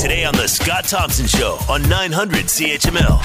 Today 0.00 0.24
on 0.24 0.34
The 0.34 0.46
Scott 0.46 0.84
Thompson 0.84 1.26
Show 1.26 1.58
on 1.68 1.86
900 1.86 2.46
CHML. 2.46 3.18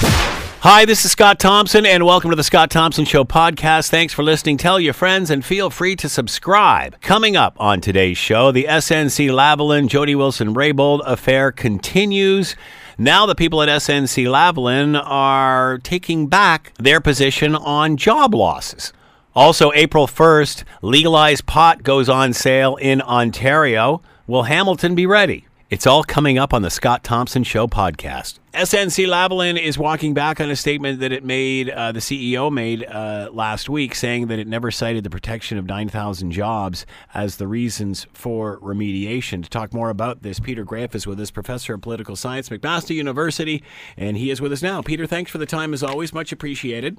Hi, 0.60 0.84
this 0.84 1.06
is 1.06 1.12
Scott 1.12 1.38
Thompson, 1.38 1.86
and 1.86 2.04
welcome 2.04 2.28
to 2.28 2.36
the 2.36 2.44
Scott 2.44 2.70
Thompson 2.70 3.06
Show 3.06 3.24
podcast. 3.24 3.88
Thanks 3.88 4.12
for 4.12 4.22
listening. 4.22 4.58
Tell 4.58 4.78
your 4.78 4.92
friends 4.92 5.30
and 5.30 5.42
feel 5.42 5.70
free 5.70 5.96
to 5.96 6.06
subscribe. 6.06 7.00
Coming 7.00 7.34
up 7.34 7.56
on 7.58 7.80
today's 7.80 8.18
show, 8.18 8.52
the 8.52 8.66
SNC 8.68 9.30
Lavalin 9.30 9.88
Jody 9.88 10.14
Wilson 10.14 10.54
Raybould 10.54 11.00
affair 11.06 11.50
continues. 11.50 12.54
Now, 12.98 13.24
the 13.24 13.34
people 13.34 13.62
at 13.62 13.70
SNC 13.70 14.26
Lavalin 14.26 15.02
are 15.02 15.78
taking 15.78 16.26
back 16.26 16.74
their 16.78 17.00
position 17.00 17.54
on 17.54 17.96
job 17.96 18.34
losses. 18.34 18.92
Also, 19.34 19.72
April 19.72 20.06
1st, 20.06 20.64
legalized 20.82 21.46
pot 21.46 21.82
goes 21.82 22.10
on 22.10 22.34
sale 22.34 22.76
in 22.76 23.00
Ontario. 23.00 24.02
Will 24.26 24.42
Hamilton 24.42 24.94
be 24.94 25.06
ready? 25.06 25.46
It's 25.68 25.84
all 25.84 26.04
coming 26.04 26.38
up 26.38 26.54
on 26.54 26.62
the 26.62 26.70
Scott 26.70 27.02
Thompson 27.02 27.42
Show 27.42 27.66
podcast. 27.66 28.38
SNC 28.54 29.08
Lavalin 29.08 29.60
is 29.60 29.76
walking 29.76 30.14
back 30.14 30.40
on 30.40 30.48
a 30.48 30.54
statement 30.54 31.00
that 31.00 31.10
it 31.10 31.24
made, 31.24 31.70
uh, 31.70 31.90
the 31.90 31.98
CEO 31.98 32.52
made 32.52 32.84
uh, 32.84 33.30
last 33.32 33.68
week, 33.68 33.96
saying 33.96 34.28
that 34.28 34.38
it 34.38 34.46
never 34.46 34.70
cited 34.70 35.02
the 35.02 35.10
protection 35.10 35.58
of 35.58 35.66
9,000 35.66 36.30
jobs 36.30 36.86
as 37.14 37.38
the 37.38 37.48
reasons 37.48 38.06
for 38.12 38.60
remediation. 38.60 39.42
To 39.42 39.50
talk 39.50 39.74
more 39.74 39.90
about 39.90 40.22
this, 40.22 40.38
Peter 40.38 40.64
Graefe 40.64 40.94
is 40.94 41.04
with 41.04 41.18
us, 41.18 41.32
professor 41.32 41.74
of 41.74 41.80
political 41.80 42.14
science, 42.14 42.48
McMaster 42.48 42.94
University, 42.94 43.64
and 43.96 44.16
he 44.16 44.30
is 44.30 44.40
with 44.40 44.52
us 44.52 44.62
now. 44.62 44.82
Peter, 44.82 45.04
thanks 45.04 45.32
for 45.32 45.38
the 45.38 45.46
time 45.46 45.74
as 45.74 45.82
always, 45.82 46.12
much 46.12 46.30
appreciated. 46.30 46.96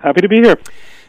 Happy 0.00 0.20
to 0.20 0.28
be 0.28 0.42
here. 0.42 0.56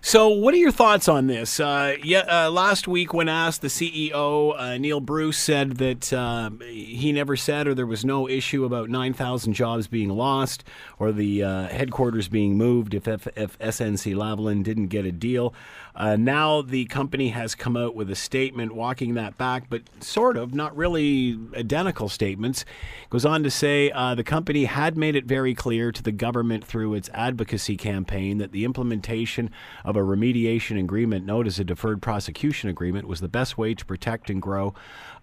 So, 0.07 0.29
what 0.29 0.53
are 0.53 0.57
your 0.57 0.71
thoughts 0.71 1.07
on 1.07 1.25
this? 1.25 1.59
Uh, 1.59 1.95
yeah, 2.03 2.45
uh, 2.45 2.51
last 2.51 2.87
week, 2.87 3.11
when 3.11 3.27
asked, 3.27 3.63
the 3.63 3.69
CEO 3.69 4.53
uh, 4.55 4.77
Neil 4.77 4.99
Bruce 4.99 5.39
said 5.39 5.77
that 5.77 6.13
um, 6.13 6.61
he 6.61 7.11
never 7.11 7.35
said, 7.35 7.65
or 7.65 7.73
there 7.73 7.87
was 7.87 8.05
no 8.05 8.29
issue 8.29 8.65
about 8.65 8.87
nine 8.87 9.13
thousand 9.13 9.53
jobs 9.53 9.87
being 9.87 10.09
lost, 10.09 10.63
or 10.99 11.11
the 11.11 11.41
uh, 11.41 11.67
headquarters 11.69 12.27
being 12.27 12.55
moved 12.55 12.93
if, 12.93 13.07
if, 13.07 13.27
if 13.35 13.57
SNC 13.57 14.13
Lavalin 14.13 14.61
didn't 14.61 14.89
get 14.89 15.07
a 15.07 15.11
deal. 15.11 15.55
Uh, 15.95 16.15
now 16.15 16.61
the 16.61 16.85
company 16.85 17.29
has 17.29 17.55
come 17.55 17.77
out 17.77 17.95
with 17.95 18.09
a 18.11 18.15
statement 18.15 18.73
walking 18.73 19.13
that 19.13 19.37
back, 19.37 19.69
but 19.69 19.81
sort 20.01 20.35
of, 20.35 20.53
not 20.53 20.75
really 20.75 21.39
identical 21.55 22.09
statements. 22.09 22.65
Goes 23.09 23.25
on 23.25 23.43
to 23.43 23.51
say 23.51 23.91
uh, 23.91 24.13
the 24.15 24.23
company 24.23 24.65
had 24.65 24.97
made 24.97 25.15
it 25.15 25.25
very 25.25 25.55
clear 25.55 25.91
to 25.91 26.03
the 26.03 26.11
government 26.11 26.65
through 26.65 26.93
its 26.95 27.09
advocacy 27.13 27.77
campaign 27.77 28.37
that 28.39 28.51
the 28.51 28.65
implementation 28.65 29.49
of 29.85 29.95
a 29.95 30.01
remediation 30.01 30.79
agreement, 30.79 31.25
known 31.25 31.47
as 31.47 31.59
a 31.59 31.63
deferred 31.63 32.01
prosecution 32.01 32.69
agreement, 32.69 33.07
was 33.07 33.21
the 33.21 33.27
best 33.29 33.57
way 33.57 33.73
to 33.73 33.85
protect 33.85 34.29
and 34.29 34.41
grow 34.41 34.73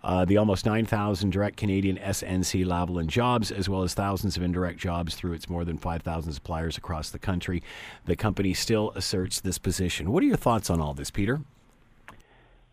uh, 0.04 0.24
the 0.24 0.36
almost 0.36 0.66
9,000 0.66 1.30
direct 1.30 1.56
Canadian 1.56 1.96
SNC 1.98 2.64
Lavalin 2.64 3.06
jobs, 3.06 3.50
as 3.50 3.68
well 3.68 3.82
as 3.82 3.94
thousands 3.94 4.36
of 4.36 4.42
indirect 4.42 4.78
jobs 4.78 5.14
through 5.14 5.32
its 5.32 5.48
more 5.48 5.64
than 5.64 5.78
5,000 5.78 6.32
suppliers 6.32 6.76
across 6.76 7.10
the 7.10 7.18
country. 7.18 7.62
The 8.06 8.16
company 8.16 8.54
still 8.54 8.92
asserts 8.94 9.40
this 9.40 9.58
position. 9.58 10.12
What 10.12 10.22
are 10.22 10.26
your 10.26 10.36
thoughts 10.36 10.70
on 10.70 10.80
all 10.80 10.94
this, 10.94 11.10
Peter? 11.10 11.40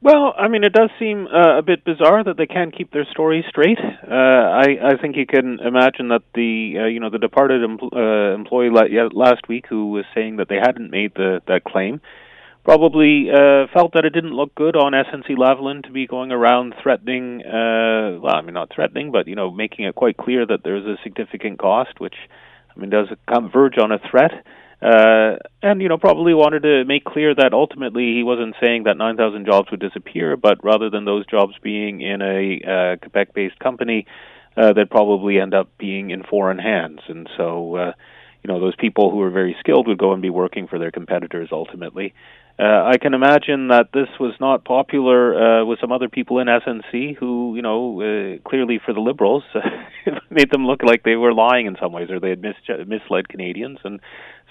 Well, 0.02 0.34
I 0.38 0.48
mean, 0.48 0.64
it 0.64 0.72
does 0.72 0.90
seem 0.98 1.28
uh, 1.28 1.58
a 1.58 1.62
bit 1.62 1.84
bizarre 1.84 2.24
that 2.24 2.38
they 2.38 2.46
can't 2.46 2.76
keep 2.76 2.92
their 2.94 3.06
story 3.12 3.44
straight. 3.50 3.80
Uh, 3.80 4.14
I, 4.14 4.94
I 4.94 5.02
think 5.02 5.18
you 5.18 5.26
can 5.26 5.60
imagine 5.60 6.08
that 6.08 6.22
the 6.34 6.76
uh, 6.80 6.86
you 6.86 7.02
know 7.02 7.10
the 7.10 7.18
departed 7.18 7.62
empl- 7.70 7.94
uh, 7.94 8.34
employee 8.34 8.70
la- 8.70 9.10
last 9.12 9.50
week 9.50 9.66
who 9.68 9.92
was 9.92 10.06
saying 10.16 10.38
that 10.38 10.48
they 10.48 10.56
hadn't 10.56 10.90
made 10.90 11.16
the 11.16 11.42
that 11.48 11.66
claim 11.66 12.00
probably 12.70 13.32
uh, 13.32 13.66
felt 13.74 13.94
that 13.94 14.06
it 14.06 14.12
didn't 14.12 14.36
look 14.36 14.54
good 14.54 14.76
on 14.76 14.92
SNC 14.92 15.36
Lavalin 15.36 15.84
to 15.86 15.92
be 15.92 16.06
going 16.06 16.32
around 16.32 16.76
threatening. 16.84 17.42
Uh, 17.44 18.20
well, 18.22 18.36
I 18.36 18.42
mean, 18.44 18.54
not 18.54 18.70
threatening, 18.72 19.12
but 19.12 19.28
you 19.28 19.34
know, 19.34 19.50
making 19.50 19.86
it 19.86 19.96
quite 19.96 20.18
clear 20.18 20.46
that 20.46 20.60
there's 20.64 20.86
a 20.86 21.02
significant 21.04 21.58
cost, 21.58 22.00
which 22.00 22.14
I 22.70 22.80
mean 22.80 22.92
does 22.92 23.08
converge 23.28 23.80
on 23.80 23.92
a 23.92 23.98
threat. 24.12 24.46
Uh, 24.84 25.38
and 25.64 25.82
you 25.82 25.90
know 25.90 25.98
probably 25.98 26.36
wanted 26.36 26.62
to 26.62 26.86
make 26.86 27.06
clear 27.06 27.34
that 27.34 27.54
ultimately 27.54 28.14
he 28.14 28.22
wasn't 28.22 28.56
saying 28.62 28.84
that 28.84 28.98
9,000 28.98 29.48
jobs 29.48 29.72
would 29.72 29.80
disappear, 29.80 30.38
but 30.38 30.64
rather 30.64 30.92
than 30.92 31.06
those 31.06 31.26
jobs 31.26 31.56
being 31.64 32.02
in 32.02 32.22
a 32.22 32.62
uh, 32.62 32.96
Quebec-based 32.98 33.58
company, 33.58 34.06
uh, 34.56 34.74
they'd 34.74 34.92
probably 34.92 35.40
end 35.40 35.56
up 35.56 35.76
being 35.80 36.12
in 36.12 36.22
foreign 36.22 36.60
hands. 36.60 37.00
And 37.08 37.28
so, 37.36 37.76
uh, 37.76 37.92
you 38.44 38.48
know, 38.48 38.60
those 38.60 38.76
people 38.76 39.12
who 39.12 39.22
are 39.22 39.30
very 39.32 39.56
skilled 39.60 39.88
would 39.88 39.98
go 39.98 40.14
and 40.14 40.22
be 40.22 40.30
working 40.30 40.68
for 40.68 40.80
their 40.80 40.92
competitors 40.92 41.50
ultimately. 41.52 42.14
Uh, 42.58 42.84
I 42.92 42.98
can 42.98 43.14
imagine 43.14 43.70
that 43.70 43.88
this 43.94 44.10
was 44.20 44.34
not 44.42 44.66
popular 44.66 45.62
uh, 45.62 45.66
with 45.66 45.80
some 45.80 45.94
other 45.94 46.10
people 46.10 46.40
in 46.40 46.48
SNC 46.48 47.16
who, 47.16 47.56
you 47.56 47.62
know, 47.62 48.02
uh, 48.02 48.50
clearly 48.50 48.82
for 48.84 48.94
the 48.94 49.00
Liberals, 49.00 49.44
made 50.30 50.52
them 50.52 50.68
look 50.68 50.84
like 50.84 51.04
they 51.04 51.16
were 51.16 51.34
lying 51.34 51.68
in 51.68 51.78
some 51.82 51.94
ways 51.94 52.10
or 52.12 52.20
they 52.20 52.32
had 52.32 52.42
mis- 52.42 52.56
misled 52.86 53.30
Canadians. 53.30 53.80
And 53.86 54.02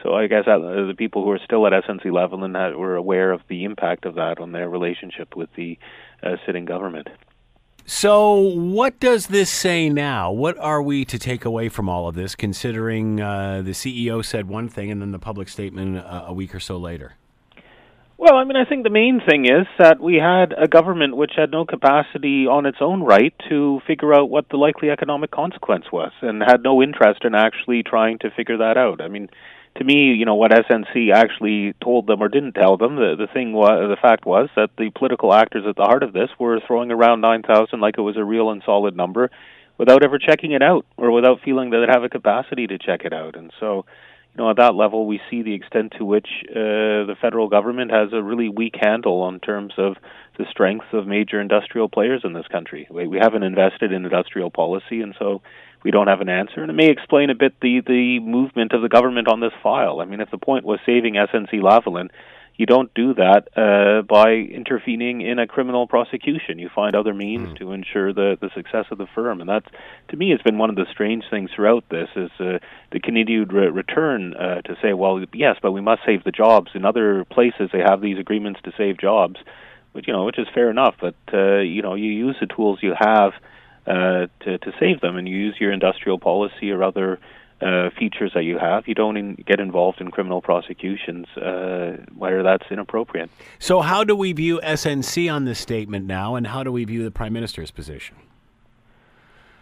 so 0.03 0.15
I 0.15 0.27
guess 0.27 0.45
uh, 0.47 0.59
the 0.59 0.95
people 0.97 1.23
who 1.23 1.31
are 1.33 1.41
still 1.45 1.67
at 1.67 1.75
SNC 1.75 2.07
Lavalin 2.07 2.57
had, 2.59 2.77
were 2.77 2.97
aware 2.97 3.31
of 3.31 3.43
the 3.49 3.65
impact 3.65 4.07
of 4.07 4.15
that 4.15 4.41
on 4.41 4.53
their 4.53 4.71
relationship 4.71 5.37
with 5.37 5.51
the 5.55 5.79
uh, 6.23 6.37
sitting 6.47 6.65
government. 6.65 7.09
So, 7.91 8.35
what 8.35 9.01
does 9.01 9.29
this 9.29 9.49
say 9.49 9.89
now? 9.89 10.31
What 10.31 10.59
are 10.59 10.83
we 10.83 11.07
to 11.07 11.19
take 11.19 11.47
away 11.47 11.71
from 11.71 11.89
all 11.89 12.07
of 12.07 12.15
this, 12.15 12.35
considering 12.35 13.19
uh, 13.19 13.63
the 13.63 13.71
CEO 13.71 14.23
said 14.23 14.47
one 14.47 14.69
thing 14.69 14.91
and 14.91 15.01
then 15.01 15.11
the 15.11 15.19
public 15.19 15.49
statement 15.49 15.97
uh, 15.97 16.25
a 16.27 16.35
week 16.35 16.55
or 16.55 16.61
so 16.61 16.77
later? 16.77 17.15
Well, 18.19 18.35
I 18.35 18.45
mean, 18.45 18.59
I 18.59 18.67
think 18.69 18.85
the 18.85 18.91
main 18.91 19.23
thing 19.27 19.47
is 19.47 19.67
that 19.79 20.01
we 20.01 20.17
had 20.17 20.53
a 20.59 20.69
government 20.69 21.17
which 21.17 21.33
had 21.35 21.51
no 21.51 21.65
capacity 21.65 22.47
on 22.47 22.67
its 22.67 22.77
own 22.83 23.03
right 23.05 23.33
to 23.49 23.81
figure 23.87 24.13
out 24.13 24.29
what 24.29 24.51
the 24.51 24.59
likely 24.59 24.91
economic 24.91 25.31
consequence 25.31 25.87
was 25.91 26.13
and 26.21 26.43
had 26.43 26.63
no 26.63 26.83
interest 26.83 27.25
in 27.25 27.35
actually 27.35 27.83
trying 27.83 28.19
to 28.19 28.31
figure 28.31 28.59
that 28.59 28.77
out. 28.77 29.01
I 29.01 29.09
mean, 29.09 29.31
to 29.77 29.85
me, 29.85 30.13
you 30.15 30.25
know, 30.25 30.35
what 30.35 30.51
SNC 30.51 31.13
actually 31.15 31.75
told 31.83 32.07
them 32.07 32.23
or 32.23 32.29
didn't 32.29 32.53
tell 32.53 32.77
them, 32.77 32.97
the, 32.97 33.15
the 33.17 33.29
thing 33.33 33.53
was, 33.53 33.89
the 33.89 34.01
fact 34.01 34.27
was 34.27 34.49
that 34.57 34.71
the 34.77 34.91
political 34.91 35.33
actors 35.33 35.65
at 35.69 35.77
the 35.77 35.83
heart 35.83 36.03
of 36.03 36.13
this 36.13 36.31
were 36.39 36.61
throwing 36.67 36.91
around 36.91 37.21
9,000 37.21 37.81
like 37.81 37.97
it 37.99 38.03
was 38.03 38.17
a 38.17 38.25
real 38.25 38.51
and 38.51 38.63
solid 38.65 38.97
number 38.97 39.31
without 39.79 40.03
ever 40.03 40.19
checking 40.19 40.53
it 40.53 40.63
out 40.63 40.85
or 40.97 41.13
without 41.13 41.41
feeling 41.45 41.71
that 41.71 41.79
they'd 41.79 41.95
have 41.95 42.03
a 42.03 42.09
capacity 42.09 42.67
to 42.67 42.79
check 42.79 43.03
it 43.05 43.13
out. 43.13 43.37
And 43.37 43.53
so, 43.61 43.87
you 44.35 44.43
know, 44.43 44.51
at 44.51 44.57
that 44.57 44.75
level, 44.75 45.07
we 45.07 45.21
see 45.31 45.43
the 45.43 45.55
extent 45.55 45.95
to 45.99 46.05
which 46.05 46.29
uh, 46.51 47.07
the 47.07 47.17
federal 47.21 47.49
government 47.49 47.93
has 47.93 48.13
a 48.13 48.23
really 48.23 48.49
weak 48.49 48.75
handle 48.81 49.23
on 49.23 49.41
terms 49.41 49.75
of 49.79 49.97
the 50.39 50.47
strength 50.51 50.87
of 50.93 51.07
major 51.07 51.41
industrial 51.41 51.89
players 51.89 52.23
in 52.25 52.33
this 52.33 52.47
country. 52.47 52.87
We, 52.91 53.07
we 53.07 53.19
haven't 53.19 53.43
invested 53.43 53.93
in 53.93 54.05
industrial 54.05 54.51
policy, 54.51 55.03
and 55.03 55.15
so 55.19 55.43
we 55.83 55.91
don't 55.91 56.07
have 56.07 56.21
an 56.21 56.29
answer. 56.29 56.63
And 56.63 56.71
it 56.71 56.75
may 56.75 56.89
explain 56.89 57.31
a 57.31 57.35
bit 57.35 57.55
the 57.61 57.83
the 57.87 58.21
movement 58.21 58.73
of 58.73 58.83
the 58.83 58.89
government 58.89 59.29
on 59.29 59.41
this 59.41 59.53
file. 59.63 60.01
I 60.01 60.05
mean, 60.05 60.21
if 60.21 60.31
the 60.31 60.39
point 60.39 60.65
was 60.65 60.79
saving 60.87 61.15
SNC 61.15 61.55
Lavalin, 61.55 62.09
you 62.59 62.67
don't 62.67 62.93
do 62.93 63.15
that 63.15 63.49
uh, 63.57 64.03
by 64.03 64.33
intervening 64.33 65.21
in 65.21 65.39
a 65.39 65.47
criminal 65.47 65.87
prosecution. 65.87 66.59
You 66.59 66.69
find 66.75 66.97
other 66.97 67.15
means 67.15 67.51
mm. 67.51 67.59
to 67.59 67.73
ensure 67.73 68.13
the 68.13 68.37
the 68.41 68.51
success 68.55 68.87
of 68.91 68.99
the 68.99 69.07
firm, 69.15 69.41
and 69.41 69.49
that's 69.49 69.69
to 70.09 70.17
me 70.17 70.31
has 70.31 70.43
been 70.43 70.59
one 70.59 70.69
of 70.69 70.77
the 70.77 70.87
strange 70.91 71.25
things 71.31 71.51
throughout 71.55 71.85
this 71.89 72.09
is 72.17 72.31
uh, 72.41 72.59
the 72.91 73.01
continued 73.01 73.53
re- 73.53 73.69
return 73.69 74.35
uh, 74.35 74.61
to 74.63 74.77
say, 74.83 74.93
well, 74.93 75.25
yes, 75.33 75.57
but 75.63 75.73
we 75.73 75.81
must 75.81 76.03
save 76.05 76.25
the 76.25 76.33
jobs. 76.33 76.73
In 76.75 76.85
other 76.85 77.25
places, 77.25 77.71
they 77.73 77.79
have 77.79 78.01
these 78.01 78.19
agreements 78.19 78.61
to 78.65 78.73
save 78.77 78.99
jobs, 78.99 79.37
which 79.99 80.07
you 80.07 80.13
know, 80.13 80.25
which 80.25 80.39
is 80.39 80.47
fair 80.55 80.71
enough. 80.71 80.95
But 81.01 81.17
uh, 81.33 81.59
you 81.59 81.83
know, 81.83 81.95
you 81.95 82.11
use 82.11 82.37
the 82.41 82.47
tools 82.47 82.79
you 82.83 82.95
have 82.97 83.33
uh, 83.85 84.29
to 84.45 84.59
to 84.59 84.73
save 84.79 85.01
them, 85.01 85.17
and 85.17 85.29
you 85.29 85.37
use 85.37 85.57
your 85.59 85.73
industrial 85.73 86.21
policy 86.21 86.71
or 86.71 86.85
other 86.85 87.19
uh, 87.61 87.91
features 87.99 88.31
that 88.35 88.45
you 88.45 88.59
have. 88.59 88.87
You 88.87 88.95
don't 88.95 89.17
in, 89.17 89.35
get 89.35 89.59
involved 89.59 90.01
in 90.01 90.13
criminal 90.13 90.41
prosecutions 90.41 91.27
uh, 91.37 91.97
where 92.17 92.45
that's 92.45 92.65
inappropriate. 92.71 93.29
So, 93.59 93.81
how 93.81 94.05
do 94.05 94.15
we 94.15 94.33
view 94.33 94.61
SNC 94.63 95.33
on 95.33 95.47
this 95.47 95.59
statement 95.59 96.07
now, 96.07 96.37
and 96.37 96.47
how 96.47 96.63
do 96.63 96.71
we 96.71 96.85
view 96.85 97.03
the 97.03 97.11
Prime 97.11 97.33
Minister's 97.33 97.73
position? 97.73 98.15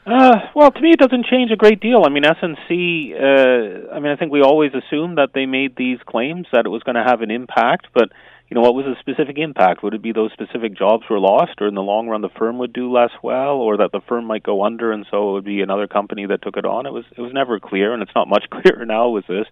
Uh, 0.05 0.37
well, 0.55 0.71
to 0.71 0.81
me, 0.81 0.91
it 0.91 1.01
doesn't 1.01 1.25
change 1.27 1.51
a 1.51 1.57
great 1.57 1.81
deal. 1.81 2.05
I 2.05 2.11
mean, 2.11 2.25
SNC. 2.25 3.15
Uh, 3.15 3.95
I 3.95 4.01
mean, 4.01 4.13
I 4.13 4.17
think 4.17 4.31
we 4.31 4.43
always 4.43 4.73
assumed 4.75 5.17
that 5.17 5.31
they 5.33 5.47
made 5.47 5.75
these 5.77 5.99
claims 6.07 6.47
that 6.53 6.67
it 6.67 6.69
was 6.69 6.83
going 6.83 6.97
to 6.97 7.03
have 7.03 7.23
an 7.23 7.31
impact, 7.31 7.87
but 7.95 8.11
you 8.49 8.55
know, 8.55 8.61
what 8.61 8.75
was 8.75 8.85
the 8.85 8.95
specific 9.01 9.39
impact? 9.39 9.83
Would 9.83 9.95
it 9.95 10.03
be 10.03 10.13
those 10.13 10.33
specific 10.33 10.77
jobs 10.77 11.05
were 11.11 11.19
lost, 11.19 11.61
or 11.61 11.67
in 11.67 11.75
the 11.75 11.83
long 11.83 12.09
run 12.09 12.21
the 12.21 12.29
firm 12.29 12.59
would 12.59 12.73
do 12.73 12.93
less 12.93 13.11
well, 13.23 13.57
or 13.57 13.79
that 13.79 13.91
the 13.93 14.01
firm 14.09 14.25
might 14.25 14.45
go 14.45 14.65
under, 14.65 14.93
and 14.93 15.05
so 15.11 15.31
it 15.31 15.33
would 15.33 15.45
be 15.45 15.63
another 15.63 15.89
company 15.89 16.27
that 16.27 16.43
took 16.43 16.57
it 16.57 16.65
on? 16.65 16.87
It 16.87 16.93
was 16.93 17.05
it 17.17 17.21
was 17.21 17.33
never 17.33 17.59
clear, 17.59 17.93
and 17.93 18.03
it's 18.03 18.15
not 18.15 18.29
much 18.29 18.45
clearer 18.51 18.87
now 18.87 19.09
with 19.09 19.27
this. 19.27 19.47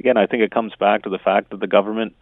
Again, 0.00 0.16
I 0.16 0.26
think 0.26 0.42
it 0.42 0.50
comes 0.50 0.72
back 0.80 1.04
to 1.04 1.10
the 1.10 1.18
fact 1.18 1.50
that 1.50 1.60
the 1.60 1.68
government, 1.68 2.16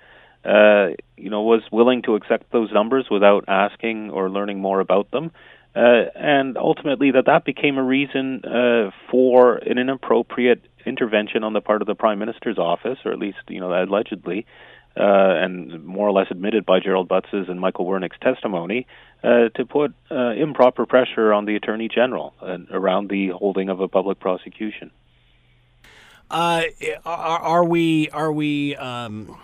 uh, 0.44 0.88
you 1.16 1.30
know, 1.30 1.42
was 1.42 1.62
willing 1.72 2.02
to 2.02 2.14
accept 2.14 2.52
those 2.52 2.70
numbers 2.72 3.06
without 3.10 3.44
asking 3.48 4.10
or 4.10 4.28
learning 4.28 4.60
more 4.60 4.80
about 4.80 5.10
them. 5.10 5.30
Uh, 5.74 6.10
and 6.14 6.58
ultimately, 6.58 7.12
that 7.12 7.26
that 7.26 7.44
became 7.44 7.78
a 7.78 7.82
reason 7.82 8.42
uh, 8.44 8.90
for 9.10 9.56
an 9.56 9.78
inappropriate 9.78 10.60
intervention 10.84 11.44
on 11.44 11.52
the 11.52 11.60
part 11.60 11.80
of 11.80 11.86
the 11.86 11.94
prime 11.94 12.18
minister's 12.18 12.58
office, 12.58 12.98
or 13.06 13.12
at 13.12 13.18
least 13.18 13.38
you 13.48 13.60
know 13.60 13.72
allegedly, 13.72 14.44
and 15.02 15.84
more 15.84 16.08
or 16.08 16.12
less 16.12 16.26
admitted 16.30 16.66
by 16.66 16.80
Gerald 16.80 17.08
Butts's 17.08 17.48
and 17.48 17.60
Michael 17.60 17.86
Wernick's 17.86 18.18
testimony, 18.20 18.86
uh, 19.22 19.48
to 19.54 19.64
put 19.64 19.94
uh, 20.10 20.30
improper 20.30 20.86
pressure 20.86 21.32
on 21.32 21.44
the 21.44 21.56
Attorney 21.56 21.88
General 21.88 22.34
around 22.70 23.08
the 23.08 23.28
holding 23.28 23.68
of 23.68 23.80
a 23.80 23.88
public 23.88 24.20
prosecution. 24.20 24.90
Uh, 26.30 26.64
are, 27.06 27.38
are, 27.38 27.64
we 27.64 28.10
are 28.10 28.30
we 28.30 28.76
um, 28.76 29.38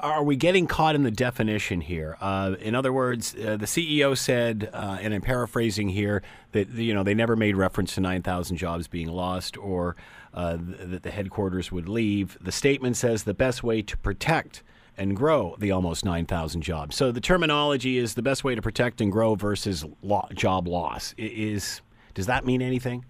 are 0.00 0.22
we 0.22 0.36
getting 0.36 0.66
caught 0.66 0.94
in 0.94 1.02
the 1.02 1.10
definition 1.10 1.80
here? 1.80 2.16
Uh, 2.20 2.54
in 2.60 2.74
other 2.74 2.92
words, 2.92 3.34
uh, 3.34 3.56
the 3.56 3.66
CEO 3.66 4.16
said, 4.16 4.70
uh, 4.72 4.98
and 5.00 5.12
I'm 5.12 5.20
paraphrasing 5.20 5.88
here, 5.88 6.22
that 6.52 6.68
you 6.70 6.94
know 6.94 7.02
they 7.02 7.14
never 7.14 7.36
made 7.36 7.56
reference 7.56 7.94
to 7.94 8.00
9,000 8.00 8.56
jobs 8.56 8.86
being 8.86 9.08
lost 9.08 9.56
or 9.56 9.96
uh, 10.34 10.56
th- 10.56 10.90
that 10.90 11.02
the 11.02 11.10
headquarters 11.10 11.72
would 11.72 11.88
leave. 11.88 12.38
The 12.40 12.52
statement 12.52 12.96
says 12.96 13.24
the 13.24 13.34
best 13.34 13.62
way 13.62 13.82
to 13.82 13.96
protect 13.96 14.62
and 14.96 15.16
grow 15.16 15.56
the 15.58 15.70
almost 15.70 16.04
9,000 16.04 16.62
jobs. 16.62 16.96
So 16.96 17.12
the 17.12 17.20
terminology 17.20 17.98
is 17.98 18.14
the 18.14 18.22
best 18.22 18.44
way 18.44 18.54
to 18.54 18.62
protect 18.62 19.00
and 19.00 19.10
grow 19.10 19.34
versus 19.34 19.84
lo- 20.02 20.28
job 20.34 20.68
loss. 20.68 21.14
Is 21.16 21.80
does 22.14 22.26
that 22.26 22.44
mean 22.44 22.62
anything? 22.62 23.04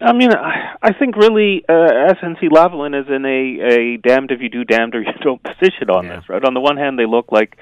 I 0.00 0.12
mean, 0.12 0.32
I 0.32 0.76
I 0.82 0.92
think 0.92 1.16
really 1.16 1.64
uh, 1.68 1.72
SNC 1.72 2.50
Lavalin 2.50 3.00
is 3.00 3.08
in 3.08 3.24
a, 3.24 3.74
a 3.74 3.96
damned 3.96 4.30
if 4.30 4.40
you 4.40 4.48
do, 4.48 4.64
damned 4.64 4.94
or 4.94 5.00
you 5.02 5.12
don't 5.22 5.42
position 5.42 5.90
on 5.90 6.06
yeah. 6.06 6.16
this, 6.16 6.28
right? 6.28 6.44
On 6.44 6.54
the 6.54 6.60
one 6.60 6.76
hand, 6.76 6.98
they 6.98 7.06
look 7.06 7.32
like 7.32 7.56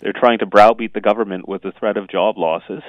they're 0.00 0.12
trying 0.12 0.38
to 0.38 0.46
browbeat 0.46 0.94
the 0.94 1.00
government 1.00 1.48
with 1.48 1.62
the 1.62 1.72
threat 1.72 1.96
of 1.96 2.08
job 2.08 2.38
losses, 2.38 2.82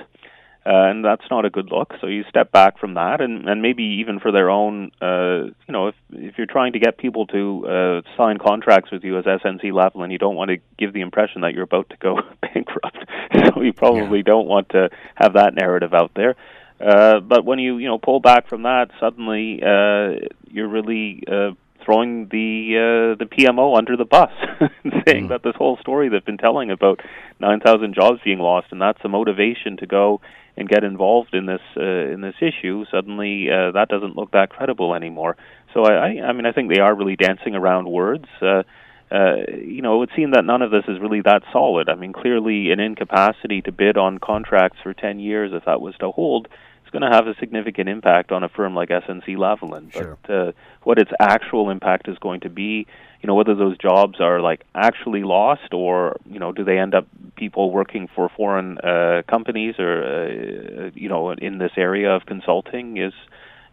uh, 0.65 0.89
and 0.89 1.03
that's 1.03 1.23
not 1.31 1.43
a 1.43 1.49
good 1.49 1.69
look. 1.71 1.93
So 2.01 2.07
you 2.07 2.23
step 2.29 2.51
back 2.51 2.79
from 2.79 2.93
that, 2.93 3.19
and, 3.19 3.49
and 3.49 3.61
maybe 3.61 3.83
even 4.01 4.19
for 4.19 4.31
their 4.31 4.49
own, 4.49 4.91
uh, 5.01 5.45
you 5.67 5.71
know, 5.71 5.87
if 5.87 5.95
if 6.11 6.37
you're 6.37 6.47
trying 6.47 6.73
to 6.73 6.79
get 6.79 6.97
people 6.97 7.25
to 7.27 7.67
uh, 7.67 8.01
sign 8.15 8.37
contracts 8.37 8.91
with 8.91 9.03
you 9.03 9.17
as 9.17 9.25
SNC 9.25 9.65
Lavalin, 9.71 10.11
you 10.11 10.19
don't 10.19 10.35
want 10.35 10.51
to 10.51 10.57
give 10.77 10.93
the 10.93 11.01
impression 11.01 11.41
that 11.41 11.53
you're 11.53 11.63
about 11.63 11.89
to 11.89 11.97
go 11.97 12.19
bankrupt. 12.41 12.97
so 13.55 13.61
you 13.61 13.73
probably 13.73 14.19
yeah. 14.19 14.23
don't 14.23 14.47
want 14.47 14.69
to 14.69 14.89
have 15.15 15.33
that 15.33 15.55
narrative 15.55 15.93
out 15.93 16.11
there. 16.15 16.35
Uh, 16.79 17.19
but 17.19 17.45
when 17.45 17.59
you 17.59 17.77
you 17.77 17.87
know 17.87 17.97
pull 17.97 18.19
back 18.19 18.47
from 18.47 18.63
that, 18.63 18.89
suddenly 18.99 19.61
uh, 19.61 20.27
you're 20.49 20.67
really 20.67 21.23
uh, 21.27 21.51
throwing 21.83 22.27
the 22.29 23.13
uh, 23.13 23.17
the 23.17 23.25
PMO 23.25 23.77
under 23.77 23.95
the 23.97 24.05
bus, 24.05 24.31
saying 25.05 25.25
mm. 25.25 25.29
that 25.29 25.43
this 25.43 25.55
whole 25.55 25.77
story 25.77 26.09
they've 26.09 26.25
been 26.25 26.37
telling 26.37 26.71
about 26.71 27.01
9,000 27.39 27.93
jobs 27.93 28.19
being 28.23 28.39
lost, 28.39 28.67
and 28.71 28.81
that's 28.81 29.01
the 29.01 29.09
motivation 29.09 29.77
to 29.77 29.85
go 29.85 30.21
and 30.55 30.69
get 30.69 30.83
involved 30.83 31.33
in 31.33 31.45
this 31.45 31.61
uh, 31.77 31.81
in 31.83 32.21
this 32.21 32.35
issue. 32.41 32.85
Suddenly, 32.91 33.49
uh, 33.49 33.71
that 33.71 33.89
doesn't 33.89 34.15
look 34.15 34.31
that 34.31 34.49
credible 34.49 34.93
anymore. 34.93 35.35
So 35.73 35.83
I, 35.83 36.21
I 36.21 36.33
mean, 36.33 36.45
I 36.45 36.51
think 36.51 36.71
they 36.71 36.79
are 36.79 36.93
really 36.93 37.15
dancing 37.15 37.55
around 37.55 37.89
words. 37.89 38.25
Uh, 38.41 38.63
uh, 39.13 39.35
you 39.63 39.83
know, 39.83 39.95
it 39.95 39.97
would 39.99 40.11
seem 40.15 40.31
that 40.31 40.43
none 40.43 40.63
of 40.63 40.71
this 40.71 40.85
is 40.87 40.99
really 40.99 41.21
that 41.21 41.43
solid. 41.51 41.87
I 41.87 41.93
mean, 41.93 42.13
clearly, 42.13 42.71
an 42.71 42.79
incapacity 42.79 43.61
to 43.61 43.71
bid 43.71 43.95
on 43.95 44.17
contracts 44.17 44.79
for 44.81 44.95
10 44.95 45.19
years, 45.19 45.51
if 45.53 45.65
that 45.65 45.81
was 45.81 45.93
to 45.99 46.09
hold, 46.09 46.47
is 46.83 46.89
going 46.91 47.03
to 47.03 47.15
have 47.15 47.27
a 47.27 47.35
significant 47.39 47.89
impact 47.89 48.31
on 48.31 48.43
a 48.43 48.49
firm 48.49 48.73
like 48.73 48.89
SNC 48.89 49.37
Lavalin. 49.37 49.93
Sure. 49.93 50.17
But 50.25 50.33
uh, 50.33 50.51
what 50.81 50.97
its 50.97 51.11
actual 51.19 51.69
impact 51.69 52.07
is 52.07 52.17
going 52.17 52.39
to 52.39 52.49
be, 52.49 52.87
you 53.21 53.27
know, 53.27 53.35
whether 53.35 53.53
those 53.53 53.77
jobs 53.77 54.19
are 54.19 54.41
like 54.41 54.65
actually 54.73 55.21
lost 55.21 55.75
or, 55.75 56.17
you 56.25 56.39
know, 56.39 56.51
do 56.51 56.63
they 56.63 56.79
end 56.79 56.95
up 56.95 57.05
people 57.35 57.69
working 57.69 58.09
for 58.15 58.29
foreign 58.35 58.79
uh, 58.79 59.21
companies 59.29 59.75
or, 59.77 60.03
uh, 60.03 60.89
you 60.95 61.07
know, 61.07 61.29
in 61.29 61.59
this 61.59 61.73
area 61.77 62.09
of 62.15 62.25
consulting 62.25 62.97
is, 62.97 63.13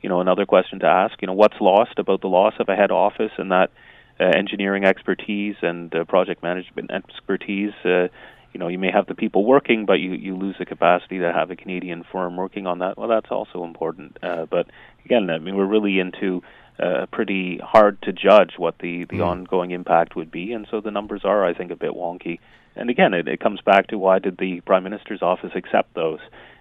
you 0.02 0.10
know, 0.10 0.20
another 0.20 0.44
question 0.44 0.81
to 0.81 0.86
ask. 0.86 1.14
You 1.22 1.28
know, 1.28 1.32
what's 1.32 1.60
lost 1.62 1.98
about 1.98 2.20
the 2.20 2.28
loss 2.28 2.52
of 2.58 2.69
a 2.69 2.76
head 2.76 2.90
office 2.90 3.32
and 3.38 3.50
that 3.52 3.70
engineering 4.25 4.84
expertise 4.84 5.56
and 5.62 5.94
uh, 5.94 6.05
project 6.05 6.43
management 6.43 6.90
expertise. 6.90 7.72
Uh, 7.84 8.08
you 8.52 8.58
know, 8.58 8.69
you 8.69 8.78
may 8.78 8.90
have 8.90 9.06
the 9.06 9.14
people 9.14 9.44
working, 9.44 9.87
but 9.87 10.00
you, 10.00 10.12
you 10.12 10.37
lose 10.37 10.56
the 10.58 10.67
capacity 10.67 11.19
to 11.19 11.32
have 11.32 11.50
a 11.50 11.56
Canadian 11.56 12.05
firm 12.11 12.37
working 12.37 12.67
on 12.67 12.81
that. 12.81 12.99
Well, 12.99 13.08
that's 13.08 13.31
also 13.31 13.64
important. 13.64 14.19
Uh, 14.22 14.46
but 14.46 14.67
again, 15.05 15.31
I 15.31 15.38
mean, 15.38 15.56
we're 15.56 15.67
really 15.67 16.00
into 16.00 16.43
uh, 16.78 17.06
pretty 17.12 17.58
hard 17.62 18.00
to 18.02 18.12
judge 18.12 18.55
what 18.56 18.78
the, 18.78 19.05
the 19.05 19.19
mm. 19.19 19.26
ongoing 19.26 19.70
impact 19.70 20.17
would 20.17 20.31
be, 20.31 20.52
and 20.52 20.67
so 20.70 20.81
the 20.81 20.90
numbers 20.90 21.22
are, 21.25 21.44
I 21.44 21.55
think, 21.55 21.70
a 21.70 21.76
bit 21.76 21.93
wonky. 21.93 22.40
And 22.75 22.90
again, 22.90 23.14
it, 23.14 23.28
it 23.28 23.40
comes 23.40 23.61
back 23.61 23.88
to 23.88 23.99
why 23.99 24.19
did 24.19 24.38
the 24.38 24.61
Prime 24.62 24.84
Minister's 24.84 25.22
office 25.22 25.52
accept 25.55 25.94
those? 25.94 26.20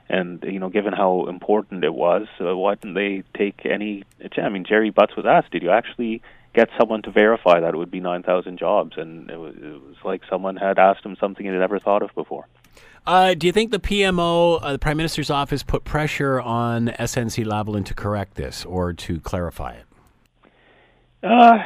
And 0.10 0.44
you 0.44 0.60
know, 0.60 0.70
given 0.70 0.94
how 0.94 1.28
important 1.28 1.84
it 1.84 1.94
was, 1.94 2.28
uh, 2.42 2.56
why 2.58 2.76
didn't 2.76 2.96
they 2.96 3.24
take 3.38 3.66
any? 3.66 4.04
I 4.38 4.50
mean, 4.50 4.66
Gerry 4.68 4.90
Butts 4.90 5.16
was 5.16 5.28
asked, 5.28 5.52
"Did 5.52 5.62
you 5.62 5.70
actually 5.70 6.24
get 6.54 6.70
someone 6.78 7.02
to 7.04 7.12
verify 7.12 7.60
that 7.60 7.74
it 7.74 7.78
would 7.78 7.92
be 7.92 8.00
9,000 8.00 8.58
jobs. 8.58 8.94
And 8.98 9.30
it 9.30 9.38
was, 9.38 9.56
it 9.56 9.82
was, 9.82 9.96
like 10.04 10.22
someone 10.30 10.56
had 10.56 10.80
asked 10.80 11.06
him 11.06 11.16
something 11.20 11.46
he 11.46 11.52
had 11.52 11.60
never 11.60 11.80
thought 11.80 12.02
of 12.02 12.14
before. 12.16 12.48
Uh, 13.06 13.34
do 13.34 13.48
you 13.48 13.54
think 13.54 13.72
the 13.72 13.80
PMO, 13.80 14.60
uh, 14.62 14.74
the 14.74 14.80
Prime 14.80 14.98
Minister's 14.98 15.30
office, 15.30 15.64
put 15.64 15.84
pressure 15.84 16.40
on 16.40 16.88
SNC 17.00 17.46
Lavalin 17.46 17.86
to 17.86 17.94
correct 17.94 18.36
this 18.36 18.66
or 18.66 18.94
to 18.94 19.20
clarify 19.20 19.74
it? 19.74 19.86
Uh, 21.24 21.58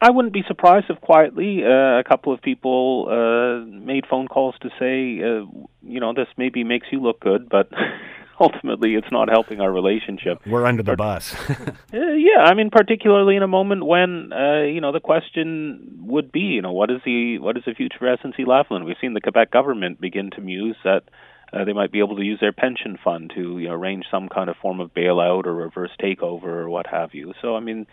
I 0.00 0.10
wouldn't 0.10 0.32
be 0.32 0.44
surprised 0.46 0.86
if 0.88 1.00
quietly 1.00 1.64
uh, 1.64 1.98
a 1.98 2.04
couple 2.08 2.32
of 2.32 2.40
people 2.40 3.08
uh, 3.08 3.64
made 3.66 4.06
phone 4.06 4.28
calls 4.28 4.54
to 4.60 4.68
say, 4.78 5.20
uh, 5.22 5.46
you 5.82 6.00
know, 6.00 6.14
this 6.14 6.28
maybe 6.36 6.62
makes 6.62 6.86
you 6.92 7.00
look 7.00 7.20
good, 7.20 7.48
but 7.48 7.68
ultimately 8.42 8.94
it's 8.94 9.10
not 9.10 9.28
helping 9.28 9.60
our 9.60 9.72
relationship. 9.72 10.44
We're 10.46 10.66
under 10.66 10.82
the 10.82 10.96
bus. 10.96 11.34
uh, 11.50 11.74
yeah, 11.92 12.42
I 12.44 12.54
mean, 12.54 12.70
particularly 12.70 13.36
in 13.36 13.42
a 13.42 13.48
moment 13.48 13.86
when 13.86 14.32
uh, 14.32 14.62
you 14.62 14.80
know 14.80 14.92
the 14.92 15.00
question 15.00 16.00
would 16.02 16.32
be, 16.32 16.40
you 16.40 16.62
know, 16.62 16.72
what 16.72 16.90
is 16.90 17.00
the 17.04 17.38
what 17.38 17.56
is 17.56 17.64
the 17.64 17.74
future 17.74 17.98
for 17.98 18.16
SNC 18.16 18.40
Lavalin? 18.46 18.84
We've 18.84 18.96
seen 19.00 19.14
the 19.14 19.20
Quebec 19.20 19.50
government 19.50 20.00
begin 20.00 20.30
to 20.32 20.40
muse 20.40 20.76
that. 20.84 21.04
Uh, 21.52 21.66
they 21.66 21.74
might 21.74 21.92
be 21.92 21.98
able 21.98 22.16
to 22.16 22.24
use 22.24 22.40
their 22.40 22.52
pension 22.52 22.98
fund 23.04 23.30
to 23.34 23.58
you 23.58 23.68
know, 23.68 23.74
arrange 23.74 24.06
some 24.10 24.26
kind 24.26 24.48
of 24.48 24.56
form 24.56 24.80
of 24.80 24.94
bailout 24.94 25.44
or 25.44 25.54
reverse 25.54 25.90
takeover 26.02 26.44
or 26.44 26.70
what 26.70 26.86
have 26.86 27.12
you. 27.12 27.34
So, 27.42 27.54
I 27.54 27.60
mean, 27.60 27.86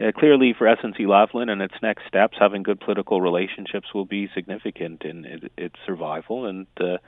uh, 0.00 0.12
clearly 0.16 0.54
for 0.56 0.66
SNC 0.66 1.00
Lavalin 1.00 1.50
and 1.50 1.60
its 1.60 1.74
next 1.82 2.06
steps, 2.06 2.36
having 2.38 2.62
good 2.62 2.78
political 2.78 3.20
relationships 3.20 3.88
will 3.92 4.04
be 4.04 4.30
significant 4.32 5.02
in 5.02 5.24
it, 5.24 5.52
its 5.58 5.74
survival. 5.84 6.46
And 6.46 6.68
uh, 6.78 6.98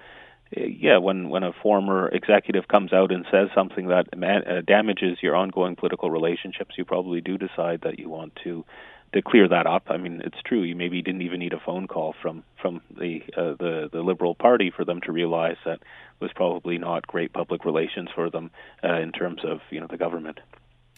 yeah, 0.57 0.99
when 0.99 1.29
when 1.29 1.43
a 1.43 1.53
former 1.53 2.09
executive 2.09 2.69
comes 2.69 2.93
out 2.93 3.13
and 3.13 3.25
says 3.31 3.49
something 3.55 3.89
that 3.89 4.07
uh, 4.13 4.61
damages 4.63 5.19
your 5.23 5.35
ongoing 5.35 5.77
political 5.77 6.11
relationships, 6.11 6.75
you 6.77 6.85
probably 6.85 7.21
do 7.21 7.39
decide 7.39 7.81
that 7.83 7.99
you 7.99 8.09
want 8.09 8.37
to 8.45 8.65
to 9.13 9.23
clear 9.23 9.49
that 9.49 9.67
up. 9.67 9.85
I 9.89 9.97
mean, 9.97 10.23
it's 10.25 10.41
true. 10.45 10.63
You 10.63 10.75
maybe 10.75 11.03
didn't 11.03 11.23
even 11.23 11.41
need 11.41 11.53
a 11.53 11.61
phone 11.61 11.87
call 11.87 12.15
from 12.21 12.45
from 12.61 12.81
the 12.91 13.23
uh, 13.37 13.55
the 13.59 13.89
the 13.93 14.03
Liberal 14.03 14.35
Party 14.35 14.71
for 14.75 14.85
them 14.85 15.01
to 15.03 15.13
realize 15.13 15.57
that 15.65 15.81
was 16.21 16.31
probably 16.35 16.79
not 16.79 17.07
great 17.07 17.33
public 17.33 17.65
relations 17.65 18.09
for 18.15 18.31
them 18.31 18.51
uh, 18.85 18.95
in 18.95 19.13
terms 19.13 19.43
of 19.45 19.61
you 19.71 19.81
know 19.81 19.87
the 19.89 19.99
government. 19.99 20.41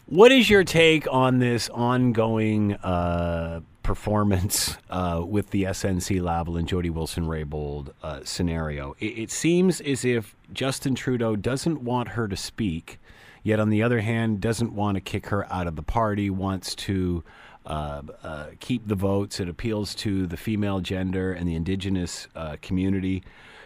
What 0.07 0.31
is 0.31 0.49
your 0.49 0.63
take 0.63 1.07
on 1.11 1.39
this 1.39 1.67
ongoing 1.69 2.73
uh, 2.75 3.61
performance 3.85 4.77
uh, 4.89 5.21
with 5.23 5.51
the 5.51 5.63
SNC 5.63 6.19
Lavalin 6.19 6.65
Jody 6.65 6.89
Wilson 6.89 7.27
Raybould 7.27 7.91
uh, 8.01 8.21
scenario? 8.23 8.95
It, 8.99 9.17
it, 9.17 9.31
seems 9.31 9.79
as 9.79 10.03
if 10.03 10.35
Justin 10.51 10.95
Trudeau 10.95 11.35
doesn't 11.35 11.81
want 11.83 12.09
her 12.09 12.27
to 12.27 12.35
speak, 12.35 12.99
yet 13.43 13.59
on 13.59 13.69
the 13.69 13.83
other 13.83 14.01
hand, 14.01 14.41
doesn't 14.41 14.73
want 14.73 14.95
to 14.95 15.01
kick 15.01 15.27
her 15.27 15.51
out 15.53 15.67
of 15.67 15.75
the 15.75 15.83
party, 15.83 16.31
wants 16.31 16.73
to 16.75 17.23
uh, 17.67 18.01
uh, 18.23 18.47
keep 18.59 18.87
the 18.87 18.95
votes. 18.95 19.39
It 19.39 19.47
appeals 19.47 19.93
to 19.95 20.25
the 20.25 20.37
female 20.37 20.79
gender 20.79 21.31
and 21.31 21.47
the 21.47 21.53
Indigenous 21.53 22.27
uh, 22.35 22.57
community. 22.63 23.23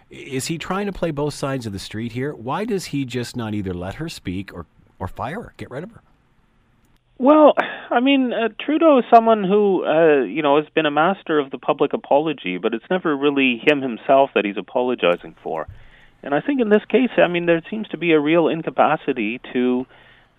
Is 0.10 0.48
he 0.48 0.58
trying 0.58 0.88
to 0.88 0.92
play 0.92 1.12
both 1.12 1.34
sides 1.34 1.66
of 1.66 1.72
the 1.72 1.80
street 1.80 2.12
here? 2.12 2.34
Why 2.34 2.66
does 2.66 2.86
he 2.86 3.06
just 3.06 3.38
not 3.38 3.54
either 3.54 3.74
let 3.74 3.96
her 3.96 4.10
speak 4.10 4.54
or, 4.54 4.66
or 5.00 5.08
fire 5.08 5.44
her, 5.44 5.54
get 5.56 5.72
rid 5.72 5.84
of 5.84 5.92
her? 5.92 6.02
Well, 7.20 7.54
I 7.92 8.00
mean, 8.00 8.32
uh, 8.32 8.48
Trudeau 8.64 9.00
is 9.00 9.06
someone 9.14 9.44
who, 9.44 9.84
uh, 9.86 10.24
you 10.24 10.42
know, 10.42 10.56
has 10.56 10.70
been 10.74 10.86
a 10.86 10.92
master 10.92 11.38
of 11.38 11.52
the 11.52 11.58
public 11.58 11.92
apology, 11.92 12.58
but 12.58 12.74
it's 12.74 12.86
never 12.90 13.16
really 13.16 13.62
him 13.62 13.82
himself 13.82 14.30
that 14.36 14.46
he's 14.46 14.56
apologizing 14.58 15.36
for. 15.44 15.68
And 16.24 16.34
I 16.34 16.40
think 16.40 16.62
in 16.62 16.70
this 16.70 16.84
case, 16.90 17.10
I 17.18 17.28
mean, 17.28 17.46
there 17.46 17.62
seems 17.70 17.90
to 17.90 17.98
be 17.98 18.14
a 18.14 18.20
real 18.22 18.48
incapacity 18.48 19.42
to 19.52 19.86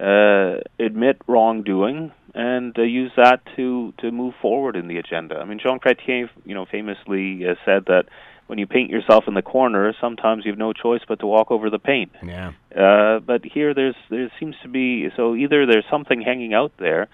uh, 0.00 0.60
admit 0.78 1.18
wrongdoing 1.26 2.12
and 2.34 2.78
uh, 2.78 2.82
use 2.82 3.12
that 3.16 3.40
to 3.56 3.92
to 3.99 4.10
move 4.10 4.32
forward 4.40 4.75
in 4.75 4.88
the 4.88 4.96
agenda. 4.96 5.37
I 5.37 5.44
mean, 5.44 5.58
Jean 5.62 5.80
Chrétien, 5.80 6.30
you 6.46 6.54
know, 6.54 6.64
famously 6.64 7.46
uh, 7.46 7.56
said 7.66 7.84
that 7.87 8.04
when 8.50 8.59
you 8.59 8.66
paint 8.66 8.90
yourself 8.90 9.25
in 9.28 9.35
the 9.35 9.42
corner, 9.42 9.95
sometimes 10.00 10.45
you 10.45 10.50
have 10.50 10.59
no 10.59 10.73
choice 10.73 11.02
but 11.07 11.21
to 11.21 11.26
walk 11.26 11.52
over 11.52 11.71
the 11.71 11.78
paint. 11.78 12.11
Yeah. 12.21 12.50
Uh, 12.76 13.21
but 13.21 13.45
here, 13.45 13.75
there's 13.75 13.95
there 14.11 14.30
seems 14.40 14.57
to 14.64 14.69
be 14.69 15.09
so 15.16 15.37
either 15.37 15.66
there's 15.66 15.85
something 15.88 16.21
hanging 16.21 16.52
out 16.52 16.73
there, 16.76 17.07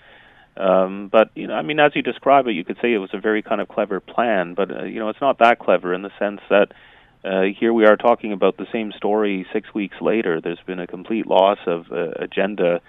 um, 0.56 1.10
but 1.12 1.30
you 1.34 1.46
know, 1.46 1.52
I 1.52 1.60
mean, 1.60 1.78
as 1.78 1.92
you 1.94 2.00
describe 2.00 2.46
it, 2.46 2.52
you 2.52 2.64
could 2.64 2.78
say 2.80 2.94
it 2.94 2.98
was 2.98 3.10
a 3.12 3.20
very 3.20 3.42
kind 3.42 3.60
of 3.60 3.68
clever 3.68 4.00
plan, 4.00 4.54
but 4.54 4.70
uh, 4.70 4.84
you 4.84 4.98
know, 4.98 5.10
it's 5.10 5.20
not 5.20 5.38
that 5.40 5.58
clever 5.58 5.94
in 5.94 6.02
the 6.02 6.10
sense 6.18 6.40
that. 6.48 6.72
Uh, 7.24 7.42
here 7.58 7.72
we 7.72 7.84
are 7.84 7.96
talking 7.96 8.32
about 8.32 8.56
the 8.56 8.66
same 8.72 8.92
story 8.92 9.44
six 9.52 9.74
weeks 9.74 9.96
later. 10.00 10.40
There's 10.40 10.60
been 10.64 10.78
a 10.78 10.86
complete 10.86 11.26
loss 11.26 11.58
of 11.66 11.86
uh, 11.90 12.10
agenda 12.20 12.80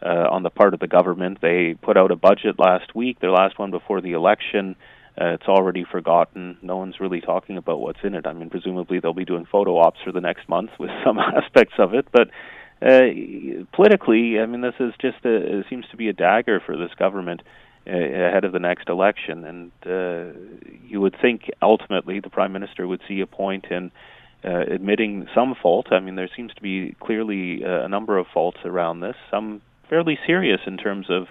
uh, 0.00 0.28
on 0.30 0.44
the 0.44 0.50
part 0.50 0.74
of 0.74 0.80
the 0.80 0.86
government. 0.86 1.38
They 1.40 1.74
put 1.74 1.96
out 1.96 2.12
a 2.12 2.14
budget 2.14 2.56
last 2.56 2.94
week, 2.94 3.18
their 3.18 3.32
last 3.32 3.58
one 3.58 3.72
before 3.72 4.00
the 4.00 4.12
election. 4.12 4.76
Uh, 5.20 5.34
it's 5.34 5.46
already 5.48 5.84
forgotten. 5.84 6.58
No 6.62 6.76
one's 6.76 7.00
really 7.00 7.20
talking 7.20 7.56
about 7.56 7.80
what's 7.80 7.98
in 8.02 8.14
it. 8.14 8.26
I 8.26 8.32
mean, 8.32 8.50
presumably 8.50 9.00
they'll 9.00 9.12
be 9.12 9.24
doing 9.24 9.46
photo 9.50 9.78
ops 9.78 10.00
for 10.04 10.12
the 10.12 10.20
next 10.20 10.48
month 10.48 10.70
with 10.78 10.90
some 11.04 11.18
aspects 11.18 11.74
of 11.78 11.94
it, 11.94 12.06
but 12.12 12.28
uh, 12.82 13.10
politically, 13.74 14.40
I 14.40 14.46
mean, 14.46 14.62
this 14.62 14.74
is 14.80 14.94
just 15.00 15.24
a, 15.24 15.58
it 15.58 15.66
seems 15.68 15.86
to 15.90 15.96
be 15.96 16.08
a 16.08 16.14
dagger 16.14 16.60
for 16.64 16.76
this 16.76 16.90
government 16.98 17.42
uh, 17.86 17.92
ahead 17.92 18.44
of 18.44 18.52
the 18.52 18.58
next 18.58 18.88
election, 18.88 19.44
and 19.44 19.72
uh, 19.86 20.38
you 20.86 21.00
would 21.00 21.16
think 21.20 21.50
ultimately 21.60 22.20
the 22.20 22.30
prime 22.30 22.52
minister 22.52 22.86
would 22.86 23.02
see 23.06 23.20
a 23.20 23.26
point 23.26 23.66
in 23.70 23.90
uh, 24.44 24.60
admitting 24.60 25.28
some 25.34 25.54
fault. 25.60 25.88
I 25.90 26.00
mean, 26.00 26.14
there 26.14 26.30
seems 26.34 26.54
to 26.54 26.62
be 26.62 26.96
clearly 27.00 27.62
uh, 27.64 27.84
a 27.84 27.88
number 27.88 28.16
of 28.16 28.26
faults 28.32 28.58
around 28.64 29.00
this, 29.00 29.16
some 29.30 29.60
fairly 29.90 30.18
serious 30.26 30.60
in 30.66 30.78
terms 30.78 31.06
of 31.10 31.24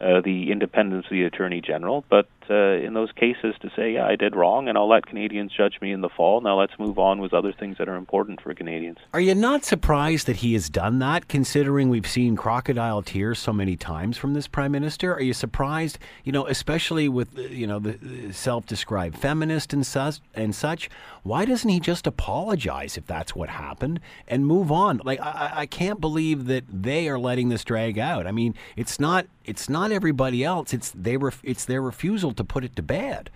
uh, 0.00 0.20
the 0.20 0.50
independence 0.50 1.06
of 1.06 1.12
the 1.12 1.22
Attorney 1.22 1.62
General. 1.62 2.04
But 2.10 2.28
uh, 2.50 2.84
in 2.84 2.94
those 2.94 3.12
cases, 3.12 3.54
to 3.60 3.70
say, 3.76 3.94
yeah, 3.94 4.06
I 4.06 4.16
did 4.16 4.34
wrong, 4.36 4.68
and 4.68 4.76
I'll 4.76 4.88
let 4.88 5.06
Canadians 5.06 5.52
judge 5.56 5.78
me 5.80 5.92
in 5.92 6.00
the 6.00 6.08
fall. 6.08 6.40
Now 6.40 6.58
let's 6.58 6.78
move 6.78 6.98
on 6.98 7.20
with 7.20 7.32
other 7.32 7.52
things 7.52 7.78
that 7.78 7.88
are 7.88 7.96
important 7.96 8.40
for 8.40 8.54
Canadians. 8.54 8.98
Are 9.12 9.20
you 9.20 9.34
not 9.34 9.64
surprised 9.64 10.26
that 10.26 10.36
he 10.36 10.52
has 10.54 10.68
done 10.68 10.98
that, 11.00 11.28
considering 11.28 11.88
we've 11.88 12.06
seen 12.06 12.36
crocodile 12.36 13.02
tears 13.02 13.38
so 13.38 13.52
many 13.52 13.76
times 13.76 14.16
from 14.16 14.34
this 14.34 14.46
prime 14.48 14.72
minister? 14.72 15.14
Are 15.14 15.22
you 15.22 15.32
surprised, 15.32 15.98
you 16.24 16.32
know, 16.32 16.46
especially 16.46 17.08
with 17.08 17.36
you 17.38 17.66
know 17.66 17.78
the 17.78 18.32
self-described 18.32 19.16
feminist 19.16 19.72
and 19.72 19.86
such 19.86 20.20
and 20.34 20.54
such? 20.54 20.90
Why 21.22 21.44
doesn't 21.44 21.68
he 21.68 21.80
just 21.80 22.06
apologize 22.06 22.96
if 22.96 23.06
that's 23.06 23.34
what 23.34 23.48
happened 23.48 24.00
and 24.26 24.46
move 24.46 24.72
on? 24.72 25.00
Like 25.04 25.20
I, 25.20 25.52
I 25.54 25.66
can't 25.66 26.00
believe 26.00 26.46
that 26.46 26.64
they 26.68 27.08
are 27.08 27.18
letting 27.18 27.48
this 27.48 27.64
drag 27.64 27.98
out. 27.98 28.26
I 28.26 28.32
mean, 28.32 28.54
it's 28.76 28.98
not 28.98 29.26
it's 29.44 29.68
not 29.68 29.92
everybody 29.92 30.44
else. 30.44 30.72
It's 30.72 30.90
they 30.90 31.16
ref, 31.16 31.40
it's 31.42 31.64
their 31.64 31.82
refusal 31.82 32.32
to 32.34 32.41
put 32.44 32.64
it 32.64 32.76
to 32.76 32.82
bed. 32.82 33.30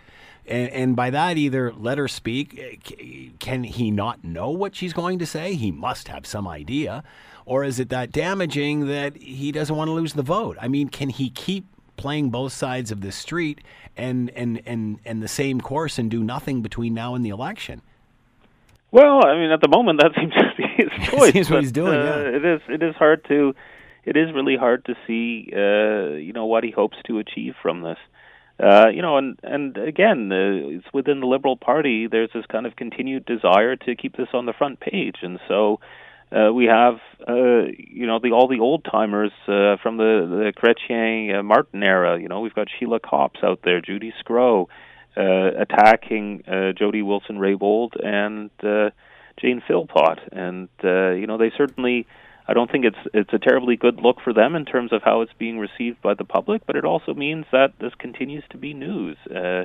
And, 0.47 0.71
and, 0.71 0.97
by 0.97 1.11
that, 1.11 1.37
either 1.37 1.73
let 1.73 1.99
her 1.99 2.07
speak. 2.07 3.37
Can 3.41 3.65
he 3.65 3.91
not 3.91 4.23
know 4.23 4.51
what 4.51 4.77
she's 4.77 4.93
going 4.93 5.19
to 5.19 5.27
say? 5.27 5.55
He 5.55 5.73
must 5.73 6.07
have 6.07 6.25
some 6.25 6.47
idea. 6.47 7.03
Or 7.45 7.65
is 7.65 7.81
it 7.81 7.89
that 7.89 8.13
damaging 8.13 8.87
that 8.87 9.17
he 9.17 9.51
doesn't 9.51 9.75
want 9.75 9.89
to 9.89 9.93
lose 9.93 10.13
the 10.13 10.23
vote? 10.23 10.57
I 10.61 10.69
mean, 10.69 10.89
can 10.89 11.09
he 11.09 11.31
keep 11.31 11.67
playing 11.97 12.31
both 12.31 12.53
sides 12.53 12.93
of 12.93 13.01
the 13.01 13.11
street 13.11 13.61
and, 13.97 14.31
and, 14.31 14.63
and, 14.67 15.01
and 15.05 15.21
the 15.21 15.29
same 15.29 15.61
course 15.61 15.99
and 15.99 16.11
do 16.11 16.23
nothing 16.23 16.63
between 16.63 16.95
now 16.95 17.17
and 17.17 17.25
the 17.25 17.31
election? 17.31 17.83
Well, 18.93 19.27
I 19.27 19.35
mean, 19.35 19.51
at 19.51 19.61
the 19.61 19.69
moment, 19.69 20.01
that 20.01 20.13
seems 20.17 20.33
to 20.33 20.53
be 20.57 20.69
his 20.77 21.09
choice. 21.11 21.33
Seems 21.33 21.51
what 21.51 21.63
he's 21.63 21.73
doing. 21.73 21.99
Uh, 21.99 22.05
yeah. 22.05 22.37
It 22.37 22.45
is. 22.45 22.61
It 22.69 22.83
is 22.85 22.95
hard 22.95 23.25
to 23.29 23.53
it 24.07 24.17
is 24.17 24.33
really 24.33 24.57
hard 24.57 24.85
to 24.85 24.95
see, 25.07 25.51
uh, 25.53 26.15
you 26.15 26.33
know, 26.33 26.47
what 26.47 26.63
he 26.63 26.71
hopes 26.71 26.97
to 27.09 27.19
achieve 27.19 27.55
from 27.61 27.83
this. 27.83 27.99
Uh, 28.59 28.89
you 28.89 29.03
know, 29.03 29.19
and 29.19 29.39
and 29.43 29.77
again, 29.77 30.33
uh, 30.33 30.77
it's 30.77 30.87
within 30.93 31.21
the 31.21 31.27
Liberal 31.27 31.57
Party. 31.57 32.07
There's 32.07 32.31
this 32.33 32.47
kind 32.47 32.65
of 32.65 32.75
continued 32.75 33.27
desire 33.27 33.77
to 33.77 33.95
keep 33.95 34.17
this 34.17 34.29
on 34.33 34.47
the 34.47 34.55
front 34.55 34.81
page, 34.81 35.17
and 35.23 35.39
so 35.47 35.79
uh, 36.33 36.53
we 36.53 36.65
have, 36.65 36.95
uh, 37.29 37.67
you 37.79 38.07
know, 38.07 38.19
the 38.19 38.33
all 38.33 38.49
the 38.49 38.61
old 38.61 38.85
timers 38.85 39.33
uh, 39.47 39.77
from 39.83 39.97
the 39.99 40.27
the 40.29 40.53
Chrétien 40.57 41.39
uh, 41.39 41.43
Martin 41.43 41.83
era. 41.83 42.21
You 42.21 42.29
know, 42.29 42.41
we've 42.41 42.55
got 42.55 42.69
Sheila 42.79 42.99
Copps 42.99 43.41
out 43.45 43.61
there, 43.63 43.81
Judy 43.81 44.13
Sgro, 44.25 44.67
uh, 45.17 45.23
attacking 45.61 46.43
uh, 46.49 46.73
Jody 46.73 47.03
Wilson 47.03 47.37
Raybould 47.37 48.05
and 48.05 48.51
uh, 48.63 48.91
Jane 49.41 49.63
Philpott, 49.69 50.19
and 50.33 50.69
uh, 50.83 51.11
you 51.11 51.27
know, 51.27 51.39
they 51.39 51.53
certainly 51.57 52.07
I 52.49 52.55
don't 52.55 52.71
think 52.71 52.85
it's 52.85 53.09
it's 53.13 53.33
a 53.33 53.39
terribly 53.39 53.77
good 53.77 54.01
look 54.01 54.21
for 54.23 54.33
them 54.33 54.55
in 54.55 54.65
terms 54.65 54.93
of 54.93 55.03
how 55.03 55.21
it's 55.23 55.33
being 55.39 55.59
received 55.59 56.01
by 56.03 56.15
the 56.15 56.25
public, 56.25 56.63
but 56.67 56.77
it 56.77 56.85
also 56.85 57.13
means 57.15 57.47
that 57.53 57.73
this 57.81 57.93
continues 57.99 58.45
to 58.51 58.57
be 58.57 58.73
news. 58.73 59.17
Uh, 59.29 59.65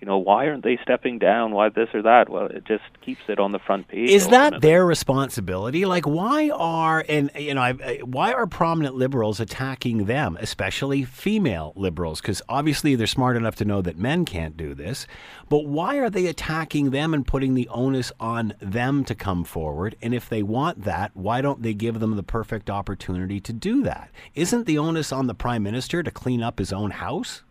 you 0.00 0.06
know, 0.06 0.16
why 0.16 0.48
aren't 0.48 0.64
they 0.64 0.78
stepping 0.82 1.18
down? 1.18 1.52
Why 1.52 1.68
this 1.68 1.88
or 1.92 2.02
that? 2.02 2.30
Well, 2.30 2.46
it 2.46 2.64
just 2.64 2.84
keeps 3.02 3.20
it 3.28 3.38
on 3.38 3.52
the 3.52 3.58
front 3.58 3.88
page. 3.88 4.08
Is 4.08 4.24
ultimately. 4.24 4.50
that 4.50 4.62
their 4.62 4.86
responsibility? 4.86 5.84
Like, 5.84 6.06
why 6.06 6.50
are 6.50 7.04
and 7.06 7.30
you 7.36 7.52
know, 7.52 7.72
why 8.04 8.32
are 8.32 8.46
prominent 8.46 8.94
liberals 8.94 9.40
attacking 9.40 10.06
them, 10.06 10.38
especially 10.40 11.04
female 11.04 11.74
liberals? 11.76 12.20
Because 12.22 12.40
obviously 12.48 12.94
they're 12.94 13.06
smart 13.06 13.36
enough 13.36 13.56
to 13.56 13.64
know 13.66 13.82
that 13.82 13.98
men 13.98 14.24
can't 14.24 14.56
do 14.56 14.74
this. 14.74 15.06
But 15.50 15.66
why 15.66 15.96
are 15.96 16.08
they 16.08 16.26
attacking 16.26 16.90
them 16.90 17.12
and 17.12 17.26
putting 17.26 17.54
the 17.54 17.68
onus 17.68 18.10
on 18.18 18.54
them 18.60 19.04
to 19.04 19.14
come 19.14 19.44
forward? 19.44 19.96
And 20.00 20.14
if 20.14 20.28
they 20.28 20.42
want 20.42 20.84
that, 20.84 21.10
why 21.14 21.42
don't 21.42 21.62
they 21.62 21.74
give 21.74 22.00
them 22.00 22.16
the 22.16 22.22
perfect 22.22 22.70
opportunity 22.70 23.40
to 23.40 23.52
do 23.52 23.82
that? 23.82 24.10
Isn't 24.34 24.66
the 24.66 24.78
onus 24.78 25.12
on 25.12 25.26
the 25.26 25.34
prime 25.34 25.62
minister 25.62 26.02
to 26.02 26.10
clean 26.10 26.42
up 26.42 26.58
his 26.58 26.72
own 26.72 26.92
house? 26.92 27.42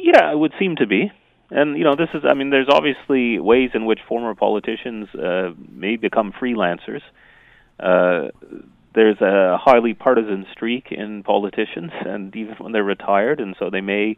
Yeah, 0.00 0.30
it 0.30 0.38
would 0.38 0.52
seem 0.58 0.76
to 0.76 0.86
be. 0.86 1.10
And 1.50 1.76
you 1.76 1.84
know, 1.84 1.96
this 1.96 2.08
is 2.14 2.22
I 2.28 2.34
mean, 2.34 2.50
there's 2.50 2.68
obviously 2.70 3.38
ways 3.38 3.70
in 3.74 3.84
which 3.84 4.00
former 4.08 4.34
politicians 4.34 5.08
uh, 5.14 5.50
may 5.70 5.96
become 5.96 6.32
freelancers. 6.32 7.02
Uh, 7.80 8.28
there's 8.94 9.20
a 9.20 9.58
highly 9.58 9.94
partisan 9.94 10.46
streak 10.52 10.88
in 10.90 11.22
politicians, 11.22 11.90
and 12.06 12.34
even 12.36 12.54
when 12.56 12.72
they're 12.72 12.84
retired, 12.84 13.40
and 13.40 13.56
so 13.58 13.70
they 13.70 13.80
may, 13.80 14.16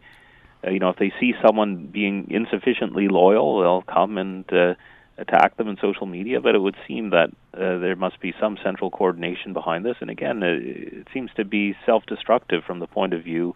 uh, 0.67 0.71
you 0.71 0.79
know, 0.81 0.91
if 0.91 0.97
they 0.97 1.13
see 1.21 1.33
someone 1.45 1.87
being 1.87 2.29
insufficiently 2.31 3.09
loyal, 3.09 3.61
they'll 3.61 3.83
come 3.83 4.19
and 4.19 4.45
uh, 4.53 4.75
attack 5.19 5.57
them 5.57 5.69
in 5.69 5.77
social 5.81 6.07
media. 6.07 6.41
But 6.41 6.55
it 6.55 6.61
would 6.61 6.77
seem 6.89 7.11
that 7.11 7.31
uh, 7.55 7.79
there 7.79 7.97
must 7.97 8.21
be 8.21 8.35
some 8.41 8.59
central 8.63 8.91
coordination 8.91 9.53
behind 9.53 9.85
this. 9.85 9.97
And 10.01 10.11
again, 10.11 10.43
uh, 10.43 10.57
it 10.59 11.09
seems 11.15 11.31
to 11.37 11.45
be 11.45 11.77
self-destructive 11.87 12.65
from 12.65 12.81
the 12.81 12.87
point 12.87 13.15
of 13.15 13.23
view 13.23 13.55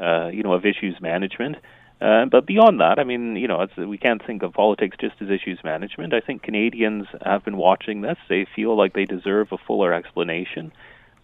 uh, 0.00 0.28
you 0.28 0.42
know, 0.42 0.52
of 0.52 0.64
issues 0.64 1.00
management. 1.00 1.56
Uh, 2.00 2.26
but 2.26 2.46
beyond 2.46 2.80
that, 2.80 2.98
I 2.98 3.04
mean, 3.04 3.34
you 3.36 3.48
know, 3.48 3.66
we 3.76 3.98
can't 3.98 4.24
think 4.24 4.42
of 4.42 4.52
politics 4.52 4.96
just 5.00 5.16
as 5.20 5.30
issues 5.30 5.58
management. 5.64 6.14
I 6.14 6.20
think 6.20 6.42
Canadians 6.42 7.08
have 7.24 7.44
been 7.44 7.56
watching 7.56 8.02
this. 8.02 8.16
They 8.28 8.46
feel 8.54 8.76
like 8.76 8.92
they 8.94 9.04
deserve 9.04 9.48
a 9.50 9.58
fuller 9.58 9.92
explanation. 9.92 10.72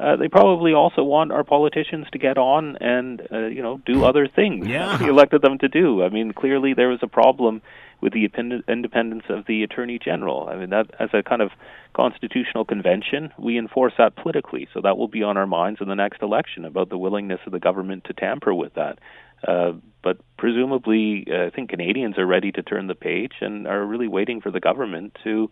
Uh, 0.01 0.17
they 0.17 0.29
probably 0.29 0.73
also 0.73 1.03
want 1.05 1.31
our 1.31 1.45
politicians 1.45 2.07
to 2.13 2.19
get 2.19 2.37
on 2.37 2.77
and, 2.79 3.23
uh, 3.33 3.47
you 3.47 3.63
know, 3.63 3.81
do 3.87 4.05
other 4.05 4.27
things 4.27 4.67
yeah. 4.67 5.01
we 5.01 5.09
elected 5.09 5.41
them 5.41 5.59
to 5.59 5.69
do. 5.69 6.03
I 6.03 6.09
mean, 6.09 6.33
clearly 6.33 6.75
there 6.75 6.89
was 6.89 6.99
a 7.03 7.07
problem 7.07 7.63
with 8.01 8.13
the 8.13 8.29
independence 8.69 9.25
of 9.29 9.47
the 9.47 9.63
attorney 9.63 9.99
general. 9.99 10.49
I 10.49 10.57
mean, 10.57 10.71
that 10.71 10.91
as 10.99 11.11
a 11.15 11.23
kind 11.23 11.41
of 11.41 11.53
constitutional 11.95 12.65
convention, 12.65 13.33
we 13.39 13.57
enforce 13.57 13.95
that 13.99 14.17
politically. 14.17 14.69
So 14.75 14.81
that 14.83 14.99
will 14.99 15.09
be 15.09 15.23
on 15.23 15.37
our 15.37 15.47
minds 15.47 15.81
in 15.81 15.89
the 15.89 15.95
next 15.95 16.21
election 16.23 16.65
about 16.65 16.91
the 16.91 16.99
willingness 16.99 17.41
of 17.47 17.53
the 17.53 17.61
government 17.61 18.05
to 18.05 18.13
tamper 18.13 18.53
with 18.53 18.75
that. 18.75 18.99
Uh, 19.47 19.73
but 20.03 20.19
presumably, 20.37 21.27
uh, 21.31 21.47
I 21.47 21.51
think 21.51 21.71
Canadians 21.71 22.19
are 22.19 22.27
ready 22.27 22.53
to 22.53 22.63
turn 22.63 22.89
the 22.89 22.95
page 22.95 23.35
and 23.41 23.67
are 23.67 23.85
really 23.85 24.09
waiting 24.09 24.41
for 24.41 24.51
the 24.51 24.61
government 24.61 25.17
to 25.25 25.51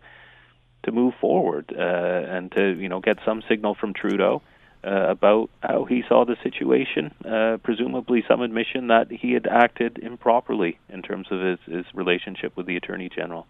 to 0.85 0.93
move 0.93 1.15
forward 1.21 1.73
uh, 1.77 1.81
and 1.81 2.51
to 2.53 2.71
you 2.79 2.89
know 2.89 3.01
get 3.01 3.19
some 3.25 3.43
signal 3.49 3.75
from 3.75 3.95
Trudeau 3.95 4.43
uh, 4.85 5.11
about 5.11 5.51
how 5.63 5.85
he 5.85 6.03
saw 6.09 6.25
the 6.25 6.37
situation, 6.43 7.13
uh, 7.25 7.59
presumably 7.63 8.25
some 8.27 8.41
admission 8.41 8.89
that 8.89 9.11
he 9.11 9.33
had 9.33 9.47
acted 9.47 9.99
improperly 9.99 10.79
in 10.89 11.03
terms 11.03 11.29
of 11.31 11.41
his, 11.41 11.59
his 11.67 11.85
relationship 11.95 12.57
with 12.57 12.67
the 12.67 12.77
Attorney 12.77 13.09
General. 13.09 13.47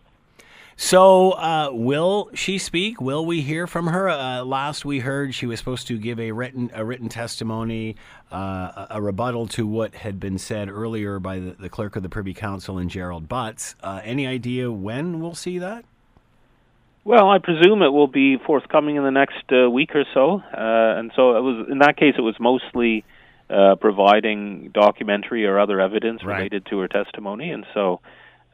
So, 0.77 1.33
uh, 1.33 1.71
will 1.73 2.31
she 2.35 2.57
speak? 2.57 3.01
Will 3.01 3.27
we 3.27 3.43
hear 3.43 3.67
from 3.67 3.89
her? 3.89 4.09
Uh, 4.09 4.43
last 4.43 4.85
we 4.85 5.01
heard, 5.01 5.35
she 5.35 5.47
was 5.47 5.59
supposed 5.59 5.87
to 5.89 5.99
give 5.99 6.19
a 6.19 6.33
written 6.33 6.71
a 6.75 6.85
written 6.85 7.11
testimony, 7.11 7.97
uh, 8.31 8.87
a 8.91 9.01
rebuttal 9.01 9.47
to 9.49 9.67
what 9.67 9.95
had 9.95 10.19
been 10.19 10.39
said 10.39 10.71
earlier 10.71 11.19
by 11.19 11.39
the, 11.39 11.51
the 11.53 11.69
clerk 11.69 11.95
of 11.95 12.03
the 12.03 12.09
Privy 12.09 12.33
Council 12.33 12.79
and 12.79 12.91
Gerald 12.91 13.29
Butts. 13.29 13.75
Uh, 13.83 14.01
any 14.03 14.27
idea 14.27 14.73
when 14.73 15.21
we'll 15.21 15.35
see 15.35 15.59
that? 15.59 15.85
Well, 17.05 17.29
I 17.31 17.39
presume 17.39 17.83
it 17.83 17.89
will 17.89 18.07
be 18.07 18.37
forthcoming 18.47 18.97
in 18.97 19.03
the 19.03 19.11
next 19.11 19.43
uh, 19.51 19.69
week 19.69 19.95
or 19.95 20.05
so, 20.15 20.37
uh, 20.37 20.99
and 20.99 21.11
so 21.17 21.37
it 21.37 21.41
was. 21.41 21.67
In 21.69 21.79
that 21.79 21.97
case, 21.97 22.15
it 22.17 22.21
was 22.21 22.37
mostly 22.39 23.05
uh, 23.51 23.75
providing 23.81 24.71
documentary 24.73 25.45
or 25.45 25.59
other 25.59 25.81
evidence 25.81 26.25
right. 26.25 26.37
related 26.37 26.67
to 26.67 26.79
her 26.79 26.87
testimony, 26.87 27.51
and 27.51 27.67
so 27.75 28.01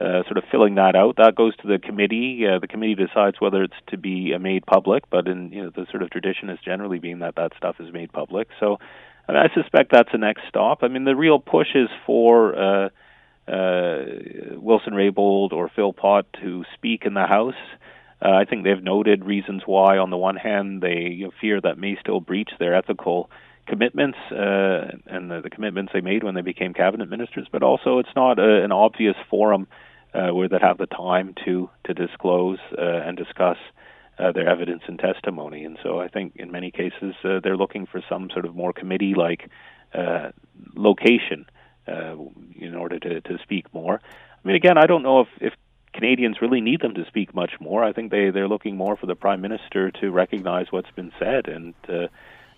uh, 0.01 0.23
sort 0.25 0.39
of 0.39 0.45
filling 0.51 0.77
that 0.77 0.97
out. 0.97 1.17
That 1.17 1.35
goes 1.35 1.55
to 1.57 1.69
the 1.69 1.79
committee. 1.79 2.47
Uh, 2.47 2.59
the 2.59 2.69
committee 2.69 2.95
decides 2.95 3.39
whether 3.39 3.63
it's 3.63 3.77
to 3.89 3.99
be 3.99 4.33
uh, 4.35 4.39
made 4.39 4.65
public, 4.65 5.05
but 5.11 5.29
in 5.29 5.53
you 5.53 5.65
know 5.65 5.71
the 5.71 5.87
sort 5.91 6.03
of 6.03 6.09
tradition 6.09 6.49
is 6.49 6.59
generally 6.65 6.99
being 6.99 7.19
that 7.19 7.35
that 7.35 7.53
stuff 7.57 7.77
is 7.81 7.93
made 7.93 8.13
public. 8.15 8.49
So, 8.61 8.79
I, 9.29 9.33
mean, 9.33 9.43
I 9.43 9.55
suspect 9.55 9.93
that's 9.93 10.11
the 10.11 10.19
next 10.19 10.43
stop. 10.49 10.79
I 10.83 10.89
mean, 10.89 11.05
the 11.05 11.17
real 11.17 11.39
push 11.39 11.75
is 11.75 11.89
for. 12.07 12.57
Uh, 12.57 12.89
uh, 13.47 14.05
Wilson 14.57 14.93
Raybould 14.93 15.53
or 15.53 15.71
Philpott 15.75 16.27
to 16.43 16.67
speak 16.75 17.07
in 17.07 17.15
the 17.15 17.25
House. 17.25 17.55
Uh, 18.21 18.31
I 18.31 18.45
think 18.45 18.65
they've 18.65 18.83
noted 18.83 19.25
reasons 19.25 19.63
why, 19.65 19.99
on 19.99 20.11
the 20.11 20.17
one 20.17 20.37
hand, 20.37 20.83
they 20.83 21.25
fear 21.41 21.61
that 21.61 21.79
may 21.79 21.97
still 22.01 22.21
breach 22.21 22.51
their 22.59 22.75
ethical 22.75 23.31
commitments 23.67 24.19
uh, 24.33 24.97
and 25.07 25.31
the, 25.31 25.41
the, 25.43 25.51
commitments 25.51 25.93
they 25.93 26.01
made 26.01 26.25
when 26.25 26.35
they 26.35 26.41
became 26.41 26.73
cabinet 26.73 27.09
ministers, 27.09 27.47
but 27.53 27.63
also 27.63 27.99
it's 27.99 28.15
not 28.17 28.39
a, 28.39 28.65
an 28.65 28.73
obvious 28.73 29.15
forum 29.29 29.69
uh, 30.15 30.29
where 30.29 30.49
they 30.49 30.59
have 30.61 30.79
the 30.79 30.87
time 30.87 31.35
to 31.45 31.69
to 31.85 31.93
disclose 31.93 32.59
uh, 32.79 32.83
and 32.83 33.17
discuss 33.17 33.59
uh, 34.19 34.33
their 34.33 34.49
evidence 34.49 34.83
and 34.89 34.99
testimony. 34.99 35.65
And 35.65 35.79
so 35.83 36.01
I 36.01 36.09
think 36.09 36.33
in 36.37 36.51
many 36.51 36.71
cases 36.71 37.15
uh, 37.25 37.41
they're 37.43 37.57
looking 37.57 37.87
for 37.87 38.03
some 38.09 38.31
sort 38.33 38.47
of 38.47 38.57
more 38.57 38.73
committee-like 38.73 39.51
uh, 39.95 40.31
location 40.75 41.47
uh, 41.87 42.17
in 42.57 42.75
order 42.75 42.99
to, 42.99 43.21
to 43.21 43.39
speak 43.43 43.73
more. 43.73 44.01
I 44.03 44.49
mean, 44.49 44.57
again, 44.57 44.79
I 44.79 44.87
don't 44.87 45.03
know 45.03 45.21
if, 45.21 45.29
if 45.41 45.53
Canadians 45.93 46.41
really 46.41 46.61
need 46.61 46.81
them 46.81 46.95
to 46.95 47.05
speak 47.07 47.35
much 47.35 47.53
more. 47.61 47.83
I 47.83 47.93
think 47.93 48.11
they 48.11 48.31
they're 48.31 48.49
looking 48.49 48.77
more 48.77 48.97
for 48.97 49.07
the 49.07 49.15
prime 49.15 49.41
minister 49.41 49.91
to 49.93 50.11
recognize 50.11 50.67
what's 50.71 50.91
been 50.91 51.13
said 51.19 51.49
and 51.49 51.75
uh, 51.89 52.09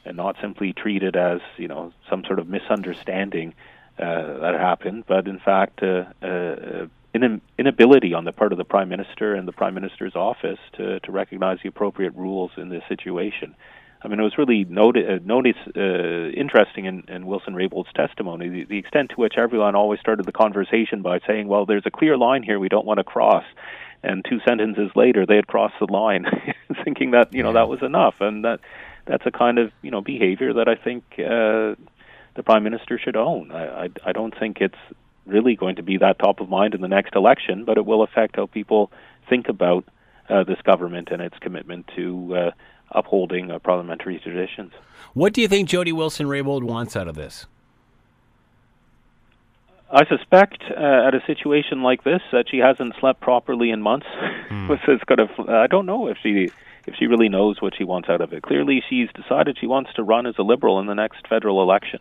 and 0.04 0.16
not 0.16 0.36
simply 0.40 0.72
treat 0.72 1.02
it 1.02 1.16
as 1.16 1.40
you 1.56 1.68
know 1.68 1.92
some 2.08 2.24
sort 2.24 2.38
of 2.38 2.48
misunderstanding 2.48 3.54
uh, 3.98 4.38
that 4.40 4.54
happened, 4.54 5.04
but 5.06 5.28
in 5.28 5.38
fact 5.38 5.82
uh, 5.82 6.04
uh, 6.22 6.86
in, 7.12 7.40
inability 7.58 8.14
on 8.14 8.24
the 8.24 8.32
part 8.32 8.52
of 8.52 8.58
the 8.58 8.64
prime 8.64 8.88
minister 8.88 9.34
and 9.34 9.46
the 9.46 9.52
prime 9.52 9.74
minister's 9.74 10.16
office 10.16 10.58
to 10.74 11.00
to 11.00 11.12
recognize 11.12 11.58
the 11.62 11.68
appropriate 11.68 12.14
rules 12.14 12.50
in 12.56 12.68
this 12.68 12.82
situation. 12.88 13.54
I 14.02 14.08
mean, 14.08 14.18
it 14.18 14.22
was 14.22 14.38
really 14.38 14.64
noti- 14.64 15.06
uh, 15.06 15.18
notice, 15.22 15.56
uh, 15.76 16.30
interesting 16.30 16.86
in, 16.86 17.04
in 17.08 17.26
Wilson 17.26 17.54
Raybould's 17.54 17.92
testimony, 17.94 18.48
the, 18.48 18.64
the 18.64 18.78
extent 18.78 19.10
to 19.10 19.16
which 19.16 19.34
everyone 19.36 19.74
always 19.74 20.00
started 20.00 20.24
the 20.24 20.32
conversation 20.32 21.02
by 21.02 21.20
saying, 21.26 21.48
well, 21.48 21.66
there's 21.66 21.84
a 21.84 21.90
clear 21.90 22.16
line 22.16 22.42
here 22.42 22.58
we 22.58 22.68
don't 22.68 22.86
want 22.86 22.98
to 22.98 23.04
cross. 23.04 23.44
And 24.02 24.24
two 24.24 24.40
sentences 24.46 24.90
later, 24.96 25.26
they 25.26 25.36
had 25.36 25.46
crossed 25.46 25.74
the 25.78 25.92
line, 25.92 26.24
thinking 26.84 27.10
that, 27.10 27.34
you 27.34 27.42
know, 27.42 27.52
that 27.52 27.68
was 27.68 27.82
enough. 27.82 28.14
And 28.20 28.44
that 28.44 28.60
that's 29.04 29.26
a 29.26 29.30
kind 29.30 29.58
of, 29.58 29.72
you 29.82 29.90
know, 29.90 30.00
behavior 30.00 30.54
that 30.54 30.68
I 30.68 30.76
think 30.76 31.04
uh, 31.18 31.74
the 32.36 32.42
Prime 32.44 32.62
Minister 32.62 32.98
should 32.98 33.16
own. 33.16 33.50
I, 33.50 33.84
I, 33.84 33.88
I 34.06 34.12
don't 34.12 34.36
think 34.38 34.58
it's 34.60 34.78
really 35.26 35.56
going 35.56 35.76
to 35.76 35.82
be 35.82 35.98
that 35.98 36.18
top 36.18 36.40
of 36.40 36.48
mind 36.48 36.74
in 36.74 36.80
the 36.80 36.88
next 36.88 37.14
election, 37.14 37.64
but 37.64 37.76
it 37.76 37.84
will 37.84 38.02
affect 38.02 38.36
how 38.36 38.46
people 38.46 38.90
think 39.28 39.48
about 39.48 39.84
uh, 40.28 40.44
this 40.44 40.60
government 40.62 41.08
and 41.10 41.20
its 41.20 41.36
commitment 41.40 41.90
to 41.96 42.34
uh, 42.34 42.50
upholding 42.90 43.50
uh, 43.50 43.58
parliamentary 43.58 44.18
traditions. 44.18 44.72
What 45.14 45.32
do 45.32 45.40
you 45.40 45.48
think 45.48 45.68
Jody 45.68 45.92
Wilson 45.92 46.26
Raybould 46.26 46.62
wants 46.62 46.96
out 46.96 47.08
of 47.08 47.14
this? 47.14 47.46
I 49.92 50.06
suspect 50.06 50.62
uh, 50.70 51.08
at 51.08 51.14
a 51.14 51.22
situation 51.26 51.82
like 51.82 52.04
this 52.04 52.22
that 52.30 52.48
she 52.48 52.58
hasn't 52.58 52.94
slept 53.00 53.20
properly 53.20 53.70
in 53.70 53.82
months. 53.82 54.06
Mm. 54.48 54.68
this 54.86 55.00
kind 55.06 55.20
of 55.20 55.30
I 55.48 55.66
don't 55.66 55.86
know 55.86 56.06
if 56.06 56.16
she 56.22 56.50
if 56.86 56.94
she 56.96 57.06
really 57.06 57.28
knows 57.28 57.60
what 57.60 57.74
she 57.76 57.84
wants 57.84 58.08
out 58.08 58.20
of 58.20 58.32
it. 58.32 58.42
Clearly, 58.42 58.82
she's 58.88 59.08
decided 59.14 59.58
she 59.58 59.66
wants 59.66 59.92
to 59.94 60.02
run 60.02 60.26
as 60.26 60.34
a 60.38 60.42
liberal 60.42 60.78
in 60.80 60.86
the 60.86 60.94
next 60.94 61.26
federal 61.28 61.62
election. 61.62 62.00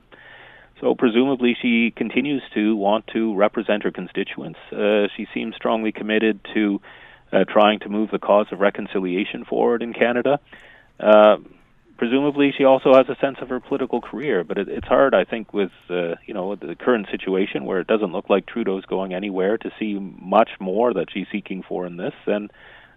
So 0.80 0.96
presumably, 0.96 1.58
she 1.60 1.92
continues 1.92 2.42
to 2.54 2.76
want 2.76 3.08
to 3.08 3.36
represent 3.36 3.84
her 3.84 3.92
constituents. 3.92 4.60
Uh, 4.72 5.08
she 5.18 5.28
seems 5.34 5.56
strongly 5.56 5.92
committed 5.92 6.40
to 6.54 6.80
uh, 7.34 7.44
trying 7.44 7.80
to 7.80 7.90
move 7.90 8.12
the 8.12 8.20
cause 8.20 8.48
of 8.52 8.60
reconciliation 8.60 9.46
forward 9.46 9.82
in 9.84 9.94
Canada. 9.94 10.40
Uh, 11.00 11.38
presumably, 11.98 12.54
she 12.58 12.64
also 12.64 12.94
has 12.94 13.08
a 13.10 13.20
sense 13.20 13.38
of 13.42 13.50
her 13.50 13.60
political 13.60 14.02
career, 14.02 14.44
but 14.44 14.58
it, 14.58 14.68
it's 14.68 14.88
hard, 14.88 15.14
I 15.14 15.24
think, 15.24 15.54
with 15.54 15.72
uh, 15.90 16.16
you 16.26 16.34
know 16.34 16.56
the 16.56 16.76
current 16.76 17.08
situation 17.12 17.66
where 17.66 17.80
it 17.80 17.88
doesn't 17.88 18.12
look 18.12 18.30
like 18.30 18.46
Trudeau's 18.46 18.86
going 18.86 19.14
anywhere 19.14 19.58
to 19.58 19.72
see 19.80 20.00
much 20.00 20.50
more 20.60 20.94
that 20.94 21.08
she's 21.14 21.28
seeking 21.32 21.64
for 21.68 21.86
in 21.86 21.98
this 21.98 22.14
than 22.26 22.50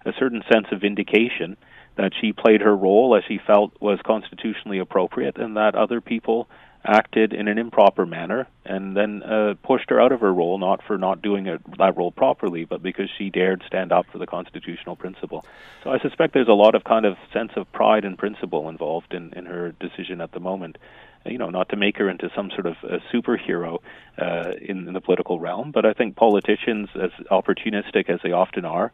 a 0.05 0.13
certain 0.19 0.43
sense 0.53 0.67
of 0.73 0.81
vindication 0.81 1.57
that 1.97 2.13
she 2.19 2.33
played 2.33 2.61
her 2.63 2.77
role 2.77 3.15
as 3.17 3.23
she 3.29 3.39
felt 3.47 3.73
was 3.81 3.99
constitutionally 4.05 4.79
appropriate, 4.79 5.37
and 5.37 5.57
that 5.57 5.75
other 5.75 6.01
people 6.01 6.49
acted 6.85 7.33
in 7.33 7.49
an 7.49 7.59
improper 7.59 8.05
manner 8.05 8.47
and 8.65 8.97
then 8.97 9.23
uh, 9.23 9.55
pushed 9.63 9.91
her 9.91 10.01
out 10.01 10.13
of 10.13 10.21
her 10.21 10.33
role, 10.33 10.59
not 10.59 10.81
for 10.87 10.99
not 10.99 11.23
doing 11.23 11.49
a, 11.49 11.59
that 11.79 11.97
role 11.97 12.11
properly, 12.11 12.65
but 12.65 12.83
because 12.83 13.09
she 13.17 13.31
dared 13.31 13.63
stand 13.67 13.93
up 13.93 14.07
for 14.11 14.19
the 14.19 14.27
constitutional 14.27 14.97
principle. 14.97 15.45
So 15.85 15.91
I 15.91 15.99
suspect 16.01 16.35
there's 16.35 16.49
a 16.49 16.53
lot 16.53 16.75
of 16.75 16.85
kind 16.85 17.07
of 17.07 17.17
sense 17.33 17.53
of 17.57 17.71
pride 17.73 18.05
and 18.05 18.19
principle 18.19 18.69
involved 18.69 19.15
in, 19.15 19.33
in 19.35 19.47
her 19.47 19.73
decision 19.81 20.21
at 20.21 20.33
the 20.33 20.41
moment. 20.41 20.79
You 21.25 21.39
know, 21.39 21.51
not 21.51 21.69
to 21.69 21.77
make 21.77 21.99
her 21.99 22.09
into 22.09 22.31
some 22.35 22.51
sort 22.51 22.67
of 22.67 22.75
a 22.83 22.99
superhero 23.15 23.79
uh, 24.19 24.55
in, 24.61 24.89
in 24.89 24.93
the 24.93 25.01
political 25.01 25.39
realm, 25.39 25.71
but 25.71 25.87
I 25.87 25.93
think 25.93 26.17
politicians, 26.17 26.89
as 27.01 27.13
opportunistic 27.31 28.11
as 28.11 28.19
they 28.25 28.33
often 28.33 28.65
are, 28.65 28.91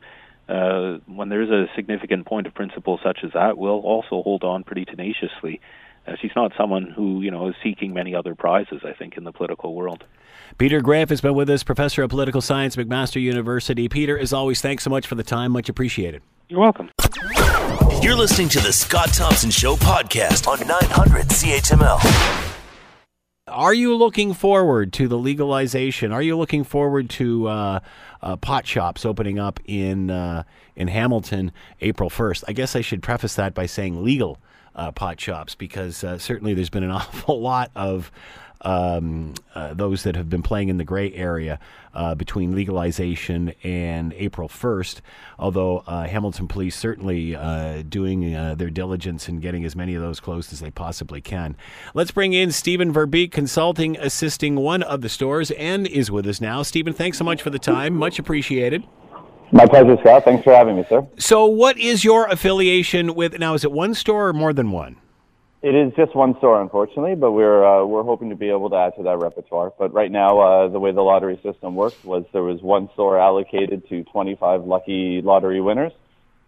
uh, 0.47 0.99
when 1.07 1.31
there's 1.31 1.49
a 1.49 1.67
significant 1.75 2.27
point 2.27 2.47
of 2.47 2.55
principle 2.55 3.01
such 3.03 3.21
as 3.25 3.33
that, 3.33 3.57
will 3.57 3.81
also 3.81 4.23
hold 4.23 4.45
on 4.45 4.63
pretty 4.63 4.85
tenaciously 4.85 5.63
uh, 6.09 6.17
she's 6.21 6.31
not 6.35 6.53
someone 6.57 6.91
who 6.91 7.21
you 7.23 7.31
know 7.31 7.49
is 7.49 7.55
seeking 7.63 7.93
many 7.93 8.15
other 8.15 8.35
prizes. 8.35 8.83
I 8.85 8.93
think 8.93 9.17
in 9.17 9.25
the 9.25 9.33
political 9.33 9.75
world. 9.75 10.05
Peter 10.57 10.81
Graefe 10.81 11.11
has 11.11 11.21
been 11.21 11.35
with 11.35 11.51
us, 11.51 11.63
professor 11.63 12.03
of 12.03 12.11
political 12.11 12.41
science, 12.41 12.77
McMaster 12.77 13.21
University. 13.21 13.89
Peter, 13.89 14.19
as 14.19 14.33
always, 14.33 14.61
thanks 14.61 14.83
so 14.83 14.91
much 14.91 15.07
for 15.07 15.15
the 15.15 15.23
time. 15.23 15.53
Much 15.53 15.69
appreciated. 15.69 16.23
You're 16.49 16.61
welcome. 16.61 16.91
You're 18.01 18.17
listening 18.17 18.49
to 18.51 18.61
the 18.61 18.73
Scott 18.73 19.13
Thompson 19.13 19.51
Show 19.51 19.77
podcast 19.77 20.47
on 20.49 20.67
900 20.67 21.27
CHML. 21.27 22.55
Are 23.49 23.75
you 23.75 23.95
looking 23.95 24.35
forward 24.35 24.93
to 24.95 25.09
the 25.09 25.19
legalization? 25.19 26.13
Are 26.13 26.23
you 26.23 26.37
looking 26.37 26.65
forward 26.65 27.11
to 27.11 27.49
uh, 27.49 27.81
uh, 28.23 28.37
pot 28.37 28.67
shops 28.67 29.05
opening 29.05 29.39
up 29.39 29.61
in 29.65 30.11
uh, 30.11 30.45
in 30.77 30.89
Hamilton 30.89 31.53
April 31.81 32.09
first? 32.09 32.45
I 32.49 32.53
guess 32.53 32.75
I 32.77 32.81
should 32.81 33.03
preface 33.03 33.35
that 33.35 33.55
by 33.55 33.67
saying 33.67 34.03
legal 34.03 34.39
uh, 34.79 34.93
pot 34.93 35.21
shops 35.21 35.55
because 35.55 36.03
uh, 36.05 36.17
certainly 36.17 36.55
there's 36.55 36.71
been 36.71 36.85
an 36.85 36.91
awful 36.93 37.41
lot 37.41 37.71
of 37.75 38.11
um, 38.63 39.35
uh, 39.55 39.73
those 39.75 40.03
that 40.03 40.17
have 40.17 40.29
been 40.29 40.43
playing 40.43 40.69
in 40.69 40.79
the 40.79 40.85
gray 40.85 41.13
area 41.13 41.61
uh, 41.95 42.15
between 42.15 42.55
legalization 42.57 43.53
and 43.63 44.13
April 44.15 44.49
1st. 44.49 45.01
Although 45.39 45.85
uh, 45.87 46.07
Hamilton 46.09 46.49
Police 46.49 46.75
certainly 46.75 47.37
uh, 47.37 47.83
doing 47.89 48.33
their 48.57 48.71
diligence 48.71 49.29
in 49.29 49.39
getting 49.39 49.65
as 49.65 49.77
many 49.77 49.95
of 49.95 50.03
those 50.03 50.19
closed 50.19 50.53
as 50.53 50.59
they 50.61 50.71
possibly 50.71 51.21
can. 51.21 51.57
Let's 51.95 52.11
bring 52.11 52.33
in 52.33 52.51
Stephen 52.51 52.93
Verbeek, 52.93 53.31
consulting, 53.31 53.97
assisting 53.97 54.57
one 54.57 54.83
of 54.83 55.03
the 55.03 55.09
stores, 55.09 55.53
and 55.53 55.87
is 55.87 56.11
with 56.11 56.27
us 56.27 56.41
now. 56.41 56.63
Stephen, 56.63 56.93
thanks 56.93 57.19
so 57.19 57.25
much 57.25 57.43
for 57.43 57.51
the 57.51 57.61
time. 57.61 57.95
Much 57.95 58.19
appreciated. 58.19 58.83
My 59.51 59.67
pleasure, 59.67 59.97
Scott. 60.01 60.25
Thanks 60.25 60.45
for 60.45 60.55
having 60.55 60.77
me, 60.77 60.85
sir. 60.89 61.07
So, 61.19 61.47
what 61.47 61.79
is 61.79 62.05
your 62.05 62.27
affiliation 62.29 63.15
with? 63.15 63.39
Now, 63.39 63.55
is 63.55 63.65
it 63.65 63.73
one 63.73 63.95
store 63.95 64.29
or 64.29 64.33
more 64.33 64.53
than 64.53 64.71
one? 64.71 64.97
It 65.61 65.75
is 65.75 65.93
just 65.97 66.15
one 66.15 66.37
store, 66.39 66.61
unfortunately, 66.61 67.17
but 67.17 67.33
we're 67.33 67.65
uh, 67.65 67.85
we're 67.85 68.05
hoping 68.05 68.31
to 68.31 68.37
be 68.37 68.49
able 68.51 68.71
to 68.71 68.77
add 68.77 68.95
to 68.97 69.03
that 69.05 69.19
repertoire. 69.19 69.73
But 69.77 69.93
right 69.93 70.11
now, 70.11 70.39
uh, 70.39 70.69
the 70.69 70.79
way 70.79 70.93
the 70.93 71.03
lottery 71.03 71.41
system 71.43 71.75
works 71.75 72.05
was 72.05 72.25
there 72.33 72.43
was 72.43 72.63
one 72.63 72.91
store 72.93 73.19
allocated 73.19 73.89
to 73.89 74.05
25 74.05 74.65
lucky 74.65 75.21
lottery 75.23 75.61
winners, 75.61 75.93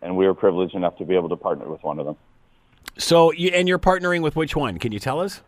and 0.02 0.16
we 0.16 0.26
were 0.26 0.34
privileged 0.34 0.74
enough 0.74 0.96
to 0.98 1.04
be 1.04 1.16
able 1.16 1.30
to 1.30 1.36
partner 1.36 1.68
with 1.68 1.82
one 1.82 1.98
of 1.98 2.06
them. 2.06 2.16
So, 2.98 3.32
you, 3.32 3.50
and 3.50 3.66
you're 3.66 3.78
partnering 3.78 4.22
with 4.22 4.36
which 4.36 4.54
one? 4.54 4.78
Can 4.78 4.92
you 4.92 4.98
tell 4.98 5.20
us? 5.20 5.40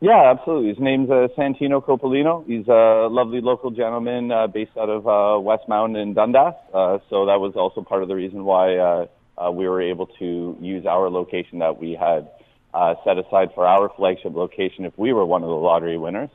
Yeah, 0.00 0.32
absolutely. 0.34 0.70
His 0.70 0.78
name's 0.78 1.10
uh, 1.10 1.28
Santino 1.36 1.84
Copolino. 1.84 2.46
He's 2.46 2.66
a 2.68 3.08
lovely 3.10 3.42
local 3.42 3.70
gentleman 3.70 4.32
uh, 4.32 4.46
based 4.46 4.76
out 4.78 4.88
of 4.88 5.06
uh, 5.06 5.38
West 5.38 5.68
Mountain 5.68 5.96
in 5.96 6.14
Dundas. 6.14 6.54
Uh, 6.72 6.98
so 7.10 7.26
that 7.26 7.38
was 7.38 7.52
also 7.54 7.82
part 7.82 8.02
of 8.02 8.08
the 8.08 8.14
reason 8.14 8.44
why 8.44 8.76
uh, 8.76 9.06
uh, 9.36 9.50
we 9.50 9.68
were 9.68 9.82
able 9.82 10.06
to 10.06 10.56
use 10.58 10.86
our 10.86 11.10
location 11.10 11.58
that 11.58 11.78
we 11.78 11.92
had 11.92 12.30
uh, 12.72 12.94
set 13.04 13.18
aside 13.18 13.50
for 13.54 13.66
our 13.66 13.90
flagship 13.94 14.34
location 14.34 14.86
if 14.86 14.96
we 14.96 15.12
were 15.12 15.26
one 15.26 15.42
of 15.42 15.48
the 15.48 15.54
lottery 15.54 15.98
winners. 15.98 16.30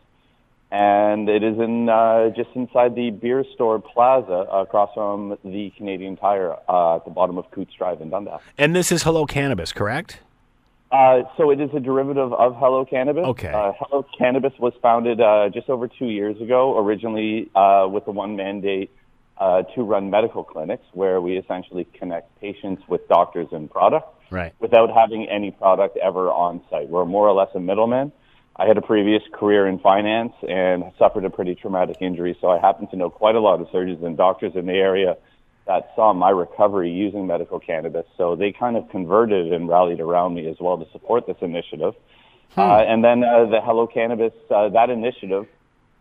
And 0.71 1.27
it 1.29 1.43
is 1.43 1.57
in 1.57 1.89
uh, 1.89 2.29
just 2.35 2.49
inside 2.53 2.95
the 2.95 3.09
beer 3.09 3.45
store 3.53 3.79
plaza 3.79 4.45
across 4.51 4.93
from 4.93 5.37
the 5.43 5.71
Canadian 5.77 6.17
Tire 6.17 6.55
uh, 6.67 6.97
at 6.97 7.05
the 7.05 7.11
bottom 7.11 7.37
of 7.37 7.49
Cootes 7.51 7.73
Drive 7.75 8.01
in 8.01 8.09
Dundas. 8.09 8.41
And 8.57 8.75
this 8.75 8.91
is 8.91 9.03
Hello 9.03 9.25
Cannabis, 9.25 9.71
correct? 9.71 10.19
Uh, 10.91 11.23
so 11.35 11.51
it 11.51 11.59
is 11.59 11.69
a 11.75 11.79
derivative 11.79 12.31
of 12.33 12.55
Hello 12.57 12.85
Cannabis. 12.85 13.25
Okay. 13.25 13.47
Uh, 13.47 13.71
Hello 13.79 14.05
Cannabis 14.17 14.53
was 14.59 14.73
founded 14.81 15.19
uh, 15.19 15.49
just 15.49 15.69
over 15.69 15.87
two 15.87 16.07
years 16.07 16.39
ago, 16.39 16.77
originally 16.77 17.49
uh, 17.55 17.87
with 17.89 18.05
the 18.05 18.11
one 18.11 18.35
mandate 18.35 18.91
uh, 19.37 19.63
to 19.73 19.83
run 19.83 20.09
medical 20.09 20.43
clinics, 20.43 20.85
where 20.93 21.19
we 21.19 21.37
essentially 21.37 21.85
connect 21.93 22.39
patients 22.39 22.83
with 22.87 23.07
doctors 23.07 23.47
and 23.51 23.69
product, 23.69 24.07
right. 24.29 24.53
without 24.59 24.89
having 24.93 25.27
any 25.27 25.51
product 25.51 25.97
ever 25.97 26.29
on 26.29 26.61
site. 26.69 26.87
We're 26.87 27.05
more 27.05 27.27
or 27.27 27.33
less 27.33 27.49
a 27.55 27.59
middleman. 27.59 28.11
I 28.55 28.65
had 28.65 28.77
a 28.77 28.81
previous 28.81 29.21
career 29.33 29.67
in 29.67 29.79
finance 29.79 30.31
and 30.47 30.85
suffered 30.97 31.25
a 31.25 31.29
pretty 31.29 31.55
traumatic 31.55 31.97
injury, 31.99 32.37
so 32.39 32.49
I 32.49 32.59
happen 32.59 32.87
to 32.87 32.95
know 32.95 33.09
quite 33.09 33.35
a 33.35 33.41
lot 33.41 33.59
of 33.59 33.67
surgeons 33.71 34.01
and 34.03 34.15
doctors 34.15 34.53
in 34.55 34.67
the 34.67 34.73
area 34.73 35.17
that 35.67 35.91
saw 35.95 36.13
my 36.13 36.29
recovery 36.29 36.91
using 36.91 37.25
medical 37.25 37.59
cannabis. 37.59 38.05
So 38.17 38.35
they 38.35 38.51
kind 38.51 38.77
of 38.77 38.87
converted 38.89 39.51
and 39.51 39.67
rallied 39.67 39.99
around 39.99 40.35
me 40.35 40.47
as 40.47 40.57
well 40.59 40.77
to 40.77 40.85
support 40.91 41.25
this 41.25 41.37
initiative. 41.41 41.95
Hmm. 42.53 42.59
Uh, 42.59 42.77
and 42.83 43.03
then 43.03 43.23
uh, 43.23 43.45
the 43.45 43.61
Hello 43.61 43.87
Cannabis, 43.87 44.33
uh, 44.49 44.69
that 44.69 44.89
initiative 44.89 45.47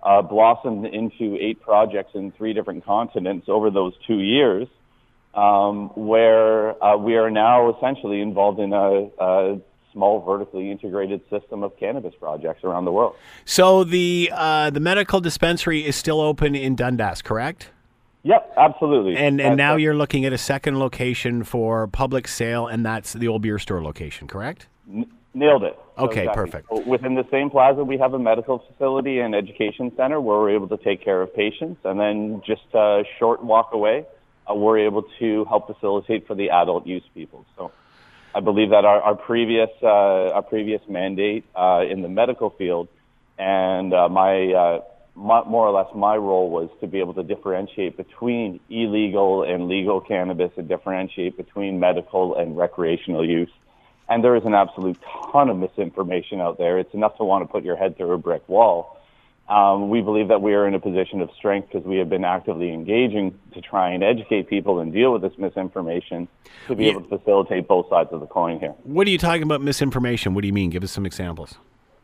uh, 0.03 0.21
blossomed 0.23 0.87
into 0.87 1.37
eight 1.41 1.61
projects 1.63 2.11
in 2.15 2.31
three 2.33 2.53
different 2.53 2.85
continents 2.85 3.49
over 3.49 3.71
those 3.71 3.95
two 4.07 4.21
years, 4.21 4.69
um, 5.35 5.89
where 5.95 6.83
uh, 6.85 6.97
we 6.97 7.17
are 7.17 7.31
now 7.31 7.75
essentially 7.75 8.21
involved 8.21 8.61
in 8.61 8.73
a, 8.73 9.09
a 9.19 9.61
small 9.93 10.21
vertically 10.21 10.71
integrated 10.71 11.23
system 11.31 11.63
of 11.63 11.75
cannabis 11.79 12.15
projects 12.21 12.63
around 12.65 12.85
the 12.85 12.93
world. 12.93 13.17
So 13.47 13.83
the 13.83 14.31
uh, 14.33 14.71
the 14.71 14.81
medical 14.81 15.21
dispensary 15.21 15.87
is 15.87 15.97
still 15.97 16.21
open 16.21 16.55
in 16.55 16.77
Dundas, 16.77 17.23
correct? 17.23 17.71
Yep, 18.25 18.55
absolutely. 18.57 19.17
And 19.17 19.41
and 19.41 19.41
That's- 19.41 19.57
now 19.59 19.77
you're 19.77 19.95
looking 19.95 20.25
at 20.25 20.33
a 20.33 20.39
second 20.39 20.79
location 20.79 21.45
for 21.45 21.87
public 21.87 22.27
sale, 22.27 22.67
and 22.67 22.85
that's 22.85 23.13
the 23.13 23.29
old 23.29 23.43
beer 23.43 23.59
store 23.59 23.83
location, 23.83 24.27
correct? 24.27 24.67
Nailed 25.35 25.65
it. 25.65 25.79
Okay, 25.99 26.29
perfect. 26.33 26.69
So 26.69 26.81
within 26.87 27.15
the 27.15 27.27
same 27.31 27.51
plaza, 27.51 27.85
we 27.85 27.99
have 27.99 28.15
a 28.15 28.19
medical 28.19 28.59
facility 28.59 29.21
and 29.21 29.35
education 29.35 29.93
center 29.97 30.21
where 30.21 30.39
we're 30.39 30.51
able 30.51 30.69
to 30.69 30.77
take 30.79 31.05
care 31.05 31.21
of 31.23 31.35
patients, 31.35 31.81
and 31.85 32.01
then 32.01 32.43
just 32.47 32.63
a 32.73 33.05
short 33.19 33.45
walk 33.45 33.71
away, 33.73 34.07
uh, 34.51 34.55
we're 34.55 34.79
able 34.79 35.03
to 35.19 35.45
help 35.47 35.67
facilitate 35.67 36.27
for 36.27 36.35
the 36.35 36.51
adult 36.51 36.87
use 36.87 37.05
people. 37.15 37.45
So 37.57 37.73
I 38.35 38.41
believe 38.41 38.71
that 38.71 38.85
our, 38.85 39.01
our 39.01 39.15
previous 39.15 39.71
uh, 39.83 40.37
our 40.37 40.43
previous 40.43 40.81
mandate 40.89 41.45
uh, 41.55 41.83
in 41.89 42.03
the 42.03 42.09
medical 42.09 42.51
field, 42.51 42.89
and 43.39 43.93
uh, 43.93 44.09
my, 44.09 44.53
uh, 44.53 44.81
my 45.17 45.43
more 45.45 45.67
or 45.67 45.73
less 45.73 45.93
my 45.95 46.17
role 46.17 46.51
was 46.51 46.69
to 46.81 46.87
be 46.87 46.99
able 46.99 47.15
to 47.15 47.23
differentiate 47.23 47.97
between 47.97 48.59
illegal 48.69 49.43
and 49.43 49.69
legal 49.69 50.01
cannabis, 50.01 50.51
and 50.57 50.69
differentiate 50.69 51.37
between 51.37 51.79
medical 51.79 52.35
and 52.37 52.57
recreational 52.57 53.25
use. 53.25 53.51
And 54.09 54.23
there 54.23 54.37
is 54.37 54.45
an 54.45 54.55
absolute 54.55 54.99
ton 55.33 55.49
of 55.49 55.57
misinformation 55.57 56.41
out 56.41 56.59
there. 56.59 56.79
It's 56.79 56.93
enough 56.93 57.17
to 57.19 57.25
want 57.25 57.43
to 57.47 57.51
put 57.51 57.65
your 57.65 57.77
head 57.77 57.97
through 57.97 58.13
a 58.13 58.19
brick 58.19 58.47
wall. 58.49 58.99
Um, 59.49 59.91
we 59.91 60.01
believe 60.01 60.29
that 60.29 60.41
we 60.41 60.55
are 60.55 60.67
in 60.67 60.75
a 60.75 60.81
position 60.81 61.21
of 61.21 61.31
strength 61.37 61.69
because 61.71 61.87
we 61.87 61.97
have 61.99 62.09
been 62.09 62.25
actively 62.25 62.73
engaging 62.73 63.39
to 63.53 63.61
try 63.61 63.91
and 63.91 64.03
educate 64.03 64.49
people 64.49 64.81
and 64.81 64.91
deal 64.93 65.13
with 65.13 65.21
this 65.23 65.37
misinformation 65.39 66.29
to 66.67 66.75
be 66.75 66.85
Yeah. 66.87 66.93
able 66.93 67.03
to 67.03 67.19
facilitate 67.19 67.69
both 67.69 67.89
sides 67.91 68.11
of 68.13 68.21
the 68.21 68.27
coin 68.27 68.59
here. 68.59 68.75
What 68.85 69.07
are 69.07 69.11
you 69.11 69.19
talking 69.19 69.43
about 69.43 69.61
misinformation? 69.61 70.33
What 70.35 70.41
do 70.43 70.47
you 70.49 70.55
mean? 70.55 70.71
Give 70.71 70.83
us 70.83 70.93
some 70.93 71.05
examples. 71.05 71.59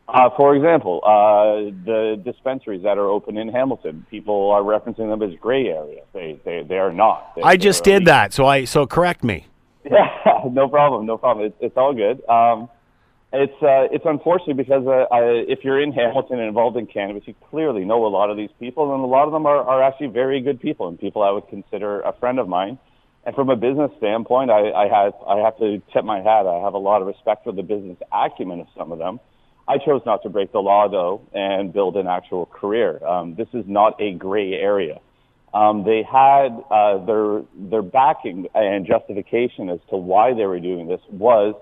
Uh, 0.07 0.29
for 0.35 0.55
example, 0.55 0.99
uh, 1.05 1.71
the 1.85 2.21
dispensaries 2.25 2.83
that 2.83 2.97
are 2.97 3.07
open 3.07 3.37
in 3.37 3.47
Hamilton, 3.47 4.05
people 4.09 4.51
are 4.51 4.61
referencing 4.61 5.09
them 5.09 5.21
as 5.21 5.37
gray 5.39 5.67
area. 5.67 6.01
They, 6.13 6.39
they, 6.43 6.63
they 6.67 6.77
are 6.77 6.91
not. 6.91 7.35
They- 7.35 7.43
I 7.43 7.55
just 7.55 7.83
did 7.83 8.05
that, 8.05 8.33
so 8.33 8.45
I 8.45 8.65
so 8.65 8.85
correct 8.85 9.23
me. 9.23 9.45
Yeah, 9.89 10.09
no 10.51 10.67
problem, 10.67 11.05
no 11.05 11.17
problem. 11.17 11.47
It's, 11.47 11.55
it's 11.61 11.77
all 11.77 11.93
good. 11.93 12.27
Um, 12.29 12.69
it's 13.33 13.53
uh, 13.63 13.87
it's 13.91 14.05
unfortunate 14.05 14.57
because 14.57 14.85
uh, 14.85 15.05
I, 15.13 15.21
if 15.47 15.59
you're 15.63 15.81
in 15.81 15.93
Hamilton 15.93 16.39
and 16.39 16.47
involved 16.47 16.75
in 16.75 16.85
cannabis, 16.85 17.23
you 17.25 17.33
clearly 17.49 17.85
know 17.85 18.05
a 18.05 18.09
lot 18.09 18.29
of 18.29 18.35
these 18.35 18.49
people, 18.59 18.93
and 18.93 19.01
a 19.01 19.07
lot 19.07 19.25
of 19.25 19.31
them 19.31 19.45
are, 19.45 19.61
are 19.61 19.81
actually 19.81 20.07
very 20.07 20.41
good 20.41 20.59
people 20.59 20.89
and 20.89 20.99
people 20.99 21.23
I 21.23 21.31
would 21.31 21.47
consider 21.47 22.01
a 22.01 22.11
friend 22.19 22.39
of 22.39 22.49
mine. 22.49 22.77
And 23.23 23.33
from 23.35 23.49
a 23.49 23.55
business 23.55 23.91
standpoint, 23.99 24.51
I, 24.51 24.71
I 24.71 24.87
have 24.89 25.13
I 25.25 25.37
have 25.37 25.57
to 25.59 25.81
tip 25.93 26.03
my 26.03 26.17
hat. 26.17 26.45
I 26.45 26.59
have 26.59 26.73
a 26.73 26.79
lot 26.79 27.01
of 27.01 27.07
respect 27.07 27.45
for 27.45 27.53
the 27.53 27.63
business 27.63 27.97
acumen 28.11 28.59
of 28.59 28.67
some 28.77 28.91
of 28.91 28.99
them. 28.99 29.19
I 29.67 29.77
chose 29.77 30.01
not 30.05 30.23
to 30.23 30.29
break 30.29 30.51
the 30.51 30.59
law 30.61 30.87
though 30.87 31.21
and 31.33 31.71
build 31.71 31.97
an 31.97 32.07
actual 32.07 32.45
career. 32.47 33.03
Um, 33.05 33.35
this 33.35 33.47
is 33.53 33.65
not 33.67 33.99
a 34.01 34.13
gray 34.13 34.53
area. 34.53 34.99
Um, 35.53 35.83
they 35.83 36.03
had 36.03 36.63
uh, 36.71 37.05
their 37.05 37.43
their 37.55 37.81
backing 37.81 38.47
and 38.55 38.85
justification 38.85 39.69
as 39.69 39.79
to 39.89 39.97
why 39.97 40.33
they 40.33 40.45
were 40.45 40.59
doing 40.59 40.87
this 40.87 41.01
was 41.09 41.55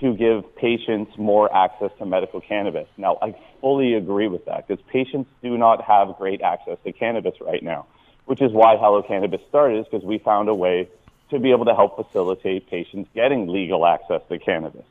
to 0.00 0.14
give 0.14 0.56
patients 0.56 1.12
more 1.18 1.54
access 1.54 1.90
to 1.98 2.06
medical 2.06 2.40
cannabis. 2.40 2.86
Now, 2.96 3.18
I 3.20 3.34
fully 3.60 3.94
agree 3.94 4.28
with 4.28 4.44
that 4.46 4.66
because 4.66 4.82
patients 4.90 5.28
do 5.42 5.58
not 5.58 5.82
have 5.82 6.16
great 6.16 6.40
access 6.40 6.78
to 6.84 6.92
cannabis 6.92 7.34
right 7.40 7.62
now, 7.62 7.86
which 8.26 8.40
is 8.40 8.52
why 8.52 8.76
Hello 8.76 9.02
Cannabis 9.02 9.40
started, 9.48 9.80
is 9.80 9.86
because 9.90 10.04
we 10.04 10.18
found 10.18 10.48
a 10.48 10.54
way 10.54 10.88
to 11.30 11.38
be 11.38 11.50
able 11.50 11.64
to 11.66 11.74
help 11.74 11.96
facilitate 11.96 12.70
patients 12.70 13.10
getting 13.14 13.48
legal 13.48 13.84
access 13.84 14.22
to 14.28 14.38
cannabis. 14.38 14.84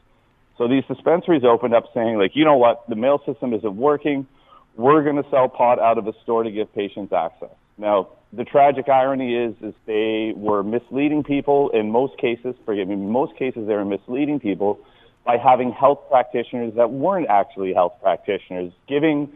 So 0.57 0.67
these 0.67 0.83
dispensaries 0.87 1.43
opened 1.43 1.75
up 1.75 1.85
saying, 1.93 2.17
like, 2.17 2.31
you 2.33 2.45
know 2.45 2.57
what, 2.57 2.87
the 2.89 2.95
mail 2.95 3.21
system 3.25 3.53
isn't 3.53 3.75
working. 3.75 4.27
We're 4.75 5.03
going 5.03 5.21
to 5.21 5.29
sell 5.29 5.49
pot 5.49 5.79
out 5.79 5.97
of 5.97 6.07
a 6.07 6.13
store 6.23 6.43
to 6.43 6.51
give 6.51 6.73
patients 6.73 7.13
access. 7.13 7.55
Now, 7.77 8.09
the 8.33 8.43
tragic 8.43 8.89
irony 8.89 9.35
is, 9.35 9.55
is 9.61 9.73
they 9.85 10.33
were 10.35 10.63
misleading 10.63 11.23
people 11.23 11.69
in 11.69 11.91
most 11.91 12.17
cases. 12.17 12.55
Forgive 12.65 12.87
me, 12.87 12.95
in 12.95 13.09
most 13.09 13.37
cases 13.37 13.67
they 13.67 13.73
were 13.73 13.85
misleading 13.85 14.39
people 14.39 14.79
by 15.25 15.37
having 15.37 15.71
health 15.71 15.99
practitioners 16.09 16.73
that 16.75 16.91
weren't 16.91 17.27
actually 17.27 17.73
health 17.73 17.93
practitioners 18.01 18.71
giving 18.87 19.31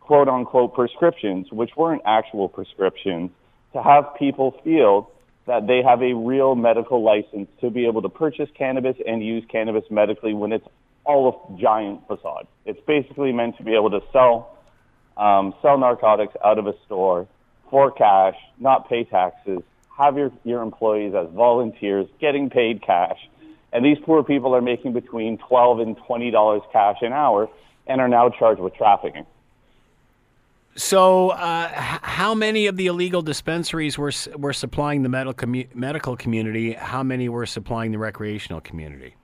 quote 0.00 0.28
unquote 0.28 0.74
prescriptions, 0.74 1.50
which 1.50 1.70
weren't 1.76 2.02
actual 2.04 2.48
prescriptions, 2.48 3.30
to 3.72 3.82
have 3.82 4.04
people 4.18 4.54
feel 4.62 5.10
that 5.46 5.66
they 5.66 5.82
have 5.82 6.02
a 6.02 6.12
real 6.12 6.54
medical 6.54 7.02
license 7.02 7.48
to 7.60 7.70
be 7.70 7.86
able 7.86 8.02
to 8.02 8.08
purchase 8.08 8.48
cannabis 8.56 8.96
and 9.06 9.24
use 9.24 9.44
cannabis 9.50 9.84
medically 9.90 10.34
when 10.34 10.52
it's 10.52 10.66
all 11.04 11.28
a 11.28 11.60
giant 11.60 12.06
facade. 12.08 12.46
It's 12.64 12.80
basically 12.86 13.32
meant 13.32 13.56
to 13.58 13.62
be 13.62 13.74
able 13.74 13.90
to 13.90 14.00
sell 14.12 14.56
um, 15.16 15.54
sell 15.62 15.78
narcotics 15.78 16.34
out 16.44 16.58
of 16.58 16.66
a 16.66 16.74
store 16.84 17.26
for 17.70 17.90
cash, 17.90 18.34
not 18.60 18.88
pay 18.88 19.04
taxes, 19.04 19.60
have 19.96 20.16
your, 20.16 20.30
your 20.44 20.62
employees 20.62 21.14
as 21.14 21.28
volunteers 21.30 22.06
getting 22.20 22.50
paid 22.50 22.82
cash. 22.82 23.18
And 23.72 23.84
these 23.84 23.96
poor 24.04 24.22
people 24.22 24.54
are 24.54 24.60
making 24.60 24.92
between 24.92 25.38
12 25.38 25.80
and 25.80 25.96
$20 25.96 26.72
cash 26.72 26.96
an 27.00 27.12
hour 27.12 27.48
and 27.86 28.00
are 28.00 28.08
now 28.08 28.28
charged 28.28 28.60
with 28.60 28.74
trafficking. 28.74 29.26
So, 30.76 31.30
uh, 31.30 31.68
how 31.72 32.34
many 32.34 32.66
of 32.66 32.76
the 32.76 32.86
illegal 32.86 33.22
dispensaries 33.22 33.96
were 33.96 34.12
were 34.36 34.52
supplying 34.52 35.02
the 35.02 35.08
medical 35.08 35.32
commu- 35.32 35.74
medical 35.74 36.16
community? 36.16 36.74
How 36.74 37.02
many 37.02 37.30
were 37.30 37.46
supplying 37.46 37.92
the 37.92 37.98
recreational 37.98 38.60
community? 38.60 39.14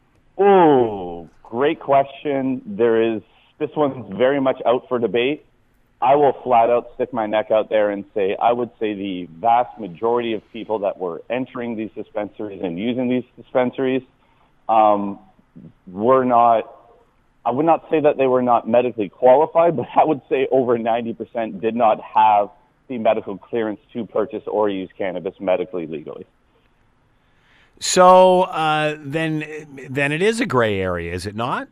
Ooh, 0.40 1.28
great 1.42 1.78
question. 1.78 2.62
There 2.64 3.02
is, 3.02 3.22
this 3.58 3.68
one's 3.76 4.16
very 4.16 4.40
much 4.40 4.62
out 4.64 4.88
for 4.88 4.98
debate. 4.98 5.44
I 6.00 6.16
will 6.16 6.32
flat 6.42 6.70
out 6.70 6.90
stick 6.94 7.12
my 7.12 7.26
neck 7.26 7.50
out 7.50 7.68
there 7.68 7.90
and 7.90 8.04
say 8.14 8.34
I 8.40 8.52
would 8.52 8.70
say 8.80 8.94
the 8.94 9.28
vast 9.38 9.78
majority 9.78 10.32
of 10.32 10.42
people 10.52 10.80
that 10.80 10.98
were 10.98 11.22
entering 11.28 11.76
these 11.76 11.90
dispensaries 11.94 12.60
and 12.62 12.78
using 12.78 13.08
these 13.08 13.24
dispensaries 13.36 14.02
um, 14.68 15.18
were 15.86 16.24
not. 16.24 16.81
I 17.44 17.50
would 17.50 17.66
not 17.66 17.84
say 17.90 18.00
that 18.00 18.16
they 18.18 18.26
were 18.26 18.42
not 18.42 18.68
medically 18.68 19.08
qualified, 19.08 19.76
but 19.76 19.86
I 19.96 20.04
would 20.04 20.20
say 20.28 20.46
over 20.50 20.78
90% 20.78 21.60
did 21.60 21.74
not 21.74 22.00
have 22.00 22.50
the 22.88 22.98
medical 22.98 23.36
clearance 23.38 23.80
to 23.92 24.06
purchase 24.06 24.42
or 24.46 24.68
use 24.68 24.90
cannabis 24.96 25.34
medically 25.40 25.86
legally. 25.86 26.26
So 27.80 28.42
uh, 28.42 28.96
then, 29.00 29.44
then 29.90 30.12
it 30.12 30.22
is 30.22 30.40
a 30.40 30.46
gray 30.46 30.80
area, 30.80 31.12
is 31.12 31.26
it 31.26 31.34
not? 31.34 31.68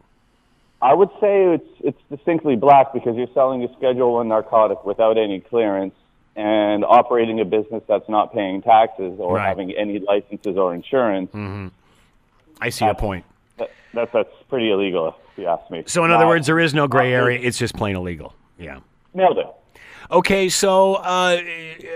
I 0.82 0.94
would 0.94 1.10
say 1.20 1.44
it's 1.44 1.68
it's 1.80 2.00
distinctly 2.08 2.56
black 2.56 2.94
because 2.94 3.14
you're 3.14 3.28
selling 3.34 3.62
a 3.62 3.68
Schedule 3.76 4.14
One 4.14 4.28
narcotic 4.28 4.82
without 4.84 5.18
any 5.18 5.38
clearance 5.40 5.92
and 6.36 6.86
operating 6.86 7.38
a 7.40 7.44
business 7.44 7.82
that's 7.86 8.08
not 8.08 8.32
paying 8.32 8.62
taxes 8.62 9.18
or 9.20 9.36
Right. 9.36 9.46
having 9.46 9.72
any 9.72 9.98
licenses 9.98 10.56
or 10.56 10.74
insurance. 10.74 11.30
I 12.62 12.70
see 12.70 12.86
a 12.86 12.94
point. 12.94 13.26
That, 13.60 13.70
that, 13.94 14.12
that's 14.12 14.34
pretty 14.48 14.70
illegal, 14.72 15.14
if 15.32 15.38
you 15.38 15.46
ask 15.46 15.70
me. 15.70 15.84
So, 15.86 16.04
in 16.04 16.10
other 16.10 16.26
words, 16.26 16.46
there 16.48 16.58
is 16.58 16.74
no 16.74 16.88
gray 16.88 17.12
area. 17.12 17.38
It's 17.40 17.58
just 17.58 17.76
plain 17.76 17.94
illegal. 17.94 18.34
Yeah. 18.58 18.80
nailed 19.14 19.38
it. 19.38 19.46
Okay, 20.10 20.48
so 20.48 20.94
uh, 20.96 21.40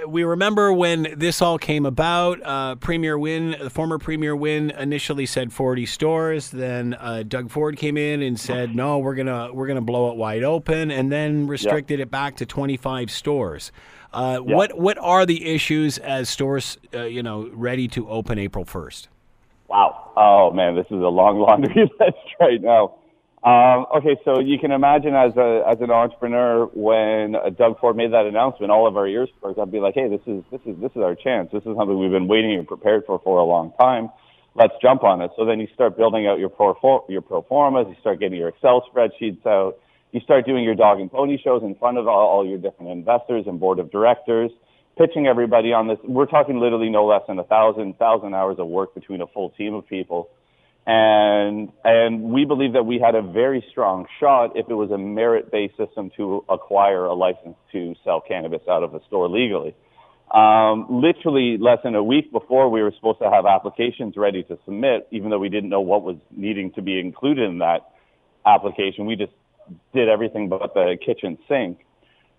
we 0.07 0.23
remember 0.23 0.73
when 0.73 1.15
this 1.17 1.43
all 1.43 1.59
came 1.59 1.85
about. 1.85 2.41
Uh, 2.45 2.77
Premier 2.77 3.19
Wynne, 3.19 3.57
the 3.61 3.71
former 3.71 3.99
Premier 3.99 4.37
Wynne, 4.37 4.71
initially 4.71 5.27
said 5.27 5.53
40 5.53 5.85
stores. 5.87 6.51
Then 6.51 6.95
uh, 6.95 7.25
Doug 7.27 7.51
Ford 7.51 7.77
came 7.77 7.97
in 7.97 8.23
and 8.23 8.39
said, 8.39 8.77
"No, 8.77 8.99
we're 9.01 9.17
gonna 9.17 9.53
we're 9.53 9.67
gonna 9.67 9.81
blow 9.81 10.13
it 10.13 10.17
wide 10.17 10.45
open," 10.45 10.93
and 10.93 11.11
then 11.11 11.49
restricted 11.49 11.99
it 11.99 12.09
back 12.13 12.37
to 12.37 12.47
25 12.47 13.11
stores. 13.11 13.73
Uh, 14.13 14.39
What 14.39 14.79
what 14.79 14.97
are 14.99 15.27
the 15.27 15.45
issues 15.53 15.99
as 15.99 16.29
stores, 16.29 16.79
uh, 16.95 17.03
you 17.07 17.21
know, 17.23 17.51
ready 17.53 17.89
to 17.89 18.09
open 18.09 18.39
April 18.39 18.65
1st? 18.65 19.09
Wow. 19.67 20.04
Oh 20.17 20.51
man, 20.53 20.77
this 20.77 20.87
is 20.87 21.03
a 21.03 21.11
long 21.11 21.39
laundry 21.39 21.91
list 22.01 22.19
right 22.41 22.61
now. 22.61 22.97
Um, 23.45 23.85
okay, 23.99 24.17
so 24.25 24.41
you 24.41 24.59
can 24.59 24.71
imagine 24.73 25.15
as 25.15 25.37
a 25.37 25.65
as 25.69 25.81
an 25.81 25.91
entrepreneur 25.91 26.67
when 26.73 27.37
uh, 27.37 27.51
Doug 27.51 27.79
Ford 27.79 27.97
made 27.97 28.13
that 28.13 28.25
announcement, 28.25 28.73
all 28.73 28.87
of 28.87 28.97
our 28.97 29.07
ears 29.07 29.29
perked. 29.43 29.59
I'd 29.59 29.71
be 29.71 29.81
like, 29.81 29.95
hey, 29.95 30.09
this 30.09 30.23
is 30.27 30.43
this 30.51 30.61
is 30.65 30.81
this 30.81 30.93
is 30.93 31.03
our 31.03 31.15
chance. 31.15 31.51
This 31.53 31.61
is 31.61 31.77
something 31.77 31.99
we've 31.99 32.11
been 32.11 32.29
waiting 32.29 32.55
and 32.55 32.67
prepared 32.67 33.05
for 33.07 33.21
for 33.23 33.39
a 33.39 33.45
long 33.45 33.73
time. 33.79 34.09
Let's 34.55 34.73
jump 34.81 35.03
on 35.03 35.21
it. 35.21 35.33
So 35.37 35.45
then 35.45 35.61
you 35.61 35.69
start 35.75 35.97
building 35.97 36.27
out 36.27 36.39
your 36.39 36.49
pro 36.49 37.05
your 37.09 37.21
pro 37.21 37.43
formas. 37.43 37.87
You 37.89 37.97
start 38.01 38.21
getting 38.21 38.39
your 38.39 38.49
Excel 38.49 38.83
spreadsheets 38.89 39.45
out. 39.47 39.77
You 40.13 40.21
start 40.21 40.47
doing 40.47 40.65
your 40.65 40.77
dog 40.77 41.01
and 41.01 41.11
pony 41.11 41.37
shows 41.43 41.63
in 41.65 41.75
front 41.75 41.99
of 41.99 42.07
all, 42.07 42.29
all 42.29 42.47
your 42.47 42.59
different 42.59 42.93
investors 42.93 43.45
and 43.47 43.61
board 43.61 43.81
of 43.81 43.91
directors 43.91 44.53
pitching 44.97 45.27
everybody 45.27 45.73
on 45.73 45.89
this. 45.89 45.99
We're 46.05 46.27
talking 46.27 46.59
literally 46.59 46.91
no 46.91 47.07
less 47.07 47.23
than 47.27 47.39
a 47.39 47.45
thousand 47.45 47.99
thousand 47.99 48.35
hours 48.35 48.57
of 48.59 48.67
work 48.67 48.95
between 48.95 49.21
a 49.21 49.27
full 49.27 49.51
team 49.51 49.75
of 49.75 49.87
people, 49.87 50.29
and 50.87 51.71
and 51.85 52.23
we 52.23 52.45
believe 52.45 52.73
that 52.75 52.85
we 52.85 52.99
had 52.99 53.15
a 53.15 53.23
very 53.23 53.65
strong 53.71 54.07
shot 54.21 54.57
if 54.57 54.69
it 54.69 54.75
was 54.75 54.91
a 54.91 54.99
merit 54.99 55.51
based 55.51 55.77
system 55.77 56.11
to 56.17 56.45
acquire 56.49 57.05
a 57.07 57.15
license 57.15 57.57
to 57.73 57.95
sell 58.05 58.21
cannabis 58.21 58.63
out 58.69 58.83
of 58.83 58.95
a 58.95 59.05
store 59.07 59.29
legally. 59.29 59.75
Um, 60.33 60.87
literally 60.91 61.59
less 61.59 61.79
than 61.85 61.95
a 61.95 62.03
week 62.03 62.33
before 62.33 62.69
we 62.69 62.83
were 62.83 62.93
supposed 62.97 63.21
to 63.21 63.31
have 63.31 63.47
applications 63.47 64.17
ready 64.17 64.43
to 64.45 64.59
submit, 64.65 65.07
even 65.13 65.31
though 65.31 65.39
we 65.39 65.49
didn't 65.49 65.71
know 65.71 65.83
what 65.83 66.03
was 66.03 66.17
needing 66.31 66.73
to 66.73 66.83
be 66.83 66.99
included 66.99 67.49
in 67.49 67.59
that 67.59 67.93
application. 68.45 69.07
We 69.07 69.17
just 69.17 69.33
did 69.95 70.09
everything 70.09 70.49
but 70.49 70.75
the 70.75 70.97
kitchen 71.05 71.39
sink. 71.49 71.85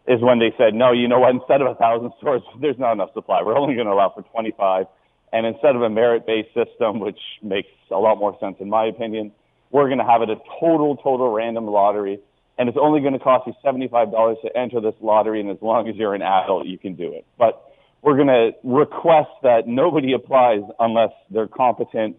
Is 0.08 0.22
when 0.22 0.40
they 0.40 0.54
said, 0.58 0.74
no, 0.74 0.92
you 0.92 1.08
know 1.08 1.20
what, 1.20 1.32
instead 1.32 1.62
of 1.62 1.68
a 1.68 1.76
thousand 1.76 2.12
stores, 2.18 2.42
there's 2.62 2.78
not 2.80 2.94
enough 2.94 3.14
supply. 3.14 3.42
We're 3.44 3.58
only 3.58 3.76
going 3.76 3.88
to 3.88 3.94
allow 3.94 4.12
for 4.14 4.24
25. 4.24 4.86
And 5.34 5.46
instead 5.46 5.76
of 5.76 5.82
a 5.82 5.90
merit-based 5.90 6.54
system, 6.54 7.00
which 7.00 7.20
makes 7.42 7.70
a 7.92 7.98
lot 7.98 8.18
more 8.18 8.38
sense 8.40 8.58
in 8.60 8.70
my 8.70 8.86
opinion, 8.86 9.32
we're 9.72 9.88
going 9.88 9.98
to 9.98 10.06
have 10.06 10.22
it 10.22 10.30
a 10.30 10.38
total, 10.60 10.96
total 10.96 11.30
random 11.32 11.66
lottery. 11.66 12.20
And 12.58 12.70
it's 12.70 12.78
only 12.80 13.02
going 13.02 13.14
to 13.14 13.20
cost 13.20 13.48
you 13.48 13.54
$75 13.66 14.42
to 14.42 14.58
enter 14.58 14.80
this 14.80 14.94
lottery. 15.02 15.42
And 15.42 15.50
as 15.50 15.58
long 15.62 15.90
as 15.90 15.96
you're 15.96 16.16
an 16.16 16.22
adult, 16.22 16.68
you 16.68 16.78
can 16.78 16.96
do 16.96 17.12
it. 17.12 17.26
But 17.38 17.62
we're 18.02 18.16
going 18.16 18.28
to 18.28 18.52
request 18.64 19.32
that 19.44 19.68
nobody 19.68 20.14
applies 20.14 20.62
unless 20.80 21.10
they're 21.32 21.48
competent 21.48 22.16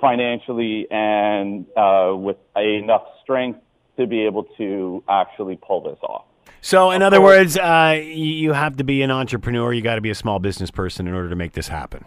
financially 0.00 0.86
and 0.90 1.64
uh, 1.76 2.12
with 2.14 2.36
enough 2.56 3.04
strength 3.22 3.60
to 3.96 4.06
be 4.06 4.26
able 4.26 4.44
to 4.58 5.02
actually 5.08 5.56
pull 5.56 5.82
this 5.82 5.98
off. 6.02 6.27
So, 6.60 6.90
in 6.90 7.02
other 7.02 7.20
words, 7.20 7.56
uh, 7.56 8.00
you 8.02 8.52
have 8.52 8.76
to 8.76 8.84
be 8.84 9.02
an 9.02 9.10
entrepreneur. 9.10 9.72
You 9.72 9.82
got 9.82 9.94
to 9.94 10.00
be 10.00 10.10
a 10.10 10.14
small 10.14 10.38
business 10.38 10.70
person 10.70 11.06
in 11.06 11.14
order 11.14 11.28
to 11.28 11.36
make 11.36 11.52
this 11.52 11.68
happen. 11.68 12.04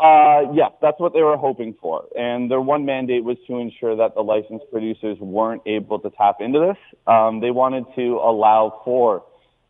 Uh, 0.00 0.52
yes, 0.52 0.70
that's 0.80 1.00
what 1.00 1.12
they 1.12 1.22
were 1.22 1.36
hoping 1.36 1.74
for. 1.80 2.04
And 2.16 2.50
their 2.50 2.60
one 2.60 2.84
mandate 2.84 3.24
was 3.24 3.36
to 3.48 3.58
ensure 3.58 3.96
that 3.96 4.14
the 4.14 4.22
licensed 4.22 4.66
producers 4.70 5.18
weren't 5.18 5.62
able 5.66 5.98
to 5.98 6.10
tap 6.10 6.36
into 6.40 6.60
this. 6.60 6.76
Um, 7.06 7.40
they 7.40 7.50
wanted 7.50 7.84
to 7.96 8.20
allow 8.22 8.80
for 8.84 9.24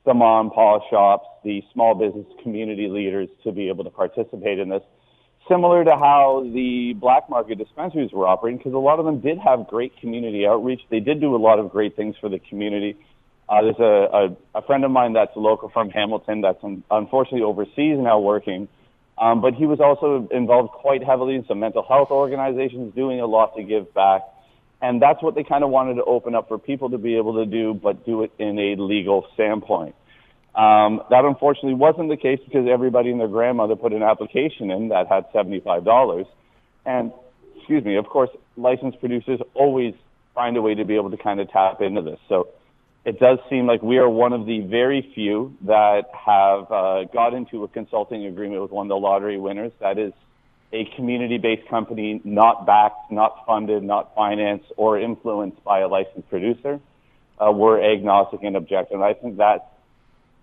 the 0.05 0.15
mom 0.15 0.47
and 0.47 0.55
pop 0.55 0.83
shops, 0.91 1.27
the 1.45 1.63
small 1.73 1.95
business 1.95 2.27
community 2.43 2.89
leaders 2.89 3.29
to 3.45 3.53
be 3.53 3.69
able 3.69 3.85
to 3.85 3.91
participate 3.91 4.59
in 4.59 4.69
this, 4.69 4.83
similar 5.49 5.85
to 5.85 5.93
how 5.93 6.49
the 6.53 6.95
black 6.95 7.29
market 7.31 7.59
dispensaries 7.59 8.13
were 8.13 8.27
operating, 8.27 8.59
because 8.59 8.75
a 8.75 8.79
lot 8.79 8.99
of 8.99 9.07
them 9.07 9.21
did 9.21 9.39
have 9.39 9.67
great 9.67 9.97
community 9.99 10.47
outreach. 10.47 10.81
They 10.91 11.01
did 11.01 11.21
do 11.21 11.35
a 11.35 11.41
lot 11.41 11.59
of 11.59 11.71
great 11.71 11.97
things 11.97 12.17
for 12.21 12.29
the 12.29 12.39
community. 12.39 12.97
Uh, 13.49 13.63
there's 13.63 13.79
a, 13.79 14.37
a, 14.55 14.59
a 14.59 14.63
friend 14.63 14.85
of 14.85 14.91
mine 14.91 15.15
that's 15.15 15.35
local 15.35 15.71
from 15.71 15.91
Hamilton 15.91 16.43
that's 16.43 16.63
un- 16.63 16.85
unfortunately 16.91 17.43
overseas 17.43 17.99
now 17.99 18.19
working 18.19 18.69
um, 19.21 19.41
but 19.41 19.55
he 19.55 19.67
was 19.67 19.81
also 19.81 20.29
involved 20.31 20.71
quite 20.71 21.03
heavily 21.03 21.35
in 21.35 21.45
some 21.47 21.59
mental 21.59 21.83
health 21.83 22.11
organizations, 22.11 22.95
doing 22.95 23.21
a 23.21 23.27
lot 23.27 23.57
to 23.57 23.63
give 23.63 23.93
back. 23.93 24.23
And 24.81 25.03
that's 25.03 25.21
what 25.23 25.35
they 25.35 25.43
kind 25.43 25.65
of 25.65 25.71
wanted 25.71 25.95
to 25.95 26.05
open 26.05 26.37
up 26.37 26.47
for 26.47 26.57
people 26.59 26.91
to 26.91 26.99
be 26.99 27.17
able 27.17 27.35
to 27.35 27.47
do, 27.47 27.75
but 27.75 28.07
do 28.07 28.23
it 28.23 28.31
in 28.39 28.59
a 28.59 28.77
legal 28.81 29.27
standpoint. 29.35 29.97
Um, 30.55 31.03
that 31.11 31.25
unfortunately 31.25 31.75
wasn't 31.75 32.11
the 32.11 32.17
case 32.17 32.39
because 32.45 32.69
everybody 32.71 33.11
and 33.11 33.21
their 33.21 33.29
grandmother 33.29 33.75
put 33.75 33.93
an 33.93 34.03
application 34.03 34.71
in 34.71 34.89
that 34.89 35.09
had 35.09 35.31
$75. 35.33 36.27
And, 36.87 37.13
excuse 37.57 37.85
me, 37.85 37.97
of 37.97 38.07
course, 38.07 38.31
licensed 38.57 39.01
producers 39.01 39.41
always 39.55 39.95
find 40.35 40.57
a 40.57 40.63
way 40.63 40.77
to 40.77 40.85
be 40.85 40.95
able 40.95 41.11
to 41.11 41.17
kind 41.17 41.41
of 41.41 41.51
tap 41.51 41.81
into 41.81 42.03
this. 42.03 42.19
So 42.29 42.49
it 43.09 43.19
does 43.19 43.39
seem 43.49 43.67
like 43.67 43.81
we 43.81 43.97
are 43.97 44.09
one 44.09 44.35
of 44.35 44.45
the 44.45 44.61
very 44.61 45.11
few 45.15 45.57
that 45.63 46.03
have 46.13 46.71
uh, 46.71 47.05
got 47.05 47.33
into 47.33 47.65
a 47.65 47.69
consulting 47.69 48.27
agreement 48.27 48.61
with 48.61 48.71
one 48.71 48.85
of 48.85 48.91
the 48.91 48.97
lottery 48.97 49.39
winners. 49.39 49.73
That 49.81 49.99
is 49.99 50.13
a 50.75 50.85
community-based 50.95 51.67
company, 51.71 52.21
not 52.23 52.67
backed, 52.67 53.11
not 53.11 53.47
funded, 53.47 53.83
not 53.83 54.15
financed, 54.15 54.67
or 54.77 55.01
influenced 55.01 55.65
by 55.65 55.81
a 55.81 55.89
licensed 55.89 56.29
producer. 56.29 56.81
Uh, 57.39 57.51
we're 57.51 57.81
agnostic 57.81 58.43
and 58.43 58.57
objective. 58.57 58.97
And 58.97 59.05
I 59.05 59.15
think 59.15 59.39
that's 59.39 59.65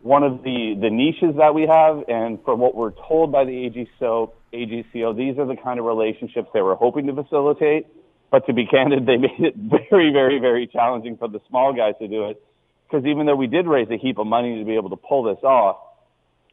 one 0.02 0.24
of 0.24 0.42
the, 0.42 0.76
the 0.82 0.90
niches 0.90 1.36
that 1.38 1.54
we 1.54 1.68
have. 1.68 2.04
And 2.08 2.44
from 2.44 2.60
what 2.60 2.74
we're 2.74 2.94
told 3.08 3.32
by 3.32 3.46
the 3.46 3.52
AGCO, 3.52 4.32
AGCO, 4.54 5.16
these 5.16 5.38
are 5.38 5.46
the 5.46 5.56
kind 5.56 5.78
of 5.78 5.86
relationships 5.86 6.50
they 6.52 6.62
were 6.62 6.76
hoping 6.76 7.06
to 7.06 7.14
facilitate. 7.14 7.86
But 8.32 8.48
to 8.48 8.54
be 8.54 8.66
candid, 8.66 9.06
they 9.06 9.18
made 9.18 9.38
it 9.38 9.56
very, 9.92 10.12
very, 10.12 10.40
very 10.40 10.66
challenging 10.66 11.16
for 11.18 11.28
the 11.28 11.42
small 11.48 11.72
guys 11.72 11.94
to 12.00 12.08
do 12.08 12.30
it 12.30 12.42
because 12.88 13.06
even 13.06 13.26
though 13.26 13.36
we 13.36 13.48
did 13.48 13.68
raise 13.68 13.90
a 13.90 13.98
heap 13.98 14.18
of 14.18 14.28
money 14.28 14.60
to 14.60 14.66
be 14.66 14.76
able 14.76 14.90
to 14.90 14.96
pull 14.96 15.24
this 15.24 15.44
off, 15.44 15.78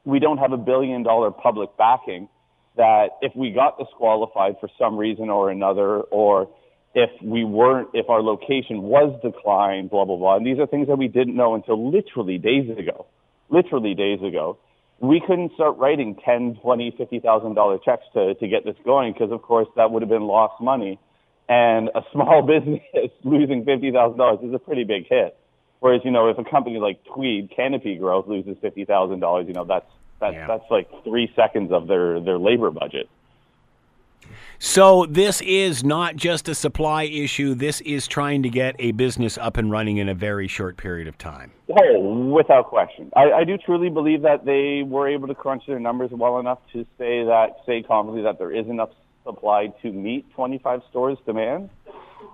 we 0.05 0.19
don't 0.19 0.39
have 0.39 0.53
a 0.53 0.57
billion 0.57 1.03
dollar 1.03 1.31
public 1.31 1.77
backing 1.77 2.29
that 2.77 3.11
if 3.21 3.33
we 3.37 3.51
got 3.51 3.79
disqualified 3.79 4.57
for 4.61 4.69
some 4.79 4.97
reason 4.97 5.29
or 5.29 5.51
another, 5.51 6.01
or 6.01 6.49
if 6.95 7.11
we 7.23 7.45
weren't, 7.45 7.89
if 7.93 8.09
our 8.09 8.23
location 8.23 8.83
was 8.83 9.19
declined, 9.23 9.91
blah, 9.91 10.05
blah, 10.05 10.17
blah. 10.17 10.37
And 10.37 10.47
these 10.47 10.59
are 10.59 10.67
things 10.67 10.89
that 10.89 10.97
we 10.97 11.09
didn't 11.09 11.37
know 11.37 11.55
until 11.55 11.91
literally 11.91 12.39
days 12.39 12.71
ago, 12.71 13.07
literally 13.51 13.95
days 13.95 14.21
ago. 14.23 14.59
We 15.01 15.21
couldn't 15.27 15.53
start 15.55 15.79
writing 15.79 16.17
ten, 16.25 16.57
twenty, 16.63 16.95
fifty 16.97 17.19
thousand 17.19 17.55
dollar 17.55 17.79
checks 17.85 18.05
to, 18.15 18.35
to 18.35 18.49
get 18.49 18.65
this 18.65 18.77
going 18.85 19.13
because 19.13 19.33
of 19.33 19.43
course 19.43 19.69
that 19.77 19.91
would 19.91 20.03
have 20.03 20.09
been 20.09 20.27
lost 20.27 20.63
money. 20.63 20.99
And 21.49 21.89
a 21.89 22.03
small 22.13 22.43
business 22.47 22.81
losing 23.25 23.65
fifty 23.65 23.91
thousand 23.91 24.19
dollars 24.19 24.39
is 24.43 24.55
a 24.55 24.59
pretty 24.59 24.85
big 24.85 25.09
hit. 25.09 25.37
Whereas, 25.83 26.03
you 26.05 26.13
know, 26.13 26.29
if 26.29 26.39
a 26.39 26.45
company 26.45 26.79
like 26.79 27.03
Tweed 27.13 27.51
Canopy 27.51 27.97
Growth 27.97 28.29
loses 28.29 28.57
fifty 28.61 28.85
thousand 28.85 29.19
dollars, 29.19 29.49
you 29.49 29.53
know, 29.53 29.65
that's 29.65 29.91
that's 30.21 30.35
yeah. 30.35 30.47
that's 30.47 30.71
like 30.71 30.89
three 31.03 31.33
seconds 31.35 31.73
of 31.73 31.89
their 31.89 32.21
their 32.21 32.39
labor 32.39 32.71
budget. 32.71 33.09
So 34.61 35.07
this 35.07 35.41
is 35.41 35.83
not 35.83 36.15
just 36.15 36.49
a 36.49 36.55
supply 36.55 37.03
issue. 37.03 37.57
This 37.57 37.81
is 37.81 38.07
trying 38.07 38.45
to 38.45 38.49
get 38.49 38.77
a 38.79 38.93
business 38.93 39.37
up 39.37 39.57
and 39.57 39.73
running 39.73 39.97
in 39.97 40.09
a 40.09 40.15
very 40.15 40.47
short 40.47 40.77
period 40.77 41.09
of 41.09 41.19
time. 41.19 41.51
Oh, 41.69 42.31
without 42.31 42.69
question. 42.69 43.11
I, 43.17 43.33
I 43.33 43.45
do 43.45 43.59
truly 43.59 43.91
believe 43.91 44.23
that 44.23 44.45
they 44.45 44.85
were 44.85 45.09
able 45.09 45.27
to 45.27 45.35
crunch 45.35 45.65
their 45.67 45.81
numbers 45.81 46.13
well 46.13 46.39
enough 46.39 46.61
to 46.75 46.85
say 46.97 47.25
that, 47.25 47.57
say 47.67 47.83
confidently 47.83 48.23
that 48.23 48.39
there 48.39 48.53
is 48.53 48.69
enough 48.69 48.91
supply 49.25 49.73
to 49.83 49.91
meet 49.91 50.33
25 50.35 50.83
stores' 50.91 51.19
demand. 51.27 51.69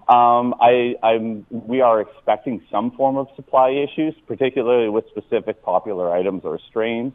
Um, 0.09 0.55
I, 0.61 0.95
I'm, 1.03 1.47
we 1.51 1.81
are 1.83 2.01
expecting 2.01 2.63
some 2.71 2.93
form 2.93 3.17
of 3.17 3.29
supply 3.37 3.71
issues, 3.71 4.15
particularly 4.27 4.89
with 4.89 5.05
specific 5.09 5.63
popular 5.63 6.11
items 6.11 6.43
or 6.45 6.59
strains. 6.71 7.13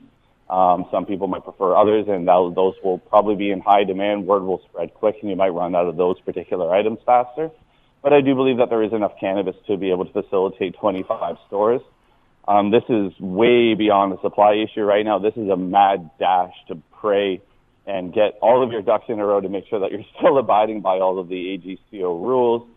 Um, 0.49 0.85
some 0.91 1.05
people 1.05 1.27
might 1.27 1.43
prefer 1.43 1.75
others, 1.75 2.05
and 2.07 2.27
that, 2.27 2.53
those 2.55 2.75
will 2.83 2.99
probably 2.99 3.35
be 3.35 3.49
in 3.51 3.61
high 3.61 3.83
demand. 3.83 4.27
Word 4.27 4.43
will 4.43 4.61
spread 4.69 4.93
quick, 4.93 5.15
and 5.21 5.29
you 5.29 5.35
might 5.35 5.49
run 5.49 5.75
out 5.75 5.87
of 5.87 5.97
those 5.97 6.19
particular 6.21 6.73
items 6.73 6.99
faster. 7.05 7.49
But 8.03 8.13
I 8.13 8.21
do 8.21 8.35
believe 8.35 8.57
that 8.57 8.69
there 8.69 8.83
is 8.83 8.93
enough 8.93 9.13
cannabis 9.19 9.55
to 9.67 9.77
be 9.77 9.89
able 9.89 10.05
to 10.05 10.11
facilitate 10.11 10.75
25 10.79 11.37
stores. 11.47 11.81
Um, 12.47 12.71
this 12.71 12.83
is 12.89 13.17
way 13.19 13.73
beyond 13.73 14.11
the 14.11 14.21
supply 14.21 14.55
issue 14.55 14.81
right 14.81 15.05
now. 15.05 15.17
This 15.17 15.33
is 15.37 15.49
a 15.49 15.55
mad 15.55 16.11
dash 16.19 16.53
to 16.67 16.77
pray 16.99 17.41
and 17.85 18.13
get 18.13 18.37
all 18.41 18.63
of 18.63 18.71
your 18.71 18.81
ducks 18.81 19.05
in 19.09 19.19
a 19.19 19.25
row 19.25 19.41
to 19.41 19.49
make 19.49 19.65
sure 19.67 19.79
that 19.79 19.91
you're 19.91 20.05
still 20.17 20.37
abiding 20.37 20.81
by 20.81 20.99
all 20.99 21.19
of 21.19 21.27
the 21.27 21.35
AGCO 21.91 22.03
rules 22.03 22.67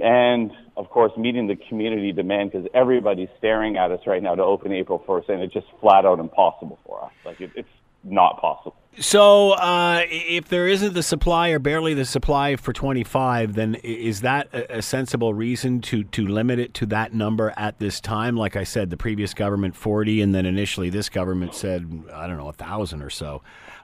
and 0.00 0.52
of 0.76 0.88
course 0.90 1.12
meeting 1.16 1.48
the 1.48 1.56
community 1.68 2.12
demand 2.12 2.52
because 2.52 2.66
everybody's 2.72 3.28
staring 3.38 3.76
at 3.76 3.90
us 3.90 4.00
right 4.06 4.22
now 4.22 4.34
to 4.34 4.42
open 4.42 4.72
April 4.72 5.02
1st, 5.06 5.28
and 5.28 5.42
it's 5.42 5.52
just 5.52 5.66
flat 5.80 6.06
out 6.06 6.18
impossible 6.20 6.78
for 6.86 7.04
us. 7.04 7.12
Like 7.24 7.40
it, 7.40 7.50
it's 7.56 7.68
not 8.04 8.40
possible. 8.40 8.76
So, 8.98 9.52
uh, 9.52 10.02
if 10.10 10.48
there 10.48 10.68
isn't 10.68 10.92
the 10.92 11.02
supply 11.02 11.48
or 11.48 11.58
barely 11.58 11.94
the 11.94 12.04
supply 12.04 12.56
for 12.56 12.74
25, 12.74 13.54
then 13.54 13.76
is 13.76 14.20
that 14.20 14.48
a, 14.52 14.82
sensible 14.82 15.32
reason 15.32 15.80
to, 15.82 16.04
to 16.04 16.26
limit 16.26 16.58
it 16.58 16.74
to 16.74 16.86
that 16.86 17.14
number 17.14 17.54
at 17.56 17.78
this 17.78 18.02
time? 18.02 18.36
Like 18.36 18.54
I 18.54 18.64
said, 18.64 18.90
the 18.90 18.98
previous 18.98 19.32
government 19.32 19.76
40, 19.76 20.20
and 20.20 20.34
then 20.34 20.44
initially 20.44 20.90
this 20.90 21.08
government 21.08 21.54
said, 21.54 22.04
I 22.12 22.26
don't 22.26 22.36
know, 22.36 22.48
a 22.48 22.52
thousand 22.52 23.00
or 23.00 23.08
so. 23.08 23.40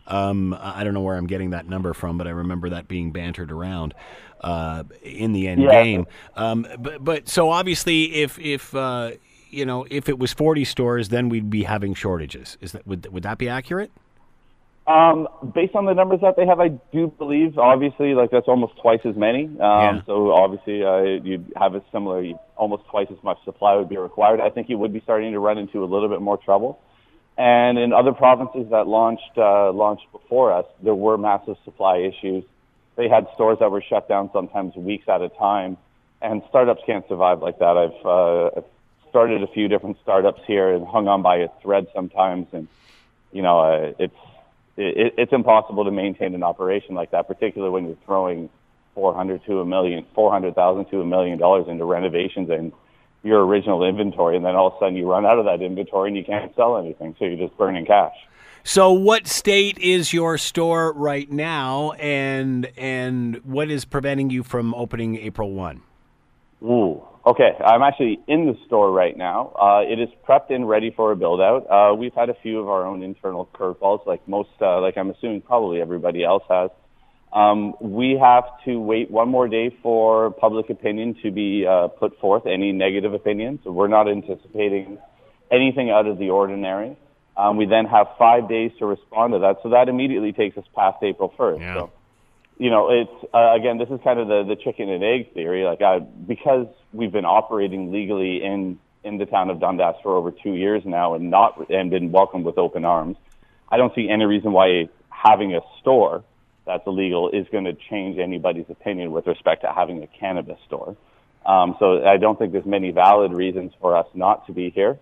Um, 0.09 0.57
I 0.59 0.85
don't 0.85 0.95
know 0.95 1.03
where 1.03 1.17
I'm 1.17 1.27
getting 1.27 1.51
that 1.51 1.69
number 1.69 1.93
from, 1.93 2.19
but 2.19 2.27
I 2.27 2.31
remember 2.31 2.71
that 2.71 2.89
being 2.89 3.13
bantered 3.13 3.53
around 3.53 3.95
uh, 4.41 4.85
in 5.03 5.33
the 5.33 5.47
end 5.49 5.63
yeah. 5.63 5.83
game. 5.83 6.07
Um, 6.35 6.67
but, 6.79 7.05
but 7.05 7.29
so 7.29 7.51
obviously, 7.51 8.15
if 8.15 8.39
if 8.39 8.75
uh, 8.75 9.13
you 9.51 9.67
know 9.67 9.87
if 9.91 10.09
it 10.09 10.19
was 10.19 10.33
40 10.33 10.65
stores, 10.65 11.11
then 11.11 11.29
we'd 11.29 11.51
be 11.51 11.65
having 11.65 11.95
shortages. 11.95 12.57
Is 12.61 12.73
that 12.73 12.87
would 12.87 13.07
would 13.13 13.23
that 13.23 13.39
be 13.39 13.49
accurate? 13.49 13.91
Um, 14.89 15.29
based 15.55 15.75
on 15.75 15.85
the 15.85 15.93
numbers 15.93 16.21
that 16.23 16.37
they 16.37 16.47
have, 16.47 16.61
I 16.61 16.69
do 16.69 17.13
believe, 17.19 17.59
obviously, 17.59 18.15
like 18.15 18.31
that's 18.31 18.49
almost 18.49 18.73
twice 18.81 19.01
as 19.05 19.17
many. 19.17 19.45
Um, 19.45 19.59
yeah. 19.61 20.01
So 20.07 20.33
obviously, 20.33 20.83
uh, 20.83 21.03
you'd 21.23 21.53
have 21.57 21.75
a 21.75 21.83
similar, 21.93 22.25
almost 22.57 22.85
twice 22.91 23.09
as 23.11 23.23
much 23.23 23.37
supply 23.45 23.75
would 23.75 23.91
be 23.91 23.99
required. 23.99 24.41
I 24.41 24.49
think 24.49 24.71
you 24.71 24.79
would 24.79 24.95
be 24.95 25.03
starting 25.03 25.33
to 25.33 25.41
run 25.41 25.59
into 25.59 25.85
a 25.85 25.87
little 25.87 26.09
bit 26.09 26.23
more 26.23 26.39
trouble. 26.39 26.81
And 27.39 27.79
in 27.79 27.93
other 27.93 28.13
provinces 28.13 28.67
that 28.71 28.89
launched 28.89 29.39
uh, 29.39 29.71
launched 29.71 30.11
before 30.11 30.53
us, 30.53 30.67
there 30.83 30.95
were 30.95 31.17
massive 31.17 31.57
supply 31.65 31.99
issues. 31.99 32.43
They 32.97 33.09
had 33.09 33.29
stores 33.35 33.59
that 33.61 33.71
were 33.71 33.81
shut 33.81 34.09
down 34.09 34.29
sometimes 34.33 34.75
weeks 34.75 35.09
at 35.09 35.23
a 35.23 35.29
time, 35.29 35.77
and 36.21 36.43
startups 36.49 36.83
can't 36.85 37.07
survive 37.07 37.41
like 37.41 37.61
that. 37.61 37.77
I've, 37.77 38.07
uh, 38.07 38.61
started 39.09 39.43
a 39.43 39.47
few 39.47 39.69
different 39.69 39.97
startups 40.03 40.43
here 40.47 40.75
and 40.75 40.87
hung 40.87 41.09
on 41.09 41.23
by 41.23 41.37
a 41.37 41.49
thread 41.63 41.87
sometimes, 41.95 42.49
and 42.53 42.67
you 43.33 43.43
know 43.43 43.61
uh, 43.61 43.93
it's 44.01 44.17
it, 44.77 45.15
it's 45.17 45.33
impossible 45.33 45.85
to 45.85 45.93
maintain 45.93 46.35
an 46.35 46.43
operation 46.43 46.97
like 46.97 47.13
that, 47.13 47.29
particularly 47.29 47.73
when 47.73 47.87
you're 47.87 48.05
throwing 48.05 48.51
400 48.97 49.45
to 49.45 49.61
a 49.61 49.65
million, 49.65 50.05
400,000 50.15 50.87
to 50.87 51.01
a 51.01 51.07
million 51.07 51.39
dollars 51.39 51.69
into 51.69 51.85
renovations 51.85 52.51
and 52.51 52.73
your 53.29 53.47
original 53.47 53.85
inventory, 53.85 54.37
and 54.37 54.45
then 54.45 54.57
all 54.57 54.69
of 54.69 54.75
a 54.75 54.79
sudden 54.81 54.97
you 54.97 55.09
run 55.09 55.25
out 55.25 55.39
of 55.39 55.45
that 55.45 55.63
inventory 55.63 56.09
and 56.09 56.17
you 56.17 56.25
can't 56.25 56.55
sell 56.57 56.77
anything, 56.77 57.15
so 57.19 57.25
you're 57.25 57.47
just 57.47 57.57
burning 57.57 57.87
cash. 57.87 58.15
So, 58.65 58.93
what 58.93 59.27
state 59.27 59.79
is 59.79 60.13
your 60.13 60.37
store 60.37 60.93
right 60.93 61.31
now, 61.31 61.93
and 61.93 62.71
and 62.77 63.37
what 63.45 63.71
is 63.71 63.85
preventing 63.85 64.31
you 64.31 64.43
from 64.43 64.75
opening 64.75 65.17
April 65.17 65.53
one? 65.53 65.83
Ooh. 66.63 67.03
Okay, 67.27 67.51
I'm 67.63 67.83
actually 67.83 68.21
in 68.27 68.47
the 68.47 68.57
store 68.67 68.91
right 68.91 69.17
now. 69.17 69.53
Uh, 69.61 69.81
it 69.81 70.01
is 70.01 70.09
prepped 70.27 70.51
and 70.51 70.67
ready 70.67 70.91
for 70.91 71.13
a 71.13 71.17
build 71.17 71.41
out. 71.43 71.67
Uh, 71.71 71.95
we've 71.95 72.15
had 72.15 72.31
a 72.31 72.35
few 72.43 72.59
of 72.59 72.69
our 72.69 72.87
own 72.87 73.03
internal 73.03 73.49
curveballs, 73.55 74.07
like 74.07 74.27
most, 74.27 74.49
uh, 74.63 74.81
like 74.81 74.97
I'm 74.97 75.11
assuming 75.11 75.43
probably 75.43 75.81
everybody 75.81 76.25
else 76.25 76.43
has. 76.49 76.71
Um, 77.33 77.75
we 77.81 78.19
have 78.21 78.45
to 78.65 78.81
wait 78.81 79.11
one 79.11 79.29
more 79.29 79.49
day 79.49 79.77
for 79.83 80.31
public 80.31 80.71
opinion 80.71 81.17
to 81.23 81.31
be 81.31 81.67
uh, 81.67 81.89
put 81.89 82.19
forth, 82.21 82.47
any 82.47 82.73
negative 82.73 83.13
opinions. 83.13 83.61
So 83.65 83.71
we're 83.71 83.89
not 83.89 84.09
anticipating 84.09 84.99
anything 85.51 85.91
out 85.91 86.07
of 86.07 86.19
the 86.19 86.31
ordinary. 86.31 86.97
Um, 87.37 87.57
we 87.57 87.67
then 87.67 87.85
have 87.85 88.09
five 88.19 88.49
days 88.49 88.73
to 88.79 88.87
respond 88.87 89.35
to 89.35 89.41
that. 89.41 89.59
So 89.63 89.71
that 89.71 89.89
immediately 89.89 90.33
takes 90.33 90.57
us 90.57 90.65
past 90.75 91.03
April 91.03 91.33
1st. 91.39 91.61
Yeah. 91.61 91.75
So 91.75 91.93
you 92.59 92.71
know, 92.71 92.91
it's 92.91 93.33
uh, 93.33 93.55
again, 93.55 93.79
this 93.79 93.89
is 93.89 94.01
kind 94.03 94.19
of 94.19 94.27
the 94.27 94.43
the 94.43 94.57
chicken 94.57 94.89
and 94.89 95.03
egg 95.03 95.33
theory. 95.33 95.65
Like, 95.65 95.81
I, 95.81 96.01
because 96.01 96.67
we've 96.93 97.13
been 97.13 97.25
operating 97.25 97.93
legally 97.93 98.43
in 98.43 98.81
in 99.05 99.19
the 99.19 99.27
town 99.27 99.49
of 99.49 99.61
Dundas 99.61 99.95
for 100.03 100.17
over 100.17 100.33
two 100.33 100.55
years 100.55 100.83
now, 100.85 101.15
and 101.15 101.31
not 101.31 101.71
and 101.71 101.89
been 101.89 102.11
welcomed 102.11 102.45
with 102.45 102.59
open 102.59 102.85
arms, 102.85 103.17
I 103.69 103.77
don't 103.77 103.95
see 103.95 104.09
any 104.09 104.25
reason 104.25 104.53
why 104.53 104.89
having 105.09 105.55
a 105.55 105.61
store 105.81 106.25
that's 106.69 106.87
illegal 106.87 107.31
is 107.31 107.47
going 107.51 107.65
to 107.65 107.73
change 107.73 108.19
anybody's 108.19 108.67
opinion 108.69 109.11
with 109.11 109.27
respect 109.27 109.63
to 109.63 109.73
having 109.73 110.03
a 110.03 110.07
cannabis 110.07 110.59
store. 110.67 110.97
Um, 111.45 111.75
so 111.81 112.07
I 112.07 112.19
don't 112.19 112.39
think 112.39 112.53
there's 112.53 112.67
many 112.67 112.93
valid 112.93 113.33
reasons 113.33 113.73
for 113.81 113.97
us 113.97 114.07
not 114.15 114.47
to 114.47 114.53
be 114.53 114.71
here. 114.71 114.99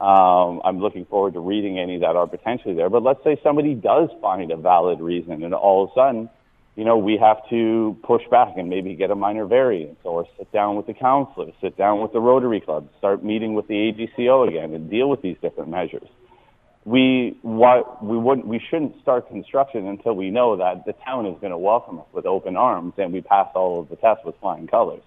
Um, 0.00 0.62
I'm 0.64 0.80
looking 0.80 1.04
forward 1.04 1.34
to 1.34 1.40
reading 1.40 1.78
any 1.78 1.98
that 1.98 2.16
are 2.16 2.26
potentially 2.26 2.74
there. 2.74 2.90
But 2.90 3.02
let's 3.02 3.22
say 3.22 3.38
somebody 3.42 3.74
does 3.74 4.08
find 4.20 4.50
a 4.50 4.56
valid 4.56 5.00
reason, 5.00 5.44
and 5.44 5.54
all 5.54 5.84
of 5.84 5.90
a 5.90 5.94
sudden 5.94 6.30
you 6.76 6.84
know, 6.84 6.96
we 6.96 7.18
have 7.18 7.46
to 7.50 7.96
push 8.02 8.22
back 8.30 8.56
and 8.56 8.70
maybe 8.70 8.94
get 8.94 9.10
a 9.10 9.14
minor 9.14 9.44
variance 9.44 9.98
or 10.04 10.26
sit 10.38 10.50
down 10.52 10.76
with 10.76 10.86
the 10.86 10.94
counselors, 10.94 11.52
sit 11.60 11.76
down 11.76 12.00
with 12.00 12.12
the 12.12 12.20
Rotary 12.20 12.60
Club, 12.60 12.88
start 12.98 13.24
meeting 13.24 13.54
with 13.54 13.66
the 13.68 13.74
AGCO 13.74 14.48
again 14.48 14.72
and 14.72 14.88
deal 14.88 15.10
with 15.10 15.20
these 15.20 15.36
different 15.42 15.68
measures. 15.68 16.08
We, 16.84 17.36
what, 17.42 18.02
we, 18.02 18.16
wouldn't, 18.16 18.46
we 18.46 18.58
shouldn't 18.70 19.00
start 19.02 19.28
construction 19.28 19.86
until 19.86 20.14
we 20.14 20.30
know 20.30 20.56
that 20.56 20.86
the 20.86 20.94
town 21.04 21.26
is 21.26 21.38
going 21.40 21.50
to 21.50 21.58
welcome 21.58 21.98
us 21.98 22.06
with 22.12 22.24
open 22.24 22.56
arms 22.56 22.94
and 22.96 23.12
we 23.12 23.20
pass 23.20 23.48
all 23.54 23.80
of 23.80 23.88
the 23.90 23.96
tests 23.96 24.24
with 24.24 24.34
flying 24.40 24.66
colors. 24.66 25.02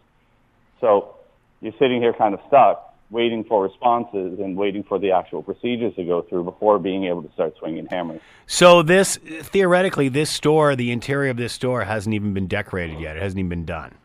So 0.81 1.15
you're 1.61 1.73
sitting 1.79 2.01
here 2.01 2.13
kind 2.13 2.33
of 2.33 2.41
stuck 2.47 2.93
waiting 3.13 3.43
for 3.43 3.63
responses 3.63 4.39
and 4.39 4.57
waiting 4.57 4.83
for 4.83 4.99
the 4.99 5.11
actual 5.11 5.43
procedures 5.43 5.95
to 5.95 6.03
go 6.03 6.23
through 6.23 6.43
before 6.43 6.79
being 6.79 7.05
able 7.05 7.21
to 7.21 7.31
start 7.33 7.55
swinging 7.59 7.85
hammers. 7.85 8.19
So 8.47 8.81
this 8.81 9.17
theoretically, 9.17 10.09
this 10.09 10.29
store, 10.29 10.75
the 10.75 10.91
interior 10.91 11.29
of 11.29 11.37
this 11.37 11.53
store, 11.53 11.83
hasn't 11.83 12.13
even 12.13 12.33
been 12.33 12.47
decorated 12.47 12.99
yet. 12.99 13.15
It 13.15 13.21
hasn't 13.21 13.39
even 13.39 13.49
been 13.49 13.65
done. 13.65 13.95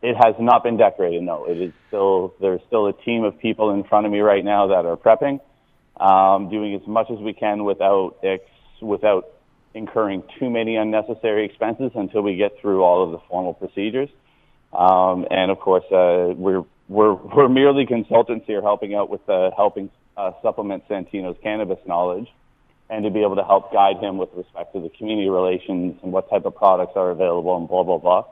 It 0.00 0.16
has 0.16 0.34
not 0.40 0.62
been 0.62 0.76
decorated. 0.76 1.22
No, 1.22 1.44
it 1.44 1.60
is 1.60 1.72
still. 1.88 2.34
There's 2.40 2.60
still 2.66 2.86
a 2.86 2.92
team 2.92 3.24
of 3.24 3.38
people 3.38 3.70
in 3.70 3.84
front 3.84 4.06
of 4.06 4.12
me 4.12 4.20
right 4.20 4.44
now 4.44 4.68
that 4.68 4.86
are 4.86 4.96
prepping, 4.96 5.40
um, 6.00 6.48
doing 6.50 6.74
as 6.74 6.86
much 6.86 7.10
as 7.10 7.18
we 7.18 7.32
can 7.32 7.64
without 7.64 8.16
ex, 8.22 8.44
without 8.80 9.28
incurring 9.74 10.22
too 10.38 10.50
many 10.50 10.76
unnecessary 10.76 11.44
expenses 11.44 11.90
until 11.94 12.22
we 12.22 12.36
get 12.36 12.52
through 12.60 12.82
all 12.82 13.04
of 13.04 13.12
the 13.12 13.18
formal 13.28 13.54
procedures. 13.54 14.08
Um, 14.72 15.26
and 15.30 15.50
of 15.50 15.58
course, 15.60 15.84
uh, 15.90 16.34
we're 16.36 16.64
we're 16.88 17.14
we're 17.36 17.48
merely 17.48 17.86
consultants 17.86 18.46
here, 18.46 18.62
helping 18.62 18.94
out 18.94 19.10
with 19.10 19.26
uh, 19.28 19.50
helping 19.56 19.90
uh, 20.16 20.32
supplement 20.42 20.86
Santino's 20.88 21.36
cannabis 21.42 21.78
knowledge, 21.86 22.28
and 22.90 23.04
to 23.04 23.10
be 23.10 23.22
able 23.22 23.36
to 23.36 23.44
help 23.44 23.72
guide 23.72 23.98
him 23.98 24.18
with 24.18 24.30
respect 24.34 24.74
to 24.74 24.80
the 24.80 24.90
community 24.90 25.28
relations 25.28 25.96
and 26.02 26.12
what 26.12 26.28
type 26.28 26.44
of 26.44 26.54
products 26.54 26.92
are 26.96 27.10
available 27.10 27.56
and 27.56 27.68
blah 27.68 27.82
blah 27.82 27.98
blah. 27.98 28.24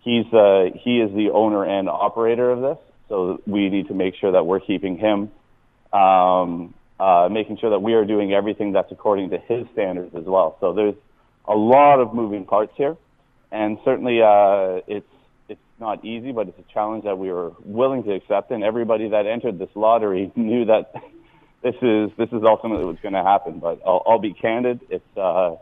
He's 0.00 0.26
uh, 0.32 0.66
he 0.74 1.00
is 1.00 1.14
the 1.14 1.30
owner 1.32 1.64
and 1.64 1.88
operator 1.88 2.50
of 2.50 2.60
this, 2.60 2.78
so 3.08 3.40
we 3.46 3.68
need 3.68 3.88
to 3.88 3.94
make 3.94 4.14
sure 4.16 4.32
that 4.32 4.44
we're 4.44 4.60
keeping 4.60 4.96
him, 4.96 5.30
um, 5.92 6.74
uh, 7.00 7.28
making 7.30 7.56
sure 7.56 7.70
that 7.70 7.80
we 7.80 7.94
are 7.94 8.04
doing 8.04 8.34
everything 8.34 8.72
that's 8.72 8.92
according 8.92 9.30
to 9.30 9.38
his 9.38 9.66
standards 9.72 10.14
as 10.14 10.24
well. 10.24 10.58
So 10.60 10.74
there's 10.74 10.94
a 11.46 11.56
lot 11.56 11.98
of 11.98 12.12
moving 12.12 12.44
parts 12.44 12.72
here, 12.76 12.96
and 13.50 13.78
certainly 13.84 14.20
uh, 14.20 14.82
it's 14.86 15.08
it's 15.48 15.60
not 15.80 16.04
easy, 16.04 16.30
but 16.30 16.48
it's 16.48 16.58
a 16.58 16.72
challenge 16.72 17.04
that 17.04 17.16
we 17.16 17.32
were 17.32 17.52
willing 17.64 18.04
to 18.04 18.12
accept. 18.12 18.50
And 18.50 18.62
everybody 18.62 19.08
that 19.08 19.26
entered 19.26 19.58
this 19.58 19.70
lottery 19.74 20.30
knew 20.36 20.66
that 20.66 20.92
this 21.62 21.74
is 21.80 22.10
this 22.18 22.28
is 22.32 22.42
ultimately 22.44 22.84
what's 22.84 23.00
going 23.00 23.14
to 23.14 23.24
happen. 23.24 23.60
But 23.60 23.80
I'll, 23.86 24.02
I'll 24.06 24.18
be 24.18 24.34
candid; 24.34 24.80
it's 24.90 25.16
uh, 25.16 25.56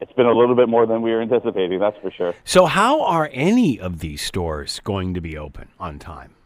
it's 0.00 0.12
been 0.12 0.26
a 0.26 0.32
little 0.32 0.54
bit 0.54 0.68
more 0.68 0.86
than 0.86 1.02
we 1.02 1.10
were 1.10 1.20
anticipating. 1.20 1.80
That's 1.80 1.98
for 1.98 2.12
sure. 2.12 2.34
So, 2.44 2.66
how 2.66 3.02
are 3.02 3.28
any 3.32 3.80
of 3.80 3.98
these 3.98 4.22
stores 4.22 4.80
going 4.84 5.14
to 5.14 5.20
be 5.20 5.36
open 5.36 5.68
on 5.80 5.98
time? 5.98 6.36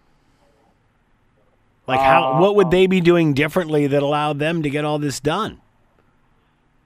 Like, 1.86 2.00
how? 2.00 2.40
what 2.40 2.56
would 2.56 2.70
they 2.70 2.86
be 2.86 3.00
doing 3.00 3.34
differently 3.34 3.86
that 3.86 4.02
allowed 4.02 4.38
them 4.38 4.62
to 4.62 4.70
get 4.70 4.84
all 4.84 4.98
this 4.98 5.20
done? 5.20 5.60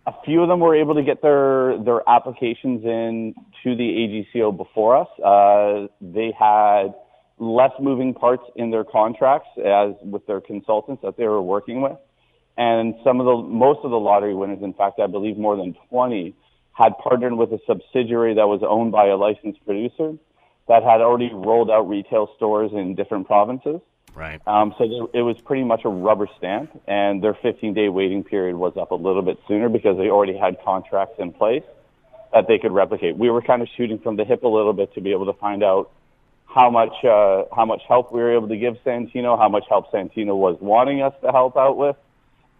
a 0.06 0.24
few 0.24 0.42
of 0.42 0.48
them 0.48 0.60
were 0.60 0.74
able 0.74 0.94
to 0.94 1.02
get 1.02 1.22
their 1.22 1.78
their 1.84 2.08
applications 2.08 2.84
in 2.84 3.34
to 3.62 3.76
the 3.76 4.26
AGCO 4.34 4.56
before 4.56 4.96
us. 4.96 5.08
Uh, 5.20 5.88
they 6.00 6.32
had 6.38 6.94
less 7.38 7.72
moving 7.80 8.12
parts 8.14 8.42
in 8.56 8.70
their 8.70 8.84
contracts 8.84 9.48
as 9.58 9.94
with 10.02 10.26
their 10.26 10.40
consultants 10.40 11.02
that 11.02 11.16
they 11.16 11.26
were 11.26 11.42
working 11.42 11.80
with, 11.80 11.98
and 12.56 12.94
some 13.04 13.20
of 13.20 13.26
the 13.26 13.36
most 13.36 13.80
of 13.84 13.90
the 13.90 13.98
lottery 13.98 14.34
winners, 14.34 14.62
in 14.62 14.74
fact, 14.74 15.00
I 15.00 15.06
believe 15.06 15.36
more 15.36 15.56
than 15.56 15.74
20, 15.90 16.34
had 16.72 16.92
partnered 16.98 17.34
with 17.34 17.52
a 17.52 17.58
subsidiary 17.66 18.34
that 18.34 18.48
was 18.48 18.62
owned 18.66 18.92
by 18.92 19.06
a 19.06 19.16
licensed 19.16 19.64
producer 19.64 20.14
that 20.68 20.82
had 20.82 21.00
already 21.00 21.30
rolled 21.32 21.70
out 21.70 21.88
retail 21.88 22.28
stores 22.36 22.70
in 22.72 22.94
different 22.94 23.26
provinces. 23.26 23.80
Right. 24.14 24.40
Um, 24.46 24.74
so 24.78 24.88
there, 24.88 25.20
it 25.20 25.22
was 25.22 25.40
pretty 25.40 25.64
much 25.64 25.82
a 25.84 25.88
rubber 25.88 26.28
stamp, 26.38 26.70
and 26.86 27.22
their 27.22 27.34
15 27.34 27.74
day 27.74 27.88
waiting 27.88 28.24
period 28.24 28.56
was 28.56 28.76
up 28.76 28.90
a 28.90 28.94
little 28.94 29.22
bit 29.22 29.38
sooner 29.48 29.68
because 29.68 29.96
they 29.96 30.10
already 30.10 30.36
had 30.36 30.62
contracts 30.64 31.14
in 31.18 31.32
place 31.32 31.64
that 32.32 32.46
they 32.46 32.58
could 32.58 32.72
replicate. 32.72 33.16
We 33.16 33.30
were 33.30 33.42
kind 33.42 33.62
of 33.62 33.68
shooting 33.76 33.98
from 33.98 34.16
the 34.16 34.24
hip 34.24 34.42
a 34.42 34.48
little 34.48 34.72
bit 34.72 34.94
to 34.94 35.00
be 35.00 35.12
able 35.12 35.26
to 35.26 35.32
find 35.34 35.62
out 35.62 35.90
how 36.46 36.70
much 36.70 37.04
uh, 37.04 37.44
how 37.54 37.64
much 37.64 37.82
help 37.86 38.12
we 38.12 38.20
were 38.20 38.34
able 38.34 38.48
to 38.48 38.56
give 38.56 38.74
Santino, 38.84 39.38
how 39.38 39.48
much 39.48 39.64
help 39.68 39.90
Santino 39.92 40.36
was 40.36 40.58
wanting 40.60 41.02
us 41.02 41.14
to 41.22 41.30
help 41.30 41.56
out 41.56 41.76
with, 41.76 41.96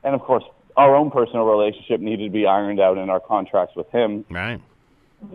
and 0.04 0.14
of 0.14 0.20
course 0.20 0.44
our 0.76 0.94
own 0.94 1.10
personal 1.10 1.44
relationship 1.44 2.00
needed 2.00 2.26
to 2.26 2.30
be 2.30 2.46
ironed 2.46 2.80
out 2.80 2.96
in 2.96 3.10
our 3.10 3.20
contracts 3.20 3.74
with 3.74 3.90
him. 3.90 4.24
Right. 4.30 4.60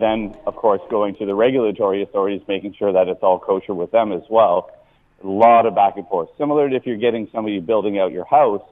Then, 0.00 0.34
of 0.46 0.56
course, 0.56 0.80
going 0.90 1.14
to 1.16 1.26
the 1.26 1.34
regulatory 1.34 2.02
authorities, 2.02 2.40
making 2.48 2.74
sure 2.74 2.92
that 2.92 3.06
it's 3.06 3.22
all 3.22 3.38
kosher 3.38 3.74
with 3.74 3.92
them 3.92 4.12
as 4.12 4.22
well 4.28 4.75
a 5.22 5.26
lot 5.26 5.66
of 5.66 5.74
back 5.74 5.96
and 5.96 6.06
forth. 6.08 6.28
Similar 6.38 6.68
to 6.70 6.76
if 6.76 6.86
you're 6.86 6.96
getting 6.96 7.28
somebody 7.32 7.60
building 7.60 7.98
out 7.98 8.12
your 8.12 8.24
house, 8.26 8.62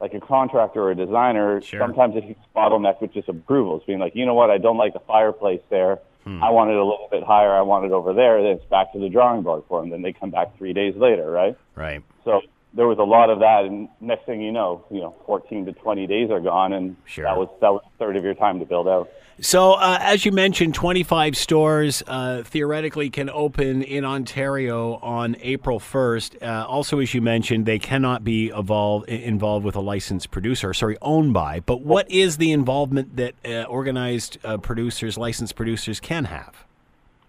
like 0.00 0.14
a 0.14 0.20
contractor 0.20 0.80
or 0.82 0.90
a 0.92 0.94
designer, 0.94 1.60
Sure. 1.60 1.80
sometimes 1.80 2.16
it 2.16 2.26
gets 2.26 2.40
bottlenecked 2.54 3.00
with 3.00 3.12
just 3.12 3.28
approvals, 3.28 3.82
being 3.86 3.98
like, 3.98 4.14
you 4.14 4.24
know 4.26 4.34
what, 4.34 4.50
I 4.50 4.58
don't 4.58 4.76
like 4.76 4.92
the 4.92 5.00
fireplace 5.00 5.60
there. 5.70 5.98
Hmm. 6.24 6.42
I 6.42 6.50
want 6.50 6.70
it 6.70 6.76
a 6.76 6.84
little 6.84 7.08
bit 7.10 7.22
higher. 7.24 7.52
I 7.52 7.62
want 7.62 7.84
it 7.84 7.92
over 7.92 8.12
there. 8.12 8.40
Then 8.42 8.52
it's 8.52 8.64
back 8.66 8.92
to 8.92 8.98
the 8.98 9.08
drawing 9.08 9.42
board 9.42 9.64
for 9.68 9.80
them. 9.80 9.90
Then 9.90 10.02
they 10.02 10.12
come 10.12 10.30
back 10.30 10.56
three 10.56 10.72
days 10.72 10.94
later, 10.96 11.30
right? 11.30 11.56
Right. 11.74 12.02
So 12.24 12.42
there 12.74 12.86
was 12.86 12.98
a 12.98 13.02
lot 13.04 13.30
of 13.30 13.40
that, 13.40 13.64
and 13.64 13.88
next 14.00 14.26
thing 14.26 14.40
you 14.42 14.52
know, 14.52 14.84
you 14.90 15.00
know, 15.00 15.14
14 15.26 15.66
to 15.66 15.72
20 15.72 16.06
days 16.06 16.30
are 16.30 16.40
gone, 16.40 16.72
and 16.72 16.96
Sure. 17.06 17.24
that 17.24 17.36
was 17.36 17.48
that 17.60 17.72
was 17.72 17.82
a 17.86 17.98
third 17.98 18.16
of 18.16 18.24
your 18.24 18.34
time 18.34 18.58
to 18.60 18.66
build 18.66 18.86
out. 18.86 19.08
So, 19.40 19.74
uh, 19.74 19.98
as 20.00 20.24
you 20.24 20.32
mentioned, 20.32 20.74
25 20.74 21.36
stores 21.36 22.02
uh, 22.08 22.42
theoretically 22.42 23.08
can 23.08 23.30
open 23.30 23.82
in 23.82 24.04
Ontario 24.04 24.94
on 24.96 25.36
April 25.40 25.78
1st. 25.78 26.42
Uh, 26.42 26.66
also, 26.66 26.98
as 26.98 27.14
you 27.14 27.22
mentioned, 27.22 27.64
they 27.64 27.78
cannot 27.78 28.24
be 28.24 28.48
involved 28.50 29.64
with 29.64 29.76
a 29.76 29.80
licensed 29.80 30.32
producer, 30.32 30.74
sorry, 30.74 30.96
owned 31.00 31.34
by. 31.34 31.60
But 31.60 31.82
what 31.82 32.10
is 32.10 32.38
the 32.38 32.50
involvement 32.50 33.14
that 33.14 33.34
uh, 33.44 33.62
organized 33.68 34.38
uh, 34.42 34.56
producers, 34.56 35.16
licensed 35.16 35.54
producers, 35.54 36.00
can 36.00 36.24
have? 36.24 36.64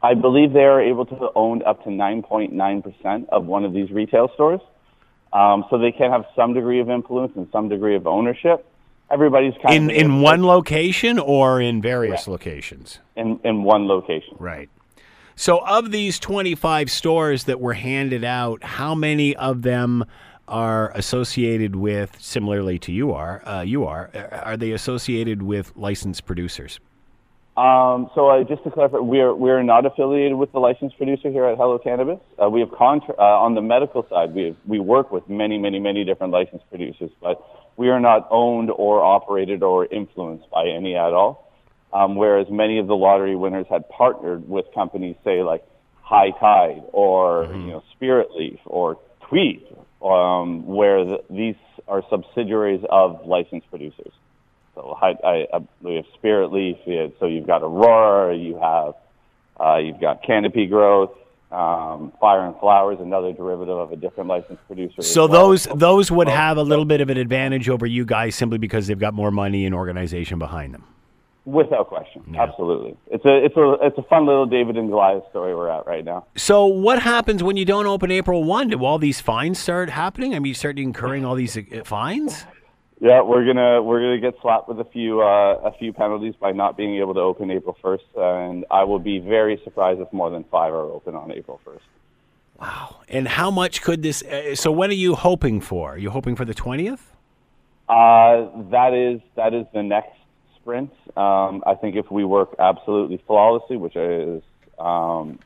I 0.01 0.15
believe 0.15 0.51
they 0.51 0.63
are 0.65 0.81
able 0.81 1.05
to 1.05 1.29
own 1.35 1.61
up 1.61 1.83
to 1.83 1.89
9.9% 1.89 3.29
of 3.29 3.45
one 3.45 3.65
of 3.65 3.73
these 3.73 3.91
retail 3.91 4.31
stores. 4.33 4.61
Um, 5.31 5.63
so 5.69 5.77
they 5.77 5.91
can 5.91 6.09
have 6.09 6.25
some 6.35 6.55
degree 6.55 6.79
of 6.79 6.89
influence 6.89 7.33
and 7.35 7.47
some 7.51 7.69
degree 7.69 7.95
of 7.95 8.07
ownership. 8.07 8.65
Everybody's 9.11 9.53
kind 9.63 9.75
In 9.75 9.89
of 9.89 9.95
in 9.95 10.21
one 10.21 10.43
location 10.45 11.17
or 11.19 11.59
in 11.61 11.81
various 11.81 12.27
locations? 12.27 12.99
in, 13.15 13.39
in 13.43 13.63
one 13.63 13.87
location. 13.87 14.35
Right. 14.39 14.69
So, 15.35 15.59
of 15.65 15.91
these 15.91 16.19
25 16.19 16.91
stores 16.91 17.45
that 17.45 17.59
were 17.61 17.73
handed 17.73 18.23
out, 18.23 18.63
how 18.63 18.93
many 18.93 19.35
of 19.35 19.61
them 19.61 20.05
are 20.49 20.91
associated 20.95 21.75
with, 21.75 22.17
similarly 22.19 22.77
to 22.79 22.91
you 22.91 23.13
are, 23.13 23.47
uh, 23.47 23.61
you 23.61 23.85
are, 23.85 24.09
are 24.31 24.57
they 24.57 24.71
associated 24.71 25.41
with 25.41 25.71
licensed 25.75 26.25
producers? 26.25 26.79
Um, 27.55 28.09
so 28.15 28.29
uh, 28.29 28.43
just 28.43 28.63
to 28.63 28.71
clarify, 28.71 28.99
we 28.99 29.19
are 29.19 29.35
we 29.35 29.49
are 29.49 29.61
not 29.61 29.85
affiliated 29.85 30.37
with 30.37 30.49
the 30.53 30.59
licensed 30.59 30.97
producer 30.97 31.29
here 31.29 31.43
at 31.43 31.57
Hello 31.57 31.77
Cannabis. 31.77 32.19
Uh, 32.41 32.49
we 32.49 32.61
have 32.61 32.71
contra- 32.71 33.15
uh, 33.17 33.21
on 33.21 33.53
the 33.53 33.61
medical 33.61 34.07
side. 34.09 34.33
We 34.33 34.43
have, 34.45 34.55
we 34.65 34.79
work 34.79 35.11
with 35.11 35.27
many 35.27 35.57
many 35.57 35.77
many 35.77 36.05
different 36.05 36.31
licensed 36.31 36.69
producers, 36.69 37.11
but 37.21 37.43
we 37.79 37.87
are 37.87 38.01
not 38.01 38.27
owned 38.29 38.69
or 38.71 39.01
operated 39.01 39.63
or 39.63 39.85
influenced 39.85 40.49
by 40.51 40.67
any 40.67 40.97
at 40.97 41.13
all. 41.13 41.49
Um, 41.93 42.17
whereas 42.17 42.47
many 42.51 42.77
of 42.77 42.87
the 42.87 42.95
lottery 42.95 43.37
winners 43.37 43.67
had 43.69 43.87
partnered 43.87 44.47
with 44.49 44.65
companies, 44.75 45.15
say 45.23 45.43
like 45.43 45.63
High 46.01 46.31
Tide 46.31 46.83
or 46.91 47.45
you 47.45 47.71
know 47.71 47.83
Spirit 47.95 48.31
Leaf 48.35 48.59
or 48.65 48.99
Tweed, 49.21 49.65
um, 50.03 50.67
where 50.67 51.05
the, 51.05 51.23
these 51.29 51.55
are 51.87 52.03
subsidiaries 52.09 52.83
of 52.89 53.25
licensed 53.25 53.69
producers. 53.69 54.11
So 54.75 54.97
I, 55.01 55.15
I, 55.23 55.47
I, 55.53 55.67
we 55.81 55.95
have 55.95 56.05
Spirit 56.15 56.51
Leaf. 56.51 56.77
So 57.19 57.27
you've 57.27 57.47
got 57.47 57.63
Aurora. 57.63 58.35
You 58.35 58.59
have 58.59 58.93
uh, 59.57 59.77
you've 59.77 60.01
got 60.01 60.21
Canopy 60.23 60.67
Growth. 60.67 61.17
Um, 61.51 62.13
Fire 62.21 62.45
and 62.45 62.55
Flowers, 62.59 62.99
another 62.99 63.33
derivative 63.33 63.75
of 63.75 63.91
a 63.91 63.95
different 63.95 64.29
licensed 64.29 64.65
producer. 64.67 65.01
So 65.01 65.21
well. 65.21 65.47
those 65.49 65.67
those 65.73 66.11
would 66.11 66.27
have 66.27 66.57
a 66.57 66.63
little 66.63 66.85
bit 66.85 67.01
of 67.01 67.09
an 67.09 67.17
advantage 67.17 67.69
over 67.69 67.87
you 67.87 68.05
guys 68.05 68.35
simply 68.35 68.59
because 68.59 68.85
they've 68.85 68.99
got 68.99 69.15
more 69.15 69.31
money 69.31 69.65
and 69.65 69.73
organization 69.73 70.37
behind 70.37 70.75
them. 70.75 70.83
Without 71.45 71.87
question, 71.87 72.21
yeah. 72.31 72.43
absolutely. 72.43 72.95
It's 73.07 73.25
a 73.25 73.43
it's 73.43 73.57
a 73.57 73.77
it's 73.81 73.97
a 73.97 74.03
fun 74.03 74.27
little 74.27 74.45
David 74.45 74.77
and 74.77 74.89
Goliath 74.89 75.23
story 75.31 75.55
we're 75.55 75.69
at 75.69 75.87
right 75.87 76.05
now. 76.05 76.27
So 76.35 76.67
what 76.67 77.01
happens 77.01 77.41
when 77.41 77.57
you 77.57 77.65
don't 77.65 77.87
open 77.87 78.11
April 78.11 78.43
one? 78.43 78.67
Do 78.67 78.85
all 78.85 78.99
these 78.99 79.19
fines 79.19 79.57
start 79.57 79.89
happening? 79.89 80.35
I 80.35 80.39
mean, 80.39 80.49
you 80.49 80.53
start 80.53 80.77
incurring 80.77 81.25
all 81.25 81.33
these 81.33 81.57
uh, 81.57 81.63
fines. 81.83 82.45
Yeah, 83.01 83.21
we're 83.21 83.45
gonna 83.45 83.81
we're 83.81 84.01
gonna 84.01 84.19
get 84.19 84.41
slapped 84.41 84.67
with 84.67 84.79
a 84.81 84.89
few 84.91 85.21
uh, 85.21 85.61
a 85.63 85.71
few 85.79 85.93
penalties 85.93 86.33
by 86.39 86.51
not 86.51 86.75
being 86.75 86.97
able 86.97 87.13
to 87.13 87.21
open 87.21 87.49
April 87.49 87.77
first, 87.81 88.03
and 88.17 88.65
I 88.69 88.83
will 88.83 88.99
be 88.99 89.19
very 89.19 89.59
surprised 89.63 90.01
if 90.01 90.11
more 90.11 90.29
than 90.29 90.43
five 90.45 90.73
are 90.73 90.81
open 90.81 91.15
on 91.15 91.31
April 91.31 91.61
first. 91.63 91.85
Wow! 92.59 92.97
And 93.07 93.25
how 93.25 93.51
much 93.51 93.81
could 93.81 94.03
this? 94.03 94.21
Uh, 94.21 94.53
so, 94.53 94.69
when 94.69 94.89
are 94.89 95.01
you 95.05 95.15
hoping 95.15 95.61
for? 95.61 95.93
Are 95.93 95.97
you 95.97 96.09
hoping 96.09 96.35
for 96.35 96.43
the 96.43 96.53
twentieth? 96.53 97.13
Uh, 97.87 98.47
that 98.69 98.93
is 98.93 99.21
that 99.37 99.53
is 99.53 99.65
the 99.73 99.81
next 99.81 100.17
sprint. 100.57 100.91
Um, 101.15 101.63
I 101.65 101.75
think 101.79 101.95
if 101.95 102.11
we 102.11 102.25
work 102.25 102.53
absolutely 102.59 103.23
flawlessly, 103.25 103.77
which 103.77 103.95
is 103.95 104.43
um, 104.77 105.39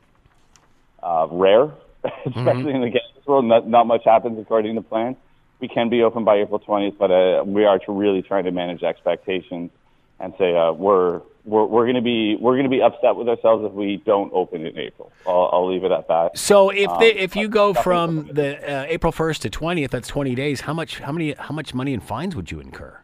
uh, 1.04 1.28
rare, 1.30 1.72
especially 2.26 2.42
mm-hmm. 2.42 2.70
in 2.70 2.82
the 2.82 2.90
games 2.90 3.28
world, 3.28 3.46
not, 3.46 3.68
not 3.68 3.86
much 3.86 4.02
happens 4.06 4.40
according 4.40 4.76
to 4.76 4.82
plan 4.82 5.16
we 5.64 5.70
can 5.70 5.88
be 5.88 6.04
open 6.04 6.26
by 6.26 6.40
April 6.40 6.60
20th, 6.60 6.98
but 6.98 7.10
uh, 7.10 7.42
we 7.46 7.64
are 7.64 7.80
really 7.88 8.22
trying 8.22 8.44
to 8.44 8.52
manage 8.52 8.84
expectations 8.84 9.72
and 10.20 10.34
say 10.38 10.54
uh, 10.54 10.74
we're 10.74 11.22
we're, 11.46 11.64
we're 11.64 11.86
going 11.86 11.96
to 11.96 12.02
be 12.02 12.36
we're 12.36 12.56
going 12.56 12.66
to 12.66 12.70
be 12.70 12.82
upset 12.82 13.16
with 13.16 13.30
ourselves 13.30 13.64
if 13.64 13.72
we 13.72 13.96
don't 14.06 14.30
open 14.34 14.66
in 14.66 14.78
April. 14.78 15.10
I'll, 15.26 15.50
I'll 15.54 15.72
leave 15.74 15.86
it 15.86 15.92
at 15.94 16.10
that. 16.10 16.38
So 16.38 16.70
if 16.70 16.90
um, 16.90 17.00
they, 17.00 17.14
if 17.14 17.38
you 17.38 17.48
go 17.48 17.74
from 17.74 18.28
the 18.28 18.58
uh, 18.58 18.86
April 18.90 19.14
1st 19.14 19.40
to 19.40 19.50
20th, 19.50 19.90
that's 19.90 20.10
20 20.10 20.36
days. 20.36 20.60
How 20.60 20.74
much 20.74 21.00
how 21.00 21.14
many 21.14 21.32
how 21.32 21.56
much 21.56 21.74
money 21.74 21.94
in 21.94 22.02
fines 22.02 22.36
would 22.36 22.52
you 22.52 22.60
incur? 22.60 23.00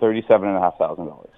Thirty-seven 0.00 0.48
and 0.48 0.56
a 0.56 0.60
half 0.60 0.78
thousand 0.78 1.06
dollars. 1.06 1.30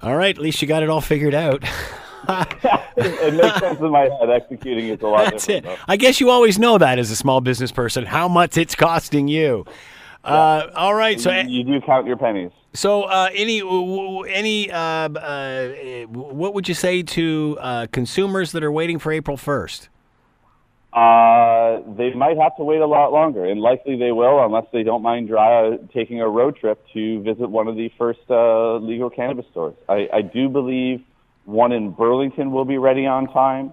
All 0.00 0.14
right, 0.14 0.36
at 0.36 0.40
least 0.40 0.62
you 0.62 0.68
got 0.68 0.84
it 0.84 0.88
all 0.88 1.00
figured 1.00 1.34
out. 1.34 1.64
it 2.28 3.34
makes 3.34 3.58
sense 3.58 3.80
in 3.80 3.90
my 3.90 4.08
head. 4.20 4.30
Executing 4.30 4.88
is 4.88 5.00
a 5.00 5.06
lot 5.06 5.30
That's 5.30 5.46
different. 5.46 5.66
It. 5.66 5.78
Though. 5.78 5.84
I 5.88 5.96
guess 5.96 6.20
you 6.20 6.30
always 6.30 6.58
know 6.58 6.78
that 6.78 6.98
as 6.98 7.10
a 7.10 7.16
small 7.16 7.40
business 7.40 7.72
person 7.72 8.04
how 8.06 8.28
much 8.28 8.56
it's 8.56 8.74
costing 8.74 9.28
you. 9.28 9.64
Yeah. 10.24 10.32
Uh, 10.32 10.70
all 10.74 10.94
right, 10.94 11.18
so 11.20 11.30
you, 11.30 11.48
you, 11.48 11.64
do 11.64 11.80
count 11.86 12.06
your 12.06 12.16
pennies. 12.16 12.50
So, 12.74 13.04
uh, 13.04 13.30
any 13.32 13.60
any 14.28 14.70
uh, 14.70 14.78
uh, 14.78 15.68
what 16.06 16.54
would 16.54 16.68
you 16.68 16.74
say 16.74 17.02
to 17.02 17.56
uh, 17.60 17.86
consumers 17.92 18.52
that 18.52 18.62
are 18.62 18.72
waiting 18.72 18.98
for 18.98 19.12
April 19.12 19.36
first? 19.36 19.88
Uh, 20.92 21.80
they 21.96 22.12
might 22.14 22.36
have 22.36 22.56
to 22.56 22.64
wait 22.64 22.80
a 22.80 22.86
lot 22.86 23.12
longer, 23.12 23.44
and 23.44 23.60
likely 23.60 23.96
they 23.96 24.10
will, 24.10 24.44
unless 24.44 24.66
they 24.72 24.82
don't 24.82 25.02
mind 25.02 25.28
dry, 25.28 25.76
taking 25.94 26.20
a 26.20 26.28
road 26.28 26.56
trip 26.56 26.84
to 26.92 27.22
visit 27.22 27.48
one 27.48 27.68
of 27.68 27.76
the 27.76 27.90
first 27.96 28.20
legal 28.28 29.08
cannabis 29.08 29.46
stores. 29.50 29.76
I, 29.88 30.08
I 30.12 30.22
do 30.22 30.48
believe 30.48 31.02
one 31.48 31.72
in 31.72 31.92
Burlington 31.92 32.52
will 32.52 32.66
be 32.66 32.76
ready 32.76 33.06
on 33.06 33.26
time. 33.26 33.72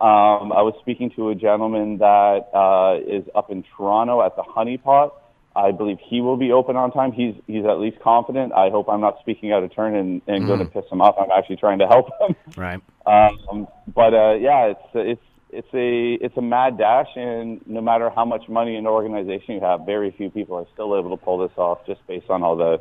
Um, 0.00 0.52
I 0.52 0.60
was 0.60 0.74
speaking 0.80 1.10
to 1.16 1.30
a 1.30 1.34
gentleman 1.34 1.98
that 1.98 2.50
uh, 2.52 2.98
is 3.00 3.24
up 3.34 3.50
in 3.50 3.64
Toronto 3.76 4.22
at 4.22 4.36
the 4.36 4.42
Hunny 4.42 4.76
Pot. 4.76 5.14
I 5.56 5.70
believe 5.70 5.98
he 6.04 6.20
will 6.20 6.36
be 6.36 6.52
open 6.52 6.76
on 6.76 6.90
time. 6.92 7.12
He's 7.12 7.34
he's 7.46 7.64
at 7.64 7.78
least 7.78 8.00
confident. 8.00 8.52
I 8.52 8.70
hope 8.70 8.88
I'm 8.88 9.00
not 9.00 9.20
speaking 9.20 9.52
out 9.52 9.62
of 9.62 9.72
turn 9.72 9.94
and, 9.94 10.20
and 10.26 10.44
mm. 10.44 10.46
going 10.48 10.58
to 10.58 10.64
piss 10.66 10.84
him 10.90 11.00
off. 11.00 11.14
I'm 11.18 11.30
actually 11.30 11.56
trying 11.56 11.78
to 11.78 11.86
help 11.86 12.08
him. 12.20 12.36
Right. 12.56 12.80
Um, 13.06 13.68
but 13.94 14.12
uh, 14.12 14.34
yeah, 14.34 14.72
it's 14.72 14.88
it's 14.94 15.22
it's 15.50 15.68
a 15.72 16.24
it's 16.24 16.36
a 16.36 16.42
mad 16.42 16.76
dash, 16.76 17.08
and 17.14 17.60
no 17.66 17.80
matter 17.80 18.10
how 18.10 18.24
much 18.24 18.48
money 18.48 18.76
and 18.76 18.86
organization 18.86 19.54
you 19.54 19.60
have, 19.60 19.86
very 19.86 20.10
few 20.10 20.28
people 20.28 20.56
are 20.56 20.66
still 20.74 20.98
able 20.98 21.16
to 21.16 21.24
pull 21.24 21.38
this 21.38 21.56
off 21.56 21.86
just 21.86 22.04
based 22.06 22.28
on 22.28 22.42
all 22.42 22.56
the 22.56 22.80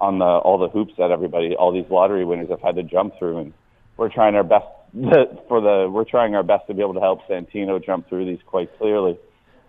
on 0.00 0.18
the 0.18 0.24
all 0.24 0.58
the 0.58 0.68
hoops 0.68 0.94
that 0.98 1.10
everybody, 1.10 1.56
all 1.56 1.72
these 1.72 1.90
lottery 1.90 2.24
winners 2.24 2.48
have 2.48 2.60
had 2.62 2.76
to 2.76 2.84
jump 2.84 3.18
through. 3.18 3.38
And 3.38 3.52
we're 3.96 4.08
trying 4.08 4.34
our 4.34 4.44
best 4.44 4.66
for 5.48 5.60
the 5.60 5.88
we're 5.90 6.04
trying 6.04 6.34
our 6.34 6.42
best 6.42 6.66
to 6.66 6.74
be 6.74 6.82
able 6.82 6.94
to 6.94 7.00
help 7.00 7.26
Santino 7.26 7.84
jump 7.84 8.08
through 8.08 8.26
these 8.26 8.40
quite 8.46 8.76
clearly. 8.78 9.18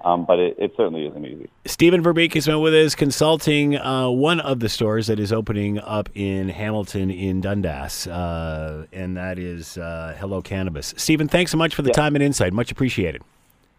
Um, 0.03 0.25
but 0.25 0.37
it, 0.37 0.57
it, 0.59 0.73
certainly 0.75 1.07
isn't 1.07 1.25
easy. 1.25 1.49
Stephen 1.65 2.03
Verbeek 2.03 2.33
has 2.33 2.45
been 2.45 2.59
with 2.59 2.73
us 2.73 2.93
consulting 2.93 3.77
uh, 3.77 4.09
one 4.09 4.41
of 4.41 4.59
the 4.59 4.67
stores 4.67 5.07
that 5.07 5.17
is 5.17 5.31
opening 5.31 5.79
up 5.79 6.09
in 6.13 6.49
Hamilton 6.49 7.09
in 7.09 7.39
Dundas, 7.39 8.07
uh, 8.07 8.85
and 8.91 9.15
that 9.15 9.39
is 9.39 9.77
uh, 9.77 10.13
Hello 10.19 10.41
Cannabis. 10.41 10.93
Stephen, 10.97 11.29
thanks 11.29 11.51
so 11.51 11.57
much 11.57 11.73
for 11.73 11.83
the 11.83 11.89
yeah. 11.89 12.01
time 12.01 12.15
and 12.15 12.23
insight. 12.23 12.51
Much 12.51 12.69
appreciated. 12.69 13.21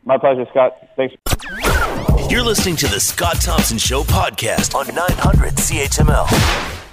My 0.07 0.17
pleasure, 0.17 0.47
Scott. 0.51 0.75
Thanks. 0.97 1.15
You're 2.31 2.43
listening 2.43 2.77
to 2.77 2.87
the 2.87 3.01
Scott 3.01 3.41
Thompson 3.43 3.77
Show 3.77 4.03
podcast 4.03 4.75
on 4.75 4.87
900 4.95 5.55
CHML. 5.57 6.84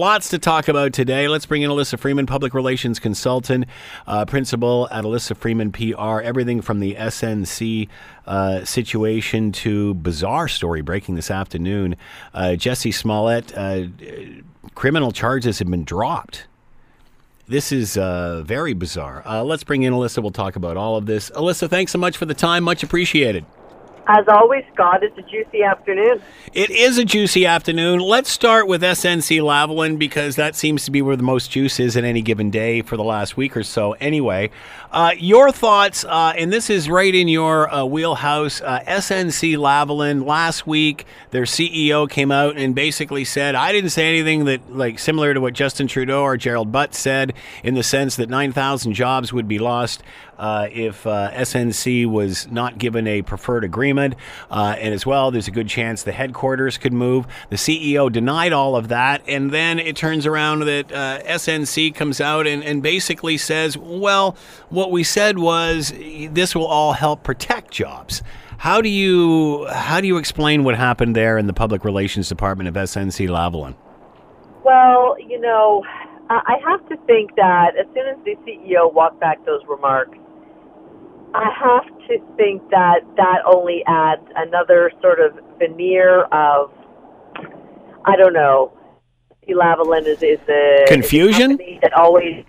Lots 0.00 0.28
to 0.28 0.38
talk 0.38 0.68
about 0.68 0.92
today. 0.92 1.26
Let's 1.26 1.44
bring 1.44 1.62
in 1.62 1.70
Alyssa 1.72 1.98
Freeman, 1.98 2.24
public 2.24 2.54
relations 2.54 3.00
consultant, 3.00 3.64
uh, 4.06 4.24
principal 4.26 4.86
at 4.92 5.02
Alyssa 5.02 5.36
Freeman 5.36 5.72
PR. 5.72 6.20
Everything 6.20 6.62
from 6.62 6.78
the 6.78 6.94
SNC 6.94 7.88
uh, 8.24 8.64
situation 8.64 9.50
to 9.50 9.94
bizarre 9.94 10.46
story 10.46 10.82
breaking 10.82 11.16
this 11.16 11.32
afternoon. 11.32 11.96
Uh, 12.32 12.50
Jussie 12.50 12.94
Smollett, 12.94 13.52
uh, 13.58 13.86
criminal 14.76 15.10
charges 15.10 15.58
have 15.58 15.68
been 15.68 15.82
dropped. 15.82 16.46
This 17.48 17.72
is 17.72 17.98
uh, 17.98 18.42
very 18.46 18.74
bizarre. 18.74 19.24
Uh, 19.26 19.42
let's 19.42 19.64
bring 19.64 19.82
in 19.82 19.92
Alyssa. 19.92 20.22
We'll 20.22 20.30
talk 20.30 20.54
about 20.54 20.76
all 20.76 20.94
of 20.94 21.06
this. 21.06 21.28
Alyssa, 21.30 21.68
thanks 21.68 21.90
so 21.90 21.98
much 21.98 22.16
for 22.16 22.24
the 22.24 22.34
time. 22.34 22.62
Much 22.62 22.84
appreciated. 22.84 23.44
As 24.10 24.26
always, 24.26 24.64
Scott, 24.72 25.02
it's 25.02 25.18
a 25.18 25.22
juicy 25.22 25.62
afternoon. 25.62 26.22
It 26.54 26.70
is 26.70 26.96
a 26.96 27.04
juicy 27.04 27.44
afternoon. 27.44 28.00
Let's 28.00 28.30
start 28.30 28.66
with 28.66 28.80
SNC 28.80 29.38
Lavalin 29.42 29.98
because 29.98 30.36
that 30.36 30.56
seems 30.56 30.86
to 30.86 30.90
be 30.90 31.02
where 31.02 31.14
the 31.14 31.22
most 31.22 31.50
juice 31.50 31.78
is 31.78 31.94
in 31.94 32.06
any 32.06 32.22
given 32.22 32.48
day 32.48 32.80
for 32.80 32.96
the 32.96 33.04
last 33.04 33.36
week 33.36 33.54
or 33.54 33.62
so. 33.62 33.92
Anyway, 34.00 34.48
uh, 34.92 35.12
your 35.18 35.52
thoughts, 35.52 36.06
uh, 36.06 36.32
and 36.38 36.50
this 36.50 36.70
is 36.70 36.88
right 36.88 37.14
in 37.14 37.28
your 37.28 37.70
uh, 37.70 37.84
wheelhouse. 37.84 38.62
Uh, 38.62 38.80
SNC 38.88 39.58
Lavalin 39.58 40.24
last 40.24 40.66
week, 40.66 41.04
their 41.30 41.42
CEO 41.42 42.08
came 42.08 42.32
out 42.32 42.56
and 42.56 42.74
basically 42.74 43.26
said, 43.26 43.54
"I 43.54 43.72
didn't 43.72 43.90
say 43.90 44.08
anything 44.08 44.46
that 44.46 44.74
like 44.74 44.98
similar 44.98 45.34
to 45.34 45.40
what 45.42 45.52
Justin 45.52 45.86
Trudeau 45.86 46.22
or 46.22 46.38
Gerald 46.38 46.72
Butts 46.72 46.98
said, 46.98 47.34
in 47.62 47.74
the 47.74 47.82
sense 47.82 48.16
that 48.16 48.30
9,000 48.30 48.94
jobs 48.94 49.34
would 49.34 49.48
be 49.48 49.58
lost." 49.58 50.02
Uh, 50.38 50.68
if 50.70 51.04
uh, 51.06 51.30
SNC 51.32 52.06
was 52.06 52.48
not 52.48 52.78
given 52.78 53.06
a 53.08 53.22
preferred 53.22 53.64
agreement. 53.64 54.14
Uh, 54.50 54.76
and 54.78 54.94
as 54.94 55.04
well, 55.04 55.30
there's 55.30 55.48
a 55.48 55.52
good 55.52 55.68
chance 55.68 56.04
the 56.04 56.12
headquarters 56.12 56.78
could 56.78 56.92
move. 56.92 57.26
The 57.50 57.56
CEO 57.56 58.10
denied 58.10 58.52
all 58.52 58.76
of 58.76 58.88
that. 58.88 59.22
And 59.26 59.50
then 59.50 59.78
it 59.78 59.96
turns 59.96 60.26
around 60.26 60.60
that 60.60 60.92
uh, 60.92 61.22
SNC 61.24 61.94
comes 61.94 62.20
out 62.20 62.46
and, 62.46 62.62
and 62.62 62.82
basically 62.82 63.36
says, 63.36 63.76
well, 63.76 64.36
what 64.68 64.92
we 64.92 65.02
said 65.02 65.38
was 65.38 65.92
this 66.30 66.54
will 66.54 66.66
all 66.66 66.92
help 66.92 67.24
protect 67.24 67.72
jobs. 67.72 68.22
How 68.58 68.80
do 68.80 68.88
you 68.88 69.66
how 69.68 70.00
do 70.00 70.08
you 70.08 70.16
explain 70.16 70.64
what 70.64 70.74
happened 70.74 71.14
there 71.14 71.38
in 71.38 71.46
the 71.46 71.52
public 71.52 71.84
relations 71.84 72.28
department 72.28 72.68
of 72.68 72.74
SNC 72.74 73.28
Lavalin? 73.28 73.76
Well, 74.64 75.16
you 75.20 75.40
know, 75.40 75.84
I 76.28 76.56
have 76.66 76.86
to 76.88 76.96
think 77.06 77.36
that 77.36 77.76
as 77.78 77.86
soon 77.94 78.06
as 78.08 78.16
the 78.24 78.36
CEO 78.44 78.92
walked 78.92 79.20
back 79.20 79.44
those 79.46 79.62
remarks, 79.68 80.18
I 81.34 81.50
have 81.50 81.86
to 82.08 82.18
think 82.36 82.68
that 82.70 83.00
that 83.16 83.42
only 83.46 83.82
adds 83.86 84.26
another 84.36 84.90
sort 85.00 85.20
of 85.20 85.38
veneer 85.58 86.22
of, 86.24 86.72
I 88.04 88.16
don't 88.16 88.32
know, 88.32 88.72
Lavalin 89.48 90.06
is, 90.06 90.22
is 90.22 90.38
the 90.46 90.84
confusion 90.88 91.52
is 91.60 91.80
that 91.80 91.92
always. 91.94 92.44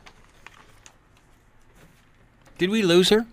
Did 2.57 2.69
we 2.69 2.81
lose 2.81 3.09
her? 3.09 3.25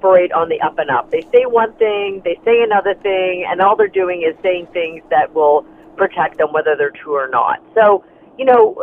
Parade 0.00 0.32
on 0.32 0.48
the 0.48 0.60
up 0.60 0.76
and 0.78 0.90
up. 0.90 1.10
They 1.12 1.20
say 1.32 1.46
one 1.46 1.72
thing, 1.74 2.20
they 2.24 2.36
say 2.44 2.62
another 2.62 2.94
thing, 2.94 3.46
and 3.48 3.60
all 3.60 3.76
they're 3.76 3.86
doing 3.86 4.22
is 4.22 4.34
saying 4.42 4.66
things 4.72 5.02
that 5.10 5.32
will 5.34 5.64
protect 5.96 6.38
them, 6.38 6.52
whether 6.52 6.74
they're 6.76 6.90
true 6.90 7.14
or 7.14 7.28
not. 7.28 7.62
So, 7.74 8.04
you 8.36 8.44
know, 8.44 8.74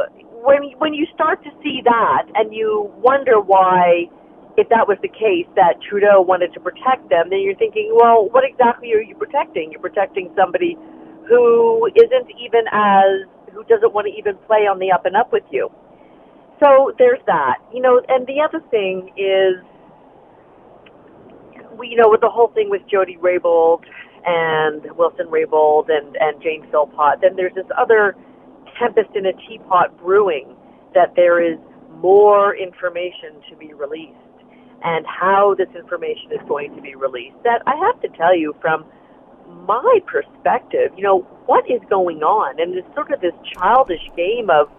when 0.45 0.64
when 0.78 0.93
you 0.93 1.06
start 1.14 1.43
to 1.43 1.49
see 1.62 1.82
that, 1.84 2.28
and 2.36 2.53
you 2.53 2.93
wonder 2.97 3.41
why 3.41 4.10
if 4.58 4.70
that 4.70 4.88
was 4.88 4.97
the 5.01 5.10
case 5.10 5.47
that 5.56 5.82
Trudeau 5.82 6.22
wanted 6.22 6.53
to 6.53 6.60
protect 6.60 7.10
them, 7.10 7.30
then 7.30 7.41
you're 7.41 7.56
thinking, 7.56 7.91
well, 7.93 8.30
what 8.30 8.43
exactly 8.43 8.93
are 8.93 9.01
you 9.01 9.16
protecting? 9.16 9.72
You're 9.72 9.82
protecting 9.82 10.32
somebody 10.36 10.78
who 11.28 11.88
isn't 11.95 12.30
even 12.39 12.64
as 12.72 13.28
who 13.53 13.64
doesn't 13.66 13.93
want 13.93 14.08
to 14.08 14.14
even 14.14 14.36
play 14.47 14.68
on 14.68 14.80
the 14.80 14.91
up 14.91 15.06
and 15.06 15.16
up 15.16 15.32
with 15.32 15.43
you. 15.51 15.70
so 16.60 16.93
there's 16.97 17.20
that. 17.26 17.58
You 17.74 17.82
know, 17.82 18.01
and 18.08 18.28
the 18.28 18.41
other 18.41 18.62
thing 18.70 19.12
is, 19.18 19.64
we, 21.78 21.89
you 21.89 21.97
know, 21.97 22.10
with 22.10 22.22
the 22.22 22.30
whole 22.30 22.49
thing 22.49 22.70
with 22.70 22.82
Jody 22.89 23.18
Raybould 23.18 23.84
and 24.26 24.84
Wilson 24.97 25.28
Raybould 25.28 25.89
and, 25.89 26.16
and 26.20 26.41
Jane 26.41 26.68
Philpott, 26.72 27.22
then 27.22 27.36
there's 27.36 27.53
this 27.56 27.66
other 27.78 28.16
tempest 28.80 29.10
in 29.16 29.26
a 29.26 29.34
teapot 29.47 29.97
brewing 29.99 30.56
that 30.93 31.14
there 31.16 31.41
is 31.41 31.58
more 31.91 32.56
information 32.56 33.41
to 33.49 33.56
be 33.56 33.74
released 33.74 34.24
and 34.84 35.05
how 35.07 35.55
this 35.57 35.69
information 35.76 36.32
is 36.32 36.41
going 36.47 36.76
to 36.76 36.82
be 36.82 36.95
released. 36.95 37.38
That 37.43 37.61
I 37.65 37.76
have 37.76 38.01
to 38.01 38.09
tell 38.17 38.36
you 38.36 38.55
from 38.61 38.86
my 39.67 39.99
perspective, 40.05 40.91
you 40.95 41.03
know, 41.03 41.19
what 41.45 41.69
is 41.69 41.82
going 41.89 42.23
on? 42.23 42.59
And 42.59 42.76
it's 42.76 42.93
sort 42.93 43.11
of 43.11 43.21
this 43.21 43.34
childish 43.53 44.01
game 44.15 44.49
of, 44.49 44.69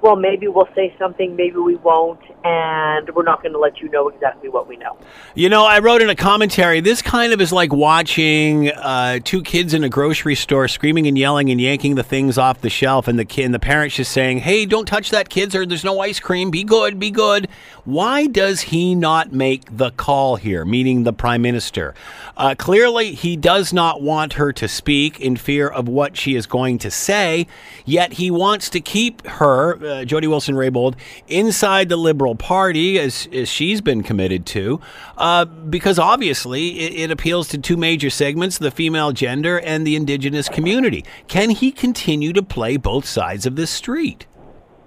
well, 0.00 0.16
maybe 0.16 0.48
we'll 0.48 0.68
say 0.74 0.94
something, 0.98 1.34
maybe 1.34 1.56
we 1.56 1.76
won't, 1.76 2.20
and 2.44 3.10
we're 3.14 3.24
not 3.24 3.42
going 3.42 3.52
to 3.52 3.58
let 3.58 3.80
you 3.80 3.88
know 3.90 4.08
exactly 4.08 4.48
what 4.48 4.68
we 4.68 4.76
know. 4.76 4.96
You 5.34 5.48
know, 5.48 5.64
I 5.64 5.80
wrote 5.80 6.02
in 6.02 6.08
a 6.08 6.14
commentary, 6.14 6.80
this 6.80 7.02
kind 7.02 7.32
of 7.32 7.40
is 7.40 7.52
like 7.52 7.72
watching 7.72 8.70
uh, 8.70 9.18
two 9.24 9.42
kids 9.42 9.74
in 9.74 9.82
a 9.82 9.88
grocery 9.88 10.34
store 10.34 10.68
screaming 10.68 11.06
and 11.06 11.18
yelling 11.18 11.50
and 11.50 11.60
yanking 11.60 11.96
the 11.96 12.02
things 12.02 12.38
off 12.38 12.60
the 12.60 12.70
shelf, 12.70 13.08
and 13.08 13.18
the 13.18 13.24
kid 13.24 13.44
and 13.44 13.54
the 13.54 13.58
parents 13.58 13.96
just 13.96 14.12
saying, 14.12 14.38
"Hey, 14.38 14.66
don't 14.66 14.86
touch 14.86 15.10
that, 15.10 15.28
kids, 15.28 15.54
or 15.54 15.66
there's 15.66 15.84
no 15.84 16.00
ice 16.00 16.20
cream. 16.20 16.50
Be 16.50 16.64
good, 16.64 16.98
be 16.98 17.10
good." 17.10 17.48
Why 17.88 18.26
does 18.26 18.60
he 18.60 18.94
not 18.94 19.32
make 19.32 19.78
the 19.78 19.90
call 19.92 20.36
here, 20.36 20.66
meaning 20.66 21.04
the 21.04 21.12
prime 21.14 21.40
minister? 21.40 21.94
Uh, 22.36 22.54
clearly, 22.54 23.12
he 23.12 23.34
does 23.34 23.72
not 23.72 24.02
want 24.02 24.34
her 24.34 24.52
to 24.52 24.68
speak 24.68 25.18
in 25.20 25.36
fear 25.36 25.66
of 25.66 25.88
what 25.88 26.14
she 26.14 26.34
is 26.34 26.46
going 26.46 26.76
to 26.78 26.90
say. 26.90 27.46
Yet 27.86 28.12
he 28.14 28.30
wants 28.30 28.68
to 28.70 28.80
keep 28.80 29.26
her, 29.26 29.82
uh, 29.88 30.04
Jody 30.04 30.26
Wilson 30.26 30.54
Raybould, 30.54 30.94
inside 31.26 31.88
the 31.88 31.96
Liberal 31.96 32.34
Party, 32.34 32.98
as, 32.98 33.28
as 33.32 33.48
she's 33.48 33.80
been 33.80 34.02
committed 34.02 34.46
to, 34.46 34.80
uh, 35.16 35.44
because 35.44 35.98
obviously 35.98 36.78
it, 36.80 37.04
it 37.04 37.10
appeals 37.10 37.48
to 37.48 37.58
two 37.58 37.76
major 37.76 38.10
segments 38.10 38.58
the 38.58 38.70
female 38.70 39.12
gender 39.12 39.58
and 39.58 39.86
the 39.86 39.96
Indigenous 39.96 40.48
community. 40.48 41.04
Can 41.26 41.50
he 41.50 41.72
continue 41.72 42.32
to 42.32 42.42
play 42.42 42.76
both 42.76 43.04
sides 43.04 43.46
of 43.46 43.56
this 43.56 43.70
street? 43.70 44.26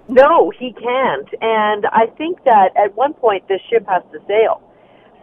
No, 0.08 0.50
he 0.50 0.72
can't. 0.72 1.28
And 1.40 1.86
I 1.86 2.06
think 2.18 2.44
that 2.44 2.76
at 2.76 2.94
one 2.96 3.14
point 3.14 3.46
this 3.48 3.60
ship 3.70 3.86
has 3.88 4.02
to 4.12 4.18
sail. 4.26 4.62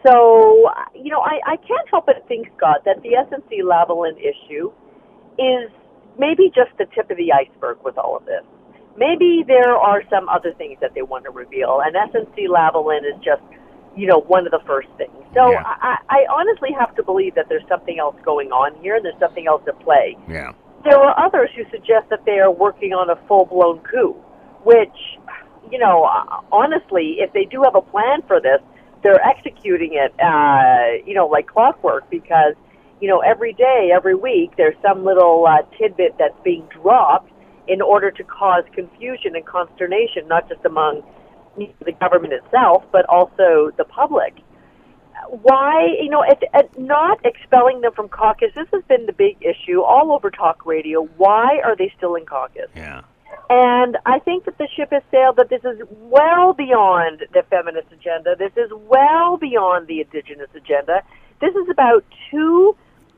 So, 0.06 0.72
you 0.96 1.12
know, 1.12 1.22
I, 1.22 1.40
I 1.46 1.56
can't 1.58 1.88
help 1.90 2.06
but 2.06 2.26
think, 2.28 2.48
Scott, 2.58 2.86
that 2.86 3.02
the 3.04 3.10
SNC 3.10 3.62
Lavalin 3.64 4.18
issue 4.18 4.72
is 5.38 5.70
maybe 6.18 6.52
just 6.56 6.72
the 6.78 6.86
tip 6.96 7.12
of 7.12 7.18
the 7.18 7.34
iceberg 7.34 7.78
with 7.84 7.98
all 7.98 8.16
of 8.16 8.26
this. 8.26 8.44
Maybe 8.98 9.44
there 9.48 9.76
are 9.76 10.04
some 10.10 10.28
other 10.30 10.54
things 10.54 10.78
that 10.82 10.94
they 10.94 11.02
want 11.02 11.24
to 11.26 11.32
reveal, 11.32 11.82
and 11.84 11.96
SNC 11.96 12.48
Lavalin 12.48 13.00
is 13.00 13.16
just, 13.24 13.42
you 13.96 14.08
know, 14.08 14.20
one 14.20 14.46
of 14.46 14.52
the 14.52 14.60
first 14.66 14.90
things. 14.98 15.16
So 15.34 15.52
Yeah. 15.52 15.64
I, 15.66 15.98
I 16.10 16.26
honestly 16.30 16.70
have 16.78 16.96
to 16.96 17.04
believe 17.04 17.36
that 17.36 17.48
there's 17.50 17.68
something 17.70 18.00
else 18.00 18.16
going 18.26 18.52
on 18.52 18.76
here, 18.82 18.96
and 18.96 19.06
there's 19.06 19.20
something 19.20 19.48
else 19.48 19.62
at 19.68 19.80
play. 19.80 20.18
Yeah. 20.28 20.52
There 20.84 20.98
are 21.00 21.26
others 21.26 21.50
who 21.56 21.64
suggest 21.72 22.10
that 22.10 22.26
they 22.26 22.40
are 22.40 22.52
working 22.52 22.94
on 22.94 23.10
a 23.10 23.16
full 23.28 23.46
blown 23.46 23.80
coup, 23.80 24.16
which, 24.64 24.96
you 25.72 25.78
know, 25.78 26.04
honestly, 26.52 27.18
if 27.20 27.32
they 27.34 27.46
do 27.46 27.64
have 27.64 27.76
a 27.76 27.82
plan 27.82 28.22
for 28.28 28.40
this, 28.42 28.62
they're 29.04 29.22
executing 29.26 29.94
it, 29.94 30.14
uh, 30.20 31.06
you 31.06 31.14
know, 31.14 31.28
like 31.28 31.48
clockwork 31.48 32.10
because, 32.10 32.54
you 33.02 33.08
know, 33.08 33.20
every 33.20 33.54
day, 33.54 33.92
every 33.94 34.16
week, 34.16 34.52
there's 34.58 34.76
some 34.82 35.06
little 35.06 35.46
uh, 35.48 35.62
tidbit 35.78 36.16
that's 36.18 36.38
being 36.44 36.68
dropped 36.82 37.32
in 37.70 37.82
order 37.82 38.10
to 38.10 38.24
cause 38.24 38.64
confusion 38.74 39.36
and 39.36 39.46
consternation, 39.46 40.28
not 40.28 40.50
just 40.50 40.66
among 40.66 41.04
the 41.58 41.92
government 41.94 42.34
itself, 42.34 42.84
but 42.92 43.06
also 43.06 43.72
the 43.78 43.86
public. 43.86 44.34
Why 45.30 45.86
you 46.02 46.10
know 46.10 46.24
at, 46.24 46.42
at 46.54 46.78
not 46.80 47.24
expelling 47.26 47.82
them 47.82 47.92
from 47.94 48.08
caucus 48.08 48.52
this 48.56 48.68
has 48.74 48.84
been 48.88 49.06
the 49.06 49.14
big 49.14 49.38
issue 49.42 49.82
all 49.82 50.12
over 50.14 50.32
talk 50.32 50.66
radio. 50.66 51.04
Why 51.18 51.60
are 51.64 51.76
they 51.76 51.94
still 51.98 52.16
in 52.16 52.26
caucus? 52.26 52.70
Yeah. 52.76 53.02
and 53.50 53.98
i 54.06 54.18
think 54.20 54.46
that 54.46 54.58
the 54.58 54.68
ship 54.76 54.90
has 54.92 55.04
sailed 55.12 55.36
that 55.36 55.50
this 55.50 55.64
is 55.64 55.80
well 55.90 56.54
beyond 56.54 57.28
the 57.34 57.44
feminist 57.50 57.92
agenda. 57.92 58.36
This 58.38 58.54
is 58.56 58.72
well 58.88 59.38
beyond 59.38 59.88
the 59.88 60.02
indigenous 60.02 60.50
agenda. 60.56 61.04
This 61.42 61.54
is 61.54 61.68
about 61.70 62.06
two 62.32 62.76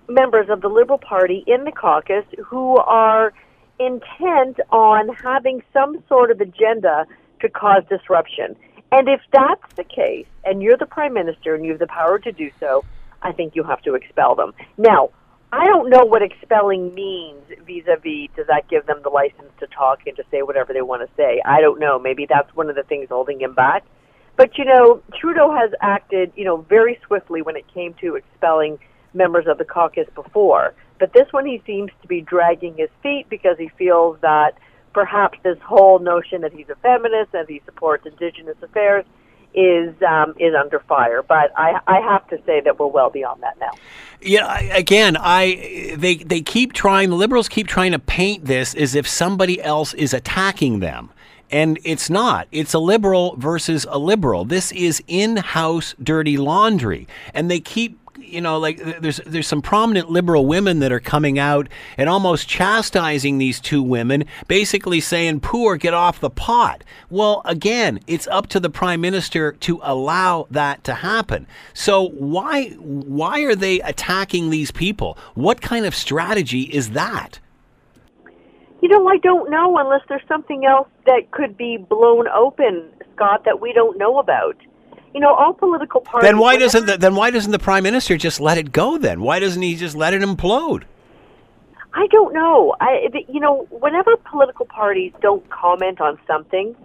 members 0.09 0.49
of 0.49 0.61
the 0.61 0.67
liberal 0.67 0.97
party 0.97 1.43
in 1.47 1.63
the 1.63 1.71
caucus 1.71 2.25
who 2.45 2.75
are 2.77 3.31
intent 3.85 4.59
on 4.71 5.09
having 5.09 5.63
some 5.73 6.03
sort 6.07 6.31
of 6.31 6.39
agenda 6.39 7.05
to 7.41 7.49
cause 7.49 7.83
disruption 7.89 8.55
and 8.91 9.07
if 9.07 9.21
that's 9.31 9.73
the 9.75 9.85
case, 9.85 10.27
and 10.43 10.61
you're 10.61 10.77
the 10.77 10.85
prime 10.85 11.13
minister 11.13 11.55
and 11.55 11.63
you 11.63 11.71
have 11.71 11.79
the 11.79 11.87
power 11.87 12.19
to 12.19 12.31
do 12.31 12.51
so, 12.59 12.83
I 13.21 13.31
think 13.31 13.55
you 13.55 13.63
have 13.63 13.81
to 13.83 13.95
expel 13.95 14.35
them. 14.35 14.53
Now, 14.77 15.11
I 15.53 15.65
don't 15.65 15.89
know 15.89 16.03
what 16.03 16.21
expelling 16.21 16.93
means 16.93 17.41
vis-a-vis. 17.65 18.29
Does 18.35 18.47
that 18.47 18.67
give 18.69 18.85
them 18.85 19.01
the 19.03 19.09
license 19.09 19.51
to 19.59 19.67
talk 19.67 19.99
and 20.07 20.15
to 20.17 20.23
say 20.29 20.41
whatever 20.41 20.73
they 20.73 20.81
want 20.81 21.07
to 21.07 21.15
say? 21.15 21.41
I 21.45 21.61
don't 21.61 21.79
know. 21.79 21.99
Maybe 21.99 22.25
that's 22.25 22.53
one 22.55 22.69
of 22.69 22.75
the 22.75 22.83
things 22.83 23.07
holding 23.09 23.39
him 23.39 23.53
back. 23.53 23.83
But 24.35 24.57
you 24.57 24.65
know, 24.65 25.01
Trudeau 25.19 25.53
has 25.53 25.71
acted, 25.81 26.33
you 26.35 26.45
know, 26.45 26.57
very 26.57 26.99
swiftly 27.05 27.41
when 27.41 27.55
it 27.55 27.65
came 27.73 27.93
to 28.01 28.15
expelling 28.15 28.79
members 29.13 29.47
of 29.47 29.57
the 29.57 29.65
caucus 29.65 30.07
before. 30.15 30.73
But 30.99 31.13
this 31.13 31.31
one, 31.31 31.45
he 31.45 31.61
seems 31.65 31.91
to 32.01 32.07
be 32.07 32.21
dragging 32.21 32.77
his 32.77 32.89
feet 33.01 33.27
because 33.29 33.57
he 33.57 33.69
feels 33.69 34.19
that 34.21 34.57
perhaps 34.93 35.39
this 35.43 35.57
whole 35.65 35.99
notion 35.99 36.41
that 36.41 36.53
he's 36.53 36.69
a 36.69 36.75
feminist 36.75 37.33
and 37.33 37.47
he 37.47 37.61
supports 37.65 38.05
Indigenous 38.05 38.57
affairs 38.61 39.05
is 39.53 39.93
um, 40.01 40.33
is 40.39 40.53
under 40.55 40.79
fire. 40.79 41.23
But 41.23 41.51
I, 41.57 41.79
I 41.87 41.99
have 41.99 42.27
to 42.29 42.39
say 42.45 42.61
that 42.61 42.79
we're 42.79 42.87
well 42.87 43.09
beyond 43.09 43.43
that 43.43 43.59
now. 43.59 43.71
Yeah, 44.21 44.45
I, 44.45 44.59
again, 44.73 45.17
I 45.19 45.95
they 45.97 46.15
they 46.15 46.41
keep 46.41 46.73
trying. 46.73 47.09
The 47.09 47.15
liberals 47.15 47.49
keep 47.49 47.67
trying 47.67 47.91
to 47.91 47.99
paint 47.99 48.45
this 48.45 48.73
as 48.75 48.95
if 48.95 49.07
somebody 49.07 49.61
else 49.61 49.93
is 49.93 50.13
attacking 50.13 50.79
them, 50.79 51.09
and 51.49 51.79
it's 51.83 52.09
not. 52.09 52.47
It's 52.51 52.73
a 52.73 52.79
liberal 52.79 53.35
versus 53.37 53.85
a 53.89 53.97
liberal. 53.97 54.45
This 54.45 54.71
is 54.71 55.03
in-house 55.07 55.95
dirty 56.01 56.37
laundry, 56.37 57.07
and 57.33 57.49
they 57.51 57.59
keep. 57.59 57.99
You 58.31 58.41
know, 58.41 58.57
like 58.57 58.77
there's 59.01 59.17
there's 59.25 59.47
some 59.47 59.61
prominent 59.61 60.09
liberal 60.09 60.45
women 60.45 60.79
that 60.79 60.91
are 60.91 60.99
coming 60.99 61.37
out 61.37 61.67
and 61.97 62.09
almost 62.09 62.47
chastising 62.47 63.37
these 63.37 63.59
two 63.59 63.83
women, 63.83 64.25
basically 64.47 65.01
saying, 65.01 65.41
"Poor, 65.41 65.75
get 65.75 65.93
off 65.93 66.19
the 66.19 66.29
pot." 66.29 66.83
Well, 67.09 67.41
again, 67.43 67.99
it's 68.07 68.27
up 68.27 68.47
to 68.47 68.59
the 68.59 68.69
prime 68.69 69.01
minister 69.01 69.51
to 69.51 69.79
allow 69.83 70.47
that 70.49 70.83
to 70.85 70.93
happen. 70.93 71.45
So 71.73 72.09
why 72.09 72.69
why 72.69 73.41
are 73.41 73.55
they 73.55 73.81
attacking 73.81 74.49
these 74.49 74.71
people? 74.71 75.17
What 75.35 75.61
kind 75.61 75.85
of 75.85 75.93
strategy 75.93 76.61
is 76.61 76.91
that? 76.91 77.39
You 78.81 78.89
know, 78.89 79.07
I 79.07 79.17
don't 79.17 79.49
know 79.49 79.77
unless 79.77 80.01
there's 80.09 80.27
something 80.27 80.65
else 80.65 80.87
that 81.05 81.31
could 81.31 81.55
be 81.55 81.77
blown 81.77 82.27
open, 82.29 82.89
Scott, 83.13 83.43
that 83.45 83.61
we 83.61 83.73
don't 83.73 83.97
know 83.97 84.17
about. 84.17 84.55
You 85.13 85.19
know, 85.19 85.33
all 85.33 85.53
political 85.53 86.01
parties. 86.01 86.27
Then 86.27 86.37
why 86.37 86.57
doesn't 86.57 86.85
the, 86.85 86.97
then 86.97 87.15
why 87.15 87.31
doesn't 87.31 87.51
the 87.51 87.59
prime 87.59 87.83
minister 87.83 88.17
just 88.17 88.39
let 88.39 88.57
it 88.57 88.71
go? 88.71 88.97
Then 88.97 89.21
why 89.21 89.39
doesn't 89.39 89.61
he 89.61 89.75
just 89.75 89.95
let 89.95 90.13
it 90.13 90.21
implode? 90.21 90.83
I 91.93 92.07
don't 92.07 92.33
know. 92.33 92.75
I, 92.79 93.09
you 93.27 93.39
know, 93.39 93.67
whenever 93.69 94.15
political 94.17 94.65
parties 94.65 95.11
don't 95.21 95.47
comment 95.49 95.99
on 95.99 96.17
something, 96.25 96.75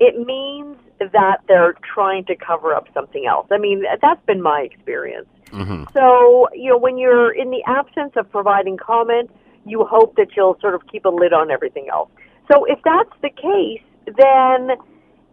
it 0.00 0.26
means 0.26 0.76
that 0.98 1.40
they're 1.46 1.74
trying 1.94 2.24
to 2.24 2.36
cover 2.36 2.74
up 2.74 2.88
something 2.94 3.26
else. 3.26 3.46
I 3.50 3.58
mean, 3.58 3.84
that's 4.00 4.24
been 4.24 4.40
my 4.40 4.60
experience. 4.60 5.28
Mm-hmm. 5.48 5.84
So, 5.92 6.48
you 6.54 6.70
know, 6.70 6.78
when 6.78 6.96
you're 6.98 7.32
in 7.32 7.50
the 7.50 7.62
absence 7.66 8.12
of 8.16 8.30
providing 8.30 8.78
comment, 8.78 9.30
you 9.66 9.84
hope 9.84 10.16
that 10.16 10.28
you'll 10.36 10.58
sort 10.60 10.74
of 10.74 10.86
keep 10.86 11.04
a 11.04 11.10
lid 11.10 11.32
on 11.32 11.50
everything 11.50 11.88
else. 11.92 12.08
So, 12.50 12.64
if 12.64 12.78
that's 12.84 13.12
the 13.20 13.30
case, 13.30 13.82
then 14.06 14.76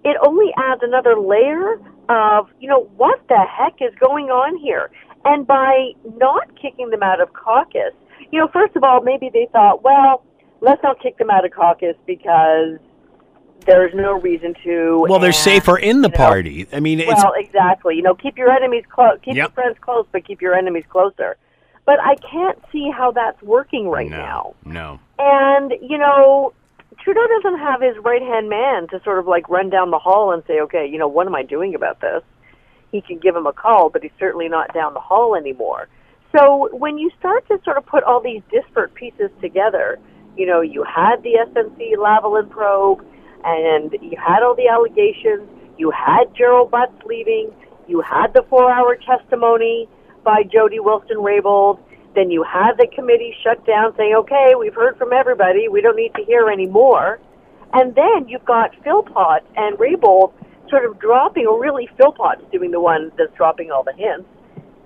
it 0.04 0.18
only 0.26 0.52
adds 0.58 0.82
another 0.84 1.18
layer 1.18 1.80
of, 2.10 2.50
you 2.60 2.68
know, 2.68 2.90
what 2.98 3.20
the 3.28 3.40
heck 3.50 3.82
is 3.82 3.94
going 4.00 4.26
on 4.26 4.58
here? 4.58 4.90
And 5.26 5.48
by 5.48 5.92
not 6.18 6.50
kicking 6.62 6.90
them 6.90 7.04
out 7.04 7.22
of 7.22 7.34
caucus, 7.34 7.94
you 8.32 8.40
know, 8.40 8.48
first 8.52 8.76
of 8.76 8.84
all, 8.84 9.02
maybe 9.02 9.30
they 9.32 9.48
thought, 9.52 9.84
well, 9.84 10.24
let's 10.62 10.82
not 10.84 11.00
kick 11.02 11.18
them 11.18 11.30
out 11.30 11.46
of 11.46 11.52
caucus 11.52 11.96
because 12.06 12.80
there's 13.66 13.94
no 13.94 14.20
reason 14.20 14.54
to. 14.64 15.06
Well, 15.08 15.20
they're 15.20 15.32
safer 15.32 15.78
in 15.78 16.02
the 16.02 16.10
you 16.10 16.12
know, 16.12 16.18
party. 16.18 16.68
I 16.74 16.80
mean, 16.80 17.00
it's 17.00 17.24
well, 17.24 17.34
exactly. 17.36 17.96
You 17.96 18.02
know, 18.02 18.16
keep 18.16 18.38
your 18.38 18.52
enemies 18.52 18.84
close, 18.90 19.20
keep 19.24 19.36
your 19.36 19.50
friends 19.50 19.78
close, 19.82 20.06
but 20.12 20.26
keep 20.26 20.42
your 20.42 20.56
enemies 20.56 20.86
closer. 20.90 21.38
But 21.86 22.00
I 22.00 22.16
can't 22.16 22.58
see 22.72 22.90
how 22.90 23.12
that's 23.12 23.42
working 23.42 23.90
right 23.90 24.10
no, 24.10 24.18
now. 24.18 24.56
no. 24.66 25.00
And 25.20 25.74
you 25.82 25.98
know, 25.98 26.54
Trudeau 27.02 27.28
doesn't 27.42 27.60
have 27.60 27.82
his 27.82 27.96
right 28.04 28.22
hand 28.22 28.50
man 28.50 28.88
to 28.90 29.02
sort 29.04 29.20
of 29.20 29.28
like 29.28 29.48
run 29.50 29.70
down 29.70 29.92
the 29.92 30.00
hall 30.00 30.32
and 30.32 30.44
say, 30.48 30.60
okay, 30.62 30.88
you 30.90 30.98
know, 30.98 31.08
what 31.08 31.28
am 31.28 31.36
I 31.36 31.44
doing 31.44 31.76
about 31.76 32.02
this? 32.02 32.22
He 32.92 33.02
can 33.02 33.20
give 33.20 33.36
him 33.36 33.48
a 33.48 33.54
call, 33.54 33.90
but 33.90 34.04
he's 34.04 34.12
certainly 34.20 34.48
not 34.50 34.74
down 34.74 34.94
the 34.94 35.00
hall 35.00 35.36
anymore. 35.36 35.88
So 36.36 36.70
when 36.76 36.98
you 36.98 37.12
start 37.20 37.48
to 37.48 37.60
sort 37.64 37.78
of 37.78 37.86
put 37.86 38.04
all 38.04 38.22
these 38.22 38.42
disparate 38.52 38.94
pieces 38.96 39.30
together, 39.42 40.00
you 40.36 40.46
know, 40.46 40.62
you 40.62 40.84
had 40.84 41.18
the 41.24 41.38
SNC 41.48 41.96
Lavalin 41.98 42.50
probe, 42.50 43.06
and 43.44 43.96
you 44.02 44.18
had 44.18 44.42
all 44.42 44.56
the 44.56 44.68
allegations. 44.68 45.48
You 45.78 45.92
had 45.92 46.34
Gerald 46.36 46.72
Butts 46.72 46.96
leaving. 47.06 47.52
You 47.88 48.02
had 48.02 48.34
the 48.34 48.44
four-hour 48.50 48.98
testimony 49.06 49.88
by 50.24 50.44
Jody 50.44 50.80
Wilson-Raybould. 50.80 51.80
Then 52.16 52.30
you 52.30 52.44
had 52.44 52.78
the 52.78 52.88
committee 52.88 53.36
shut 53.44 53.66
down, 53.66 53.96
saying, 53.98 54.14
"Okay, 54.16 54.54
we've 54.56 54.76
heard 54.76 54.98
from 54.98 55.14
everybody. 55.14 55.68
We 55.68 55.82
don't 55.82 55.96
need 55.96 56.14
to 56.16 56.24
hear 56.24 56.50
any 56.50 56.68
more." 56.68 57.20
And 57.74 57.96
then 57.96 58.28
you've 58.28 58.46
got 58.46 58.76
Philpott 58.84 59.44
and 59.56 59.78
Raybould 59.78 60.32
sort 60.70 60.86
of 60.86 61.00
dropping, 61.00 61.48
or 61.48 61.60
really 61.60 61.90
Philpott's 61.98 62.44
doing 62.52 62.72
the 62.72 62.80
one 62.80 63.12
that's 63.18 63.34
dropping 63.34 63.72
all 63.72 63.84
the 63.84 63.94
hints, 63.94 64.28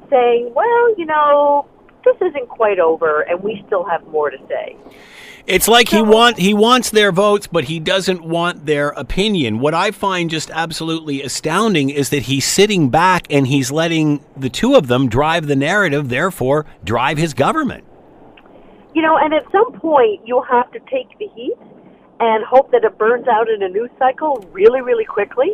saying, 0.10 0.54
"Well, 0.54 0.96
you 0.96 1.06
know, 1.06 1.66
this 2.06 2.16
isn't 2.22 2.48
quite 2.48 2.80
over, 2.80 3.22
and 3.22 3.44
we 3.44 3.62
still 3.68 3.84
have 3.84 4.06
more 4.08 4.30
to 4.30 4.38
say." 4.48 4.76
It's 5.48 5.70
like 5.70 5.88
he 5.88 6.02
want 6.02 6.38
he 6.39 6.54
wants 6.54 6.89
their 6.89 7.14
votes, 7.14 7.48
but 7.48 7.64
he 7.64 7.80
doesn't 7.80 8.22
want 8.22 8.66
their 8.66 8.89
opinion. 8.89 9.60
What 9.60 9.74
I 9.74 9.91
find 9.91 10.30
just 10.30 10.52
absolutely 10.52 11.24
astounding 11.24 11.89
is 11.89 12.10
that 12.10 12.24
he's 12.24 12.45
sitting 12.45 12.89
back 12.89 13.28
and 13.30 13.48
he's 13.48 13.72
letting 13.72 14.26
the 14.36 14.50
two 14.50 14.76
of 14.76 14.88
them 14.88 15.08
drive 15.08 15.48
the 15.48 15.56
narrative, 15.56 16.10
therefore 16.10 16.66
drive 16.84 17.18
his 17.18 17.34
government. 17.34 17.86
You 18.93 19.02
know, 19.02 19.16
and 19.16 19.34
at 19.34 19.50
some 19.50 19.72
point 19.80 20.20
you'll 20.26 20.43
have 20.43 20.70
to 20.74 20.80
take 20.80 21.18
the 21.18 21.30
heat 21.34 21.56
and 22.20 22.43
hope 22.43 22.70
that 22.72 22.84
it 22.84 22.98
burns 22.98 23.30
out 23.30 23.50
in 23.50 23.64
a 23.64 23.70
news 23.70 23.91
cycle 23.98 24.45
really, 24.52 24.82
really 24.82 25.06
quickly. 25.06 25.54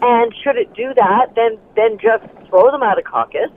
And 0.00 0.32
should 0.42 0.56
it 0.56 0.72
do 0.72 0.94
that, 0.94 1.34
then 1.36 1.58
then 1.76 1.98
just 1.98 2.24
throw 2.48 2.70
them 2.70 2.82
out 2.82 2.98
of 2.98 3.04
caucus 3.04 3.50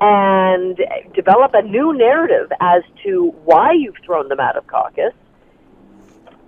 and 0.00 0.78
develop 1.14 1.52
a 1.54 1.62
new 1.62 1.96
narrative 1.96 2.52
as 2.60 2.82
to 3.04 3.34
why 3.44 3.72
you've 3.72 3.96
thrown 4.04 4.28
them 4.28 4.40
out 4.40 4.56
of 4.56 4.66
caucus. 4.66 5.12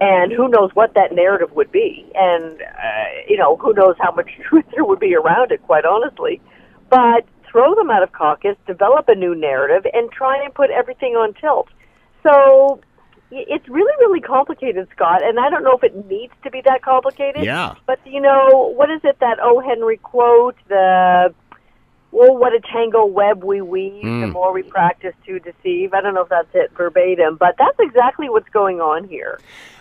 And 0.00 0.30
who 0.30 0.48
knows 0.48 0.70
what 0.74 0.94
that 0.94 1.12
narrative 1.12 1.52
would 1.52 1.72
be. 1.72 2.06
And, 2.14 2.60
uh, 2.62 3.04
you 3.26 3.36
know, 3.36 3.56
who 3.56 3.72
knows 3.72 3.96
how 3.98 4.12
much 4.12 4.30
truth 4.48 4.64
there 4.74 4.84
would 4.84 5.00
be 5.00 5.14
around 5.14 5.50
it, 5.50 5.62
quite 5.62 5.84
honestly. 5.84 6.40
But 6.88 7.24
throw 7.50 7.74
them 7.74 7.90
out 7.90 8.02
of 8.02 8.12
caucus, 8.12 8.56
develop 8.66 9.08
a 9.08 9.14
new 9.14 9.34
narrative, 9.34 9.90
and 9.92 10.10
try 10.12 10.42
and 10.42 10.54
put 10.54 10.70
everything 10.70 11.14
on 11.14 11.34
tilt. 11.34 11.68
So 12.22 12.80
it's 13.30 13.68
really, 13.68 13.92
really 13.98 14.20
complicated, 14.20 14.88
Scott, 14.94 15.22
and 15.22 15.40
I 15.40 15.50
don't 15.50 15.64
know 15.64 15.76
if 15.76 15.82
it 15.82 16.06
needs 16.06 16.32
to 16.44 16.50
be 16.50 16.62
that 16.64 16.82
complicated. 16.82 17.44
Yeah. 17.44 17.74
But, 17.86 17.98
you 18.06 18.20
know, 18.20 18.72
what 18.76 18.90
is 18.90 19.00
it, 19.04 19.18
that 19.20 19.38
O. 19.42 19.60
Henry 19.60 19.96
quote, 19.96 20.56
the 20.68 21.34
well, 22.12 22.36
what 22.36 22.52
a 22.54 22.60
tangle 22.60 23.10
web 23.10 23.44
we 23.44 23.60
weave, 23.60 24.02
Hmm. 24.02 24.20
the 24.22 24.26
more 24.28 24.52
we 24.52 24.62
practice 24.62 25.14
to 25.26 25.38
deceive. 25.38 25.92
I 25.94 26.00
don't 26.00 26.14
know 26.14 26.22
if 26.22 26.28
that's 26.28 26.48
it 26.54 26.70
verbatim, 26.76 27.36
but 27.36 27.56
that's 27.58 27.78
exactly 27.78 28.28
what's 28.28 28.48
going 28.48 28.80
on 28.80 29.06
here. 29.08 29.40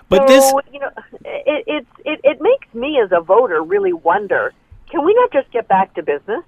But 0.09 0.27
so, 0.27 0.33
this 0.33 0.53
you 0.73 0.79
know, 0.79 0.89
it, 1.25 1.63
it, 1.67 1.87
it, 2.05 2.21
it 2.23 2.41
makes 2.41 2.67
me 2.73 2.99
as 3.03 3.11
a 3.11 3.21
voter 3.21 3.61
really 3.61 3.93
wonder, 3.93 4.53
can 4.89 5.05
we 5.05 5.13
not 5.13 5.31
just 5.31 5.51
get 5.51 5.67
back 5.67 5.93
to 5.95 6.03
business? 6.03 6.43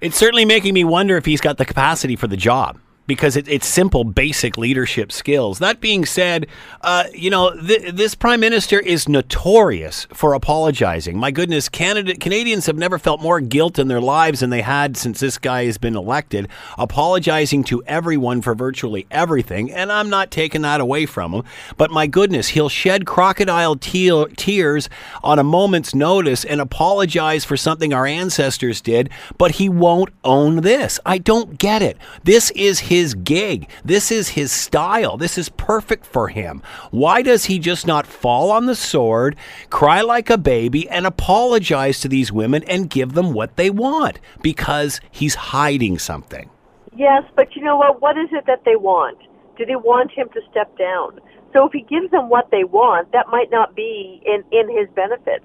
it's 0.00 0.16
certainly 0.18 0.44
making 0.44 0.74
me 0.74 0.84
wonder 0.84 1.16
if 1.16 1.24
he's 1.24 1.40
got 1.40 1.56
the 1.56 1.64
capacity 1.64 2.14
for 2.16 2.26
the 2.26 2.36
job. 2.36 2.78
Because 3.06 3.36
it, 3.36 3.46
it's 3.48 3.66
simple, 3.66 4.04
basic 4.04 4.56
leadership 4.56 5.12
skills. 5.12 5.58
That 5.58 5.80
being 5.80 6.06
said, 6.06 6.46
uh, 6.80 7.04
you 7.12 7.30
know 7.30 7.54
th- 7.54 7.92
this 7.92 8.14
prime 8.14 8.40
minister 8.40 8.80
is 8.80 9.08
notorious 9.08 10.06
for 10.12 10.32
apologizing. 10.32 11.18
My 11.18 11.30
goodness, 11.30 11.68
Canada 11.68 12.16
Canadians 12.16 12.66
have 12.66 12.76
never 12.76 12.98
felt 12.98 13.20
more 13.20 13.40
guilt 13.40 13.78
in 13.78 13.88
their 13.88 14.00
lives 14.00 14.40
than 14.40 14.50
they 14.50 14.62
had 14.62 14.96
since 14.96 15.20
this 15.20 15.36
guy 15.36 15.64
has 15.66 15.76
been 15.76 15.96
elected. 15.96 16.48
Apologizing 16.78 17.64
to 17.64 17.82
everyone 17.86 18.40
for 18.40 18.54
virtually 18.54 19.06
everything, 19.10 19.70
and 19.70 19.92
I'm 19.92 20.08
not 20.08 20.30
taking 20.30 20.62
that 20.62 20.80
away 20.80 21.04
from 21.04 21.32
him. 21.32 21.44
But 21.76 21.90
my 21.90 22.06
goodness, 22.06 22.48
he'll 22.48 22.68
shed 22.70 23.04
crocodile 23.04 23.76
te- 23.76 24.24
tears 24.36 24.88
on 25.22 25.38
a 25.38 25.44
moment's 25.44 25.94
notice 25.94 26.44
and 26.44 26.60
apologize 26.60 27.44
for 27.44 27.56
something 27.56 27.92
our 27.92 28.06
ancestors 28.06 28.80
did, 28.80 29.10
but 29.36 29.52
he 29.52 29.68
won't 29.68 30.10
own 30.24 30.62
this. 30.62 30.98
I 31.04 31.18
don't 31.18 31.58
get 31.58 31.82
it. 31.82 31.98
This 32.22 32.50
is 32.52 32.80
his 32.80 32.93
gig. 33.02 33.68
This 33.84 34.12
is 34.12 34.28
his 34.28 34.52
style. 34.52 35.16
This 35.16 35.36
is 35.36 35.48
perfect 35.48 36.06
for 36.06 36.28
him. 36.28 36.62
Why 36.92 37.22
does 37.22 37.46
he 37.46 37.58
just 37.58 37.86
not 37.86 38.06
fall 38.06 38.52
on 38.52 38.66
the 38.66 38.76
sword, 38.76 39.34
cry 39.70 40.00
like 40.02 40.30
a 40.30 40.38
baby, 40.38 40.88
and 40.88 41.06
apologize 41.06 41.98
to 42.00 42.08
these 42.08 42.30
women 42.30 42.62
and 42.68 42.88
give 42.88 43.14
them 43.14 43.32
what 43.32 43.56
they 43.56 43.70
want? 43.70 44.20
Because 44.42 45.00
he's 45.10 45.34
hiding 45.34 45.98
something. 45.98 46.48
Yes, 46.96 47.24
but 47.34 47.56
you 47.56 47.64
know 47.64 47.76
what? 47.76 48.00
What 48.00 48.16
is 48.16 48.28
it 48.30 48.46
that 48.46 48.64
they 48.64 48.76
want? 48.76 49.18
Do 49.56 49.64
they 49.64 49.76
want 49.76 50.12
him 50.12 50.28
to 50.34 50.40
step 50.50 50.76
down? 50.78 51.18
So 51.52 51.66
if 51.66 51.72
he 51.72 51.82
gives 51.82 52.10
them 52.10 52.28
what 52.28 52.50
they 52.50 52.64
want, 52.64 53.10
that 53.12 53.28
might 53.28 53.50
not 53.50 53.74
be 53.74 54.22
in, 54.24 54.44
in 54.52 54.68
his 54.68 54.88
benefit. 54.94 55.42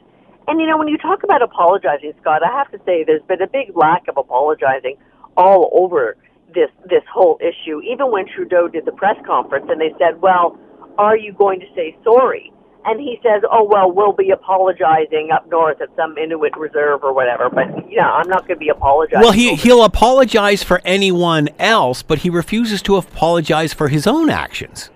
And 0.47 0.59
you 0.59 0.65
know, 0.65 0.77
when 0.77 0.87
you 0.87 0.97
talk 0.97 1.23
about 1.23 1.41
apologizing, 1.41 2.13
Scott, 2.21 2.41
I 2.43 2.51
have 2.51 2.71
to 2.71 2.79
say 2.85 3.03
there's 3.03 3.21
been 3.23 3.41
a 3.41 3.47
big 3.47 3.75
lack 3.75 4.07
of 4.07 4.17
apologizing 4.17 4.97
all 5.37 5.69
over 5.73 6.17
this 6.53 6.69
this 6.89 7.03
whole 7.11 7.39
issue. 7.41 7.81
Even 7.81 8.11
when 8.11 8.25
Trudeau 8.27 8.67
did 8.67 8.85
the 8.85 8.91
press 8.91 9.17
conference 9.25 9.67
and 9.69 9.79
they 9.79 9.93
said, 9.97 10.21
"Well, 10.21 10.57
are 10.97 11.17
you 11.17 11.33
going 11.33 11.59
to 11.59 11.67
say 11.75 11.97
sorry?" 12.03 12.51
And 12.85 12.99
he 12.99 13.19
says, 13.21 13.43
"Oh 13.51 13.63
well, 13.63 13.91
we'll 13.91 14.13
be 14.13 14.31
apologizing 14.31 15.29
up 15.33 15.47
north 15.49 15.81
at 15.81 15.89
some 15.95 16.17
Inuit 16.17 16.55
reserve 16.57 17.03
or 17.03 17.13
whatever." 17.13 17.49
But 17.49 17.91
yeah, 17.91 18.09
I'm 18.09 18.27
not 18.27 18.47
going 18.47 18.57
to 18.57 18.65
be 18.65 18.69
apologizing. 18.69 19.21
Well, 19.21 19.31
he 19.31 19.55
he'll 19.55 19.83
apologize 19.83 20.63
for 20.63 20.81
anyone 20.85 21.49
else, 21.59 22.03
but 22.03 22.19
he 22.19 22.29
refuses 22.29 22.81
to 22.83 22.95
apologize 22.95 23.73
for 23.73 23.89
his 23.89 24.07
own 24.07 24.29
actions. 24.29 24.89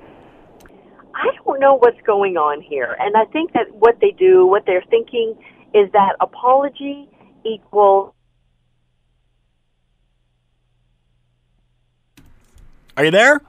I 1.15 1.27
don't 1.45 1.59
know 1.59 1.75
what's 1.75 2.01
going 2.01 2.37
on 2.37 2.61
here. 2.61 2.95
And 2.99 3.15
I 3.15 3.25
think 3.25 3.53
that 3.53 3.73
what 3.73 3.97
they 4.01 4.11
do, 4.11 4.47
what 4.47 4.65
they're 4.65 4.83
thinking, 4.89 5.35
is 5.73 5.91
that 5.91 6.15
apology 6.19 7.07
equals. 7.45 8.13
Are 12.97 13.05
you 13.05 13.11
there? 13.11 13.41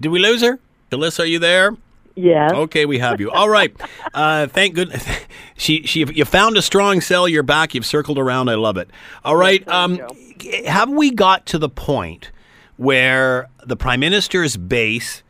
Did 0.00 0.08
we 0.08 0.18
lose 0.18 0.42
her? 0.42 0.58
Alyssa, 0.90 1.20
are 1.20 1.26
you 1.26 1.38
there? 1.38 1.76
Yes. 2.14 2.52
Okay, 2.52 2.86
we 2.86 2.98
have 2.98 3.20
you. 3.20 3.30
All 3.30 3.48
right. 3.48 3.74
Uh, 4.14 4.46
thank 4.46 4.74
goodness. 4.74 5.06
She, 5.58 5.82
she, 5.82 6.04
you 6.04 6.26
found 6.26 6.58
a 6.58 6.62
strong 6.62 7.00
cell. 7.00 7.26
You're 7.26 7.42
back. 7.42 7.74
You've 7.74 7.86
circled 7.86 8.18
around. 8.18 8.50
I 8.50 8.56
love 8.56 8.76
it. 8.76 8.90
All 9.24 9.36
right. 9.36 9.66
Um, 9.68 10.00
have 10.66 10.90
we 10.90 11.10
got 11.10 11.46
to 11.46 11.58
the 11.58 11.70
point 11.70 12.30
where 12.76 13.48
the 13.64 13.74
prime 13.74 14.00
minister's 14.00 14.58
base, 14.58 15.22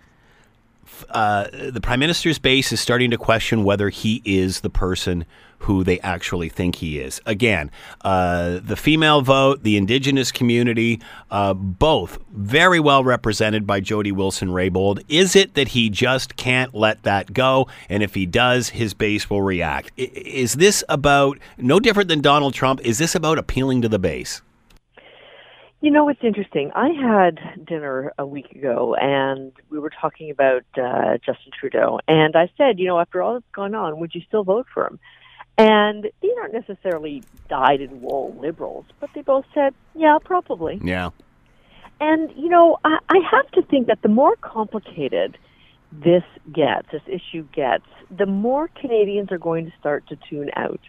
uh, 1.10 1.46
the 1.52 1.80
prime 1.80 2.00
minister's 2.00 2.40
base 2.40 2.72
is 2.72 2.80
starting 2.80 3.10
to 3.12 3.16
question 3.16 3.62
whether 3.62 3.88
he 3.88 4.20
is 4.24 4.62
the 4.62 4.70
person 4.70 5.24
who 5.66 5.82
they 5.82 5.98
actually 6.00 6.48
think 6.48 6.76
he 6.76 7.00
is. 7.00 7.20
Again, 7.26 7.72
uh, 8.02 8.60
the 8.62 8.76
female 8.76 9.20
vote, 9.20 9.64
the 9.64 9.76
indigenous 9.76 10.30
community, 10.30 11.00
uh, 11.32 11.54
both 11.54 12.18
very 12.30 12.78
well 12.78 13.02
represented 13.02 13.66
by 13.66 13.80
Jody 13.80 14.12
Wilson 14.12 14.50
Raybould. 14.50 15.04
Is 15.08 15.34
it 15.34 15.54
that 15.54 15.68
he 15.68 15.90
just 15.90 16.36
can't 16.36 16.72
let 16.72 17.02
that 17.02 17.32
go? 17.32 17.66
And 17.88 18.04
if 18.04 18.14
he 18.14 18.26
does, 18.26 18.68
his 18.68 18.94
base 18.94 19.28
will 19.28 19.42
react. 19.42 19.90
Is 19.96 20.54
this 20.54 20.84
about, 20.88 21.38
no 21.58 21.80
different 21.80 22.08
than 22.08 22.20
Donald 22.20 22.54
Trump, 22.54 22.80
is 22.82 22.98
this 22.98 23.16
about 23.16 23.36
appealing 23.36 23.82
to 23.82 23.88
the 23.88 23.98
base? 23.98 24.42
You 25.80 25.90
know, 25.90 26.08
it's 26.08 26.22
interesting. 26.22 26.70
I 26.74 26.88
had 26.88 27.66
dinner 27.66 28.12
a 28.18 28.26
week 28.26 28.52
ago, 28.52 28.94
and 28.94 29.52
we 29.68 29.78
were 29.78 29.90
talking 29.90 30.30
about 30.30 30.64
uh, 30.80 31.18
Justin 31.18 31.52
Trudeau, 31.58 31.98
and 32.06 32.34
I 32.36 32.50
said, 32.56 32.78
you 32.78 32.86
know, 32.86 32.98
after 32.98 33.20
all 33.20 33.34
that's 33.34 33.44
gone 33.52 33.74
on, 33.74 33.98
would 33.98 34.14
you 34.14 34.22
still 34.26 34.44
vote 34.44 34.66
for 34.72 34.86
him? 34.86 34.98
And 35.58 36.10
these 36.20 36.32
aren't 36.38 36.52
necessarily 36.52 37.22
dyed-in-wool 37.48 38.36
liberals, 38.40 38.84
but 39.00 39.10
they 39.14 39.22
both 39.22 39.46
said, 39.54 39.74
yeah, 39.94 40.18
probably. 40.22 40.78
Yeah. 40.82 41.10
And, 41.98 42.30
you 42.36 42.50
know, 42.50 42.78
I, 42.84 42.98
I 43.08 43.18
have 43.30 43.50
to 43.52 43.62
think 43.62 43.86
that 43.86 44.02
the 44.02 44.08
more 44.08 44.36
complicated 44.36 45.38
this 45.90 46.24
gets, 46.52 46.90
this 46.92 47.02
issue 47.06 47.46
gets, 47.54 47.86
the 48.10 48.26
more 48.26 48.68
Canadians 48.68 49.32
are 49.32 49.38
going 49.38 49.64
to 49.66 49.72
start 49.78 50.06
to 50.08 50.16
tune 50.28 50.50
out. 50.54 50.80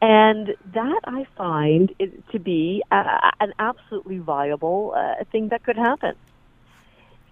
And 0.00 0.54
that 0.74 1.00
I 1.04 1.26
find 1.36 1.92
it 1.98 2.28
to 2.30 2.38
be 2.38 2.84
uh, 2.92 3.32
an 3.40 3.52
absolutely 3.58 4.18
viable 4.18 4.94
uh, 4.96 5.24
thing 5.32 5.48
that 5.48 5.64
could 5.64 5.76
happen. 5.76 6.14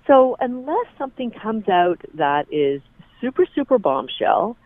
So, 0.09 0.37
unless 0.41 0.87
something 0.99 1.31
comes 1.31 1.69
out 1.69 2.01
that 2.15 2.53
is 2.53 2.83
super, 3.21 3.47
super 3.55 3.79
bombshell, 3.79 4.57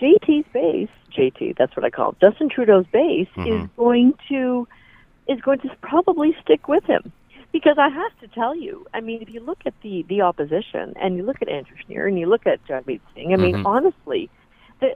JT's 0.00 0.46
base, 0.52 0.88
JT, 1.16 1.56
that's 1.56 1.76
what 1.76 1.84
I 1.84 1.90
call 1.90 2.10
it, 2.10 2.20
Justin 2.20 2.48
Trudeau's 2.48 2.86
base, 2.92 3.28
is 3.36 3.68
going 3.76 4.14
to 4.28 4.66
is 5.28 5.40
going 5.40 5.60
to 5.60 5.70
probably 5.82 6.36
stick 6.42 6.68
with 6.68 6.84
him. 6.84 7.12
Because 7.52 7.76
I 7.78 7.88
have 7.90 8.18
to 8.20 8.28
tell 8.28 8.56
you, 8.56 8.86
I 8.94 9.00
mean, 9.00 9.20
if 9.20 9.28
you 9.28 9.40
look 9.40 9.58
at 9.66 9.74
the, 9.82 10.04
the 10.08 10.22
opposition 10.22 10.94
and 10.96 11.16
you 11.16 11.22
look 11.22 11.42
at 11.42 11.50
Andrew 11.50 11.76
Scheer 11.86 12.06
and 12.06 12.18
you 12.18 12.26
look 12.26 12.46
at 12.46 12.64
Jagmeet 12.66 13.00
Singh, 13.14 13.34
I 13.34 13.36
mean, 13.36 13.66
honestly, 13.66 14.30
the, 14.80 14.88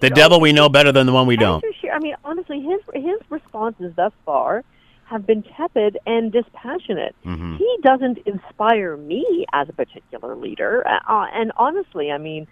The 0.00 0.10
devil 0.10 0.40
we 0.40 0.52
know 0.52 0.68
better 0.68 0.92
than 0.92 1.06
the 1.06 1.12
one 1.12 1.26
we 1.26 1.36
don't. 1.36 1.56
Andrew 1.56 1.72
Scheer, 1.80 1.92
I 1.92 1.98
mean, 1.98 2.14
honestly, 2.24 2.60
his 2.60 2.80
his 2.94 3.20
responses 3.30 3.92
thus 3.96 4.12
far 4.24 4.64
have 5.06 5.26
been 5.26 5.42
tepid 5.42 5.98
and 6.06 6.30
dispassionate. 6.30 7.16
Mm-hmm. 7.24 7.56
He 7.56 7.78
doesn't 7.82 8.18
inspire 8.26 8.96
me 8.96 9.46
as 9.52 9.68
a 9.68 9.72
particular 9.72 10.36
leader. 10.36 10.86
Uh, 10.86 11.26
and 11.32 11.50
honestly, 11.56 12.10
I 12.12 12.18
mean, 12.18 12.46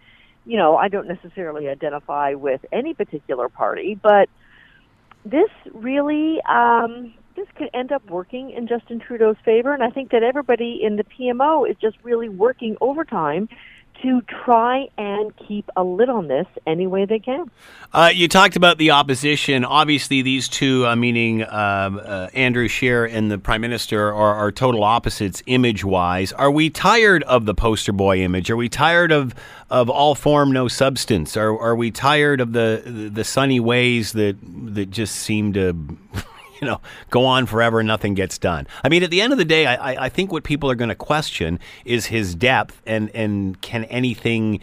you 0.47 0.57
know, 0.57 0.77
I 0.77 0.89
don't 0.89 1.09
necessarily 1.09 1.69
identify 1.69 2.35
with 2.35 2.65
any 2.73 2.95
particular 2.95 3.49
party, 3.49 3.99
but 4.01 4.29
this 5.25 5.51
really 5.75 6.41
um, 6.49 7.13
this 7.35 7.47
could 7.57 7.69
end 7.75 7.93
up 7.93 8.09
working 8.09 8.51
in 8.51 8.67
Justin 8.69 9.01
Trudeau's 9.01 9.37
favor, 9.45 9.75
and 9.75 9.83
I 9.83 9.91
think 9.91 10.13
that 10.13 10.23
everybody 10.23 10.81
in 10.83 10.97
the 10.97 11.05
PMO 11.05 11.69
is 11.69 11.77
just 11.81 11.97
really 12.03 12.29
working 12.29 12.77
overtime 12.81 13.49
to 14.03 14.21
try 14.45 14.89
and 14.99 15.35
keep 15.37 15.69
a 15.77 15.83
lid 15.83 16.09
on 16.09 16.29
this 16.29 16.47
any 16.67 16.87
way 16.87 17.05
they 17.05 17.19
can. 17.19 17.51
Uh, 17.93 18.11
you 18.13 18.29
talked 18.29 18.57
about 18.57 18.79
the 18.79 18.91
opposition. 18.91 19.65
Obviously, 19.65 20.23
these 20.23 20.49
two, 20.49 20.87
uh, 20.87 20.95
meaning 20.97 21.43
um, 21.43 22.01
uh, 22.05 22.29
Andrew 22.35 22.69
Scheer 22.69 23.05
and 23.05 23.31
the 23.31 23.39
Prime 23.39 23.61
Minister, 23.61 24.13
are, 24.13 24.35
are 24.35 24.53
total 24.53 24.85
opposites 24.85 25.43
image 25.47 25.85
wise. 25.85 26.33
Are 26.33 26.51
we 26.51 26.71
tired 26.71 27.23
of 27.25 27.47
the 27.47 27.55
poster 27.55 27.93
boy 27.93 28.21
image? 28.21 28.51
Are 28.51 28.57
we 28.57 28.69
tired 28.69 29.13
of, 29.13 29.35
of 29.71 29.89
all 29.89 30.15
form, 30.15 30.53
no 30.53 30.69
substance? 30.69 31.37
Are, 31.37 31.59
are 31.59 31.77
we 31.77 31.91
tired 31.91 32.41
of 32.41 32.53
the, 32.53 33.11
the 33.13 33.25
sunny 33.25 33.61
ways 33.61 34.13
that, 34.13 34.37
that 34.75 34.91
just 34.91 35.17
seem 35.17 35.53
to. 35.55 35.99
you 36.61 36.67
know, 36.67 36.81
go 37.11 37.25
on 37.25 37.47
forever 37.47 37.81
and 37.81 37.87
nothing 37.87 38.15
gets 38.15 38.39
done. 38.39 38.67
I 38.83 38.89
mean, 38.89 39.03
at 39.03 39.11
the 39.11 39.21
end 39.21 39.33
of 39.33 39.39
the 39.39 39.45
day, 39.45 39.67
I, 39.67 40.07
I 40.07 40.09
think 40.09 40.33
what 40.33 40.45
people 40.45 40.71
are 40.71 40.75
going 40.75 40.89
to 40.89 40.95
question 40.95 41.59
is 41.85 42.07
his 42.07 42.35
depth 42.35 42.81
and, 42.87 43.11
and 43.15 43.61
can 43.61 43.85
anything 43.85 44.61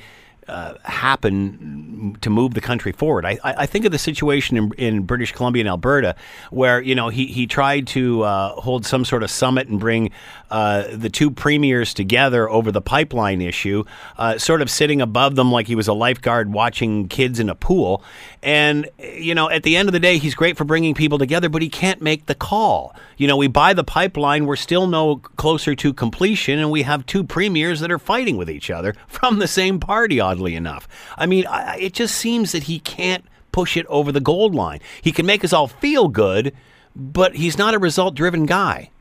uh, 0.47 0.75
happen 0.83 2.17
to 2.21 2.29
move 2.29 2.53
the 2.53 2.61
country 2.61 2.91
forward. 2.91 3.25
I, 3.25 3.39
I 3.43 3.65
think 3.65 3.85
of 3.85 3.91
the 3.91 3.97
situation 3.97 4.57
in, 4.57 4.71
in, 4.77 5.03
British 5.03 5.31
Columbia 5.31 5.61
and 5.61 5.69
Alberta, 5.69 6.15
where 6.51 6.81
you 6.81 6.95
know 6.95 7.09
he 7.09 7.27
he 7.27 7.47
tried 7.47 7.87
to 7.87 8.23
uh, 8.23 8.49
hold 8.55 8.85
some 8.85 9.05
sort 9.05 9.23
of 9.23 9.31
summit 9.31 9.69
and 9.69 9.79
bring 9.79 10.11
uh, 10.53 10.85
the 10.95 11.09
two 11.09 11.31
premiers 11.31 11.95
together 11.95 12.47
over 12.47 12.71
the 12.71 12.79
pipeline 12.79 13.41
issue, 13.41 13.83
uh, 14.19 14.37
sort 14.37 14.61
of 14.61 14.69
sitting 14.69 15.01
above 15.01 15.35
them 15.35 15.51
like 15.51 15.65
he 15.65 15.73
was 15.73 15.87
a 15.87 15.93
lifeguard 15.93 16.53
watching 16.53 17.07
kids 17.07 17.39
in 17.39 17.49
a 17.49 17.55
pool. 17.55 18.03
And 18.43 18.87
you 18.99 19.33
know, 19.33 19.49
at 19.49 19.63
the 19.63 19.75
end 19.75 19.89
of 19.89 19.93
the 19.93 19.99
day, 19.99 20.19
he's 20.19 20.35
great 20.35 20.55
for 20.55 20.63
bringing 20.63 20.93
people 20.93 21.17
together, 21.17 21.49
but 21.49 21.63
he 21.63 21.69
can't 21.69 22.03
make 22.03 22.27
the 22.27 22.35
call. 22.35 22.95
You 23.17 23.25
know, 23.25 23.35
we 23.35 23.47
buy 23.47 23.73
the 23.73 23.83
pipeline, 23.83 24.45
we're 24.45 24.55
still 24.55 24.85
no 24.85 25.15
closer 25.15 25.73
to 25.73 25.91
completion, 25.91 26.59
and 26.59 26.69
we 26.69 26.83
have 26.83 27.07
two 27.07 27.23
premiers 27.23 27.79
that 27.79 27.91
are 27.91 27.97
fighting 27.97 28.37
with 28.37 28.47
each 28.47 28.69
other 28.69 28.93
from 29.07 29.39
the 29.39 29.47
same 29.47 29.79
party 29.79 30.19
oddly 30.19 30.53
enough. 30.53 30.87
I 31.17 31.25
mean, 31.25 31.47
I, 31.47 31.77
it 31.77 31.93
just 31.93 32.13
seems 32.13 32.51
that 32.51 32.63
he 32.63 32.77
can't 32.77 33.25
push 33.51 33.75
it 33.75 33.87
over 33.87 34.11
the 34.11 34.21
gold 34.21 34.53
line. 34.53 34.81
He 35.01 35.11
can 35.11 35.25
make 35.25 35.43
us 35.43 35.51
all 35.51 35.67
feel 35.67 36.09
good, 36.09 36.53
but 36.95 37.37
he's 37.37 37.57
not 37.57 37.73
a 37.73 37.79
result 37.79 38.13
driven 38.13 38.45
guy. 38.45 38.91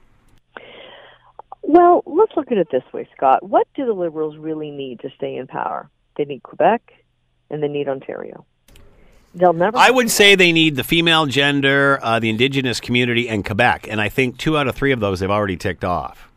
Well, 1.63 2.03
let's 2.07 2.33
look 2.37 2.51
at 2.51 2.59
it 2.59 2.69
this 2.71 2.83
way, 2.93 3.09
Scott. 3.17 3.43
What 3.49 3.67
do 3.75 3.87
the 3.87 3.93
Liberals 3.93 4.37
really 4.37 4.71
need 4.71 5.01
to 5.01 5.11
stay 5.17 5.37
in 5.37 5.47
power? 5.47 5.89
They 6.17 6.25
need 6.25 6.43
Quebec 6.43 6.93
and 7.51 7.63
they 7.63 7.69
need 7.69 7.89
Ontario. 7.89 8.45
They'll 9.35 9.53
never. 9.55 9.79
I 9.79 9.91
would 9.91 10.11
say 10.11 10.35
they 10.35 10.53
need 10.53 10.77
the 10.77 10.85
female 10.85 11.27
gender, 11.27 11.99
uh, 12.03 12.19
the 12.19 12.29
Indigenous 12.29 12.81
community, 12.81 13.29
and 13.29 13.45
Quebec. 13.45 13.87
And 13.89 14.01
I 14.01 14.11
think 14.11 14.37
two 14.37 14.59
out 14.59 14.69
of 14.69 14.75
three 14.75 14.93
of 14.93 15.01
those 15.01 15.21
they've 15.21 15.31
already 15.31 15.57
ticked 15.57 15.85
off. 15.85 16.29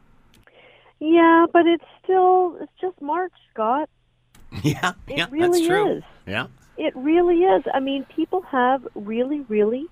Yeah, 0.99 1.45
but 1.51 1.65
it's 1.67 1.83
still 2.03 2.57
it's 2.61 2.71
just 2.79 3.01
March, 3.01 3.33
Scott. 3.53 3.89
Yeah, 4.63 4.93
it 5.07 5.17
yeah, 5.17 5.27
really 5.31 5.59
that's 5.59 5.67
true. 5.67 5.97
is. 5.97 6.03
Yeah, 6.25 6.47
it 6.77 6.95
really 6.95 7.39
is. 7.39 7.63
I 7.73 7.81
mean, 7.81 8.05
people 8.15 8.41
have 8.43 8.87
really, 8.95 9.41
really, 9.49 9.85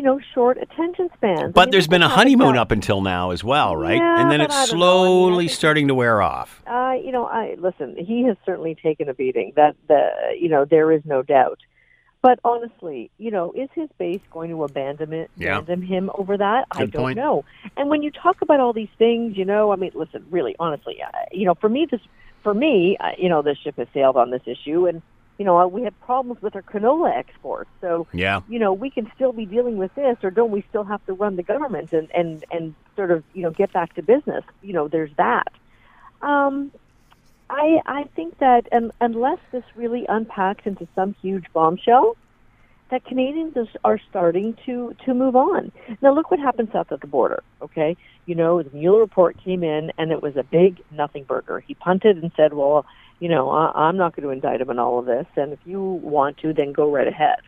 you 0.00 0.06
know, 0.06 0.18
short 0.32 0.56
attention 0.56 1.10
spans. 1.14 1.52
But 1.52 1.60
I 1.60 1.64
mean, 1.66 1.70
there's 1.72 1.86
been 1.86 2.02
a 2.02 2.08
honeymoon 2.08 2.56
up 2.56 2.70
until 2.70 3.02
now 3.02 3.32
as 3.32 3.44
well, 3.44 3.76
right? 3.76 3.98
Yeah, 3.98 4.22
and 4.22 4.30
then 4.30 4.40
it's 4.40 4.54
I 4.54 4.56
know. 4.56 4.62
I 4.62 4.64
mean, 4.64 4.70
slowly 4.70 5.48
starting 5.48 5.88
to 5.88 5.94
wear 5.94 6.22
off. 6.22 6.62
Uh, 6.66 6.94
you 7.04 7.12
know, 7.12 7.26
I 7.26 7.56
listen. 7.58 7.96
He 7.98 8.22
has 8.24 8.38
certainly 8.46 8.74
taken 8.74 9.10
a 9.10 9.14
beating. 9.14 9.52
That 9.56 9.76
the 9.88 10.08
you 10.40 10.48
know 10.48 10.64
there 10.64 10.90
is 10.90 11.02
no 11.04 11.20
doubt. 11.20 11.58
But 12.22 12.40
honestly, 12.44 13.10
you 13.18 13.30
know, 13.30 13.52
is 13.52 13.68
his 13.74 13.90
base 13.98 14.22
going 14.30 14.48
to 14.50 14.64
abandon 14.64 15.12
it, 15.12 15.30
Yeah. 15.36 15.58
abandon 15.58 15.86
him 15.86 16.10
over 16.14 16.38
that? 16.38 16.66
Good 16.70 16.82
I 16.82 16.86
don't 16.86 17.02
point. 17.02 17.16
know. 17.18 17.44
And 17.76 17.90
when 17.90 18.02
you 18.02 18.10
talk 18.10 18.40
about 18.40 18.58
all 18.58 18.72
these 18.72 18.88
things, 18.96 19.36
you 19.36 19.44
know, 19.44 19.70
I 19.70 19.76
mean, 19.76 19.90
listen, 19.94 20.24
really, 20.30 20.56
honestly, 20.58 21.02
uh, 21.02 21.08
you 21.30 21.44
know, 21.44 21.54
for 21.54 21.68
me, 21.68 21.86
this, 21.90 22.00
for 22.42 22.54
me, 22.54 22.96
uh, 23.00 23.10
you 23.18 23.28
know, 23.28 23.42
this 23.42 23.58
ship 23.58 23.76
has 23.76 23.88
sailed 23.92 24.16
on 24.16 24.30
this 24.30 24.42
issue, 24.46 24.86
and 24.86 25.00
you 25.40 25.46
know, 25.46 25.66
we 25.66 25.84
have 25.84 25.98
problems 26.02 26.42
with 26.42 26.54
our 26.54 26.60
canola 26.60 27.16
exports. 27.16 27.70
So, 27.80 28.06
Yeah. 28.12 28.42
you 28.46 28.58
know, 28.58 28.74
we 28.74 28.90
can 28.90 29.10
still 29.14 29.32
be 29.32 29.46
dealing 29.46 29.78
with 29.78 29.94
this, 29.94 30.18
or 30.22 30.30
don't 30.30 30.50
we 30.50 30.62
still 30.68 30.84
have 30.84 31.02
to 31.06 31.14
run 31.14 31.36
the 31.36 31.42
government 31.42 31.94
and 31.94 32.10
and 32.14 32.44
and 32.50 32.74
sort 32.94 33.10
of 33.10 33.24
you 33.32 33.42
know 33.44 33.50
get 33.50 33.72
back 33.72 33.94
to 33.94 34.02
business? 34.02 34.44
You 34.60 34.74
know, 34.74 34.86
there's 34.86 35.16
that. 35.16 35.48
Um, 36.20 36.70
I 37.48 37.80
I 37.86 38.04
think 38.14 38.36
that 38.40 38.68
un, 38.70 38.92
unless 39.00 39.38
this 39.50 39.64
really 39.74 40.04
unpacks 40.10 40.66
into 40.66 40.86
some 40.94 41.14
huge 41.22 41.46
bombshell, 41.54 42.18
that 42.90 43.06
Canadians 43.06 43.56
are 43.82 43.98
starting 44.10 44.58
to 44.66 44.94
to 45.06 45.14
move 45.14 45.36
on. 45.36 45.72
Now 46.02 46.12
look 46.12 46.30
what 46.30 46.38
happened 46.38 46.68
south 46.70 46.90
of 46.90 47.00
the 47.00 47.06
border. 47.06 47.42
Okay, 47.62 47.96
you 48.26 48.34
know 48.34 48.62
the 48.62 48.76
Mueller 48.76 49.00
report 49.00 49.42
came 49.42 49.64
in 49.64 49.90
and 49.96 50.12
it 50.12 50.20
was 50.20 50.36
a 50.36 50.42
big 50.42 50.82
nothing 50.90 51.24
burger. 51.24 51.60
He 51.60 51.72
punted 51.72 52.18
and 52.22 52.30
said, 52.36 52.52
"Well, 52.52 52.84
you 53.20 53.28
know, 53.28 53.50
I, 53.50 53.70
I'm 53.86 53.96
not 53.96 54.16
going 54.16 54.24
to 54.24 54.30
indict 54.30 54.60
him 54.60 54.70
on 54.70 54.78
all 54.78 54.98
of 54.98 55.06
this, 55.06 55.26
and 55.36 55.52
if 55.52 55.60
you 55.64 55.80
want 55.80 56.38
to, 56.38 56.52
then 56.52 56.72
go 56.72 56.90
right 56.90 57.06
ahead." 57.06 57.38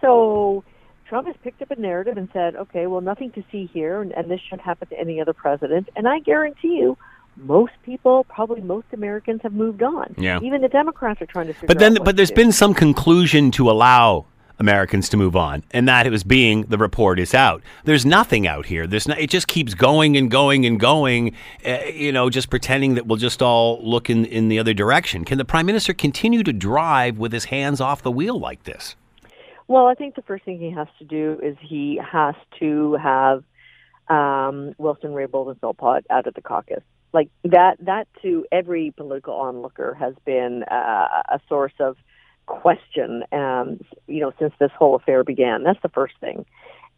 So 0.00 0.64
Trump 1.08 1.26
has 1.26 1.36
picked 1.42 1.62
up 1.62 1.70
a 1.70 1.80
narrative 1.80 2.16
and 2.18 2.28
said, 2.32 2.56
"Okay, 2.56 2.86
well, 2.86 3.00
nothing 3.00 3.30
to 3.32 3.44
see 3.50 3.70
here, 3.72 4.02
and, 4.02 4.12
and 4.12 4.30
this 4.30 4.40
shouldn't 4.40 4.62
happen 4.62 4.88
to 4.88 4.98
any 4.98 5.20
other 5.20 5.32
president." 5.32 5.88
And 5.96 6.06
I 6.08 6.18
guarantee 6.20 6.76
you. 6.76 6.96
Most 7.40 7.74
people, 7.84 8.24
probably 8.24 8.60
most 8.60 8.88
Americans, 8.92 9.42
have 9.44 9.52
moved 9.52 9.80
on. 9.80 10.12
Yeah. 10.18 10.40
Even 10.42 10.60
the 10.60 10.68
Democrats 10.68 11.22
are 11.22 11.26
trying 11.26 11.46
to 11.46 11.52
figure 11.52 11.68
But 11.68 11.78
then, 11.78 11.98
but 12.02 12.16
there's 12.16 12.32
been 12.32 12.50
some 12.50 12.74
conclusion 12.74 13.52
to 13.52 13.70
allow 13.70 14.26
Americans 14.58 15.08
to 15.10 15.16
move 15.16 15.36
on, 15.36 15.62
and 15.70 15.88
that 15.88 16.06
it 16.06 16.10
was 16.10 16.24
being 16.24 16.62
the 16.62 16.78
report 16.78 17.18
is 17.18 17.34
out. 17.34 17.62
There's 17.84 18.04
nothing 18.04 18.46
out 18.46 18.66
here. 18.66 18.86
There's 18.86 19.06
not, 19.06 19.18
it 19.18 19.30
just 19.30 19.48
keeps 19.48 19.74
going 19.74 20.16
and 20.16 20.30
going 20.30 20.66
and 20.66 20.80
going. 20.80 21.34
Uh, 21.64 21.78
you 21.92 22.12
know, 22.12 22.30
just 22.30 22.50
pretending 22.50 22.94
that 22.94 23.06
we'll 23.06 23.18
just 23.18 23.42
all 23.42 23.80
look 23.82 24.10
in 24.10 24.24
in 24.24 24.48
the 24.48 24.58
other 24.58 24.74
direction. 24.74 25.24
Can 25.24 25.38
the 25.38 25.44
prime 25.44 25.66
minister 25.66 25.92
continue 25.92 26.42
to 26.42 26.52
drive 26.52 27.18
with 27.18 27.32
his 27.32 27.46
hands 27.46 27.80
off 27.80 28.02
the 28.02 28.10
wheel 28.10 28.38
like 28.38 28.64
this? 28.64 28.96
Well, 29.68 29.86
I 29.86 29.94
think 29.94 30.14
the 30.14 30.22
first 30.22 30.44
thing 30.44 30.58
he 30.58 30.70
has 30.70 30.88
to 30.98 31.04
do 31.04 31.38
is 31.42 31.56
he 31.60 32.00
has 32.02 32.34
to 32.58 32.94
have 32.94 33.44
um, 34.08 34.74
Wilson, 34.78 35.10
Raybould, 35.10 35.50
and 35.50 35.60
Philpott 35.60 36.06
out 36.08 36.26
of 36.26 36.34
the 36.34 36.40
caucus. 36.40 36.82
Like 37.12 37.28
that, 37.44 37.76
that 37.82 38.08
to 38.22 38.46
every 38.50 38.92
political 38.96 39.34
onlooker 39.34 39.94
has 39.94 40.14
been 40.24 40.62
uh, 40.64 41.22
a 41.28 41.40
source 41.48 41.72
of 41.80 41.96
question. 42.48 43.22
Um, 43.32 43.80
you 44.06 44.20
know, 44.20 44.32
since 44.38 44.54
this 44.58 44.70
whole 44.76 44.96
affair 44.96 45.22
began, 45.22 45.62
that's 45.62 45.80
the 45.82 45.88
first 45.88 46.14
thing. 46.20 46.44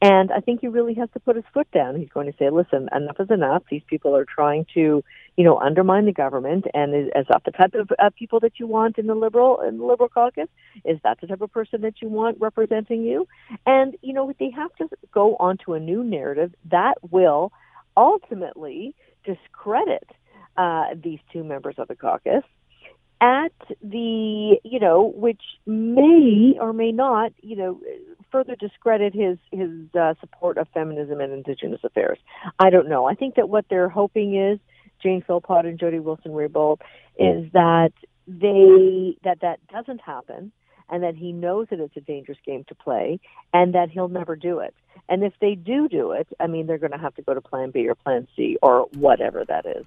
And 0.03 0.33
I 0.33 0.41
think 0.41 0.63
he 0.63 0.69
really 0.69 0.95
has 0.95 1.11
to 1.13 1.21
put 1.21 1.37
his 1.37 1.45
foot 1.53 1.71
down. 1.73 1.95
He's 1.97 2.09
going 2.09 2.31
to 2.31 2.39
say, 2.39 2.49
"Listen, 2.49 2.89
enough 2.95 3.21
is 3.21 3.31
enough. 3.31 3.65
These 3.71 3.83
people 3.87 4.17
are 4.17 4.25
trying 4.25 4.65
to, 4.73 5.05
you 5.37 5.45
know, 5.45 5.59
undermine 5.59 6.07
the 6.07 6.13
government. 6.13 6.65
And 6.73 6.95
is, 6.95 7.09
is 7.15 7.27
that 7.29 7.43
the 7.45 7.51
type 7.51 7.75
of 7.75 7.91
uh, 7.99 8.09
people 8.19 8.41
that 8.41 8.59
you 8.59 8.67
want 8.67 8.97
in 8.97 9.09
the 9.09 9.15
liberal 9.15 9.61
in 9.61 9.77
the 9.77 9.85
liberal 9.85 10.09
caucus? 10.09 10.49
Is 10.87 10.99
that 11.05 11.21
the 11.21 11.27
type 11.27 11.43
of 11.43 11.53
person 11.53 11.83
that 11.83 12.01
you 12.01 12.09
want 12.09 12.39
representing 12.41 13.03
you? 13.03 13.29
And 13.67 13.95
you 14.01 14.15
know, 14.15 14.33
they 14.39 14.51
have 14.51 14.75
to 14.77 14.89
go 15.13 15.37
onto 15.37 15.75
a 15.75 15.81
new 15.81 16.03
narrative 16.03 16.55
that 16.71 16.95
will 17.11 17.53
ultimately 17.95 18.95
discredit 19.25 20.09
uh, 20.57 20.87
these 20.95 21.19
two 21.31 21.45
members 21.45 21.75
of 21.77 21.89
the 21.89 21.97
caucus 21.97 22.45
at 23.21 23.53
the 23.83 24.57
you 24.65 24.81
know 24.81 25.13
which 25.15 25.43
may 25.67 26.55
or 26.59 26.73
may 26.73 26.91
not 26.93 27.33
you 27.43 27.57
know 27.57 27.81
further 28.33 28.57
discredit 28.57 29.15
his 29.15 29.39
his 29.51 29.71
uh, 29.99 30.15
support 30.21 30.57
of 30.57 30.69
feminism 30.73 31.21
and 31.21 31.33
indigenous 31.33 31.81
affairs. 31.85 32.19
I 32.59 32.71
don't 32.71 32.89
know. 32.89 33.05
I 33.07 33.15
think 33.15 33.35
that 33.35 33.49
what 33.49 33.67
they're 33.69 33.89
hoping 33.89 34.37
is 34.37 34.59
jane 35.03 35.23
philpott 35.27 35.65
and 35.65 35.79
jody 35.79 35.99
wilson 35.99 36.33
raybould 36.33 36.81
is 37.19 37.51
that 37.53 37.93
they 38.27 39.17
that 39.25 39.41
that 39.41 39.59
doesn't 39.69 40.01
happen 40.01 40.53
and 40.89 41.03
that 41.03 41.15
he 41.15 41.33
knows 41.33 41.69
that 41.71 41.81
it's 41.81 41.97
a 41.97 42.01
dangerous 42.01 42.39
game 42.45 42.65
to 42.69 42.75
play 42.75 43.21
and 43.53 43.75
that 43.75 43.91
he'll 43.91 44.09
never 44.09 44.35
do 44.35 44.59
it. 44.59 44.75
And 45.09 45.23
if 45.23 45.33
they 45.41 45.55
do 45.55 45.89
do 45.89 46.13
it 46.13 46.29
i 46.39 46.47
mean 46.47 46.67
they're 46.67 46.79
going 46.79 46.93
to 46.93 46.99
have 46.99 47.15
to 47.17 47.23
go 47.23 47.35
to 47.35 47.41
plan 47.41 47.71
b 47.71 47.89
or 47.89 47.95
plan 47.95 48.27
c 48.37 48.57
or 48.63 48.87
whatever 48.95 49.45
that 49.47 49.67
is 49.67 49.85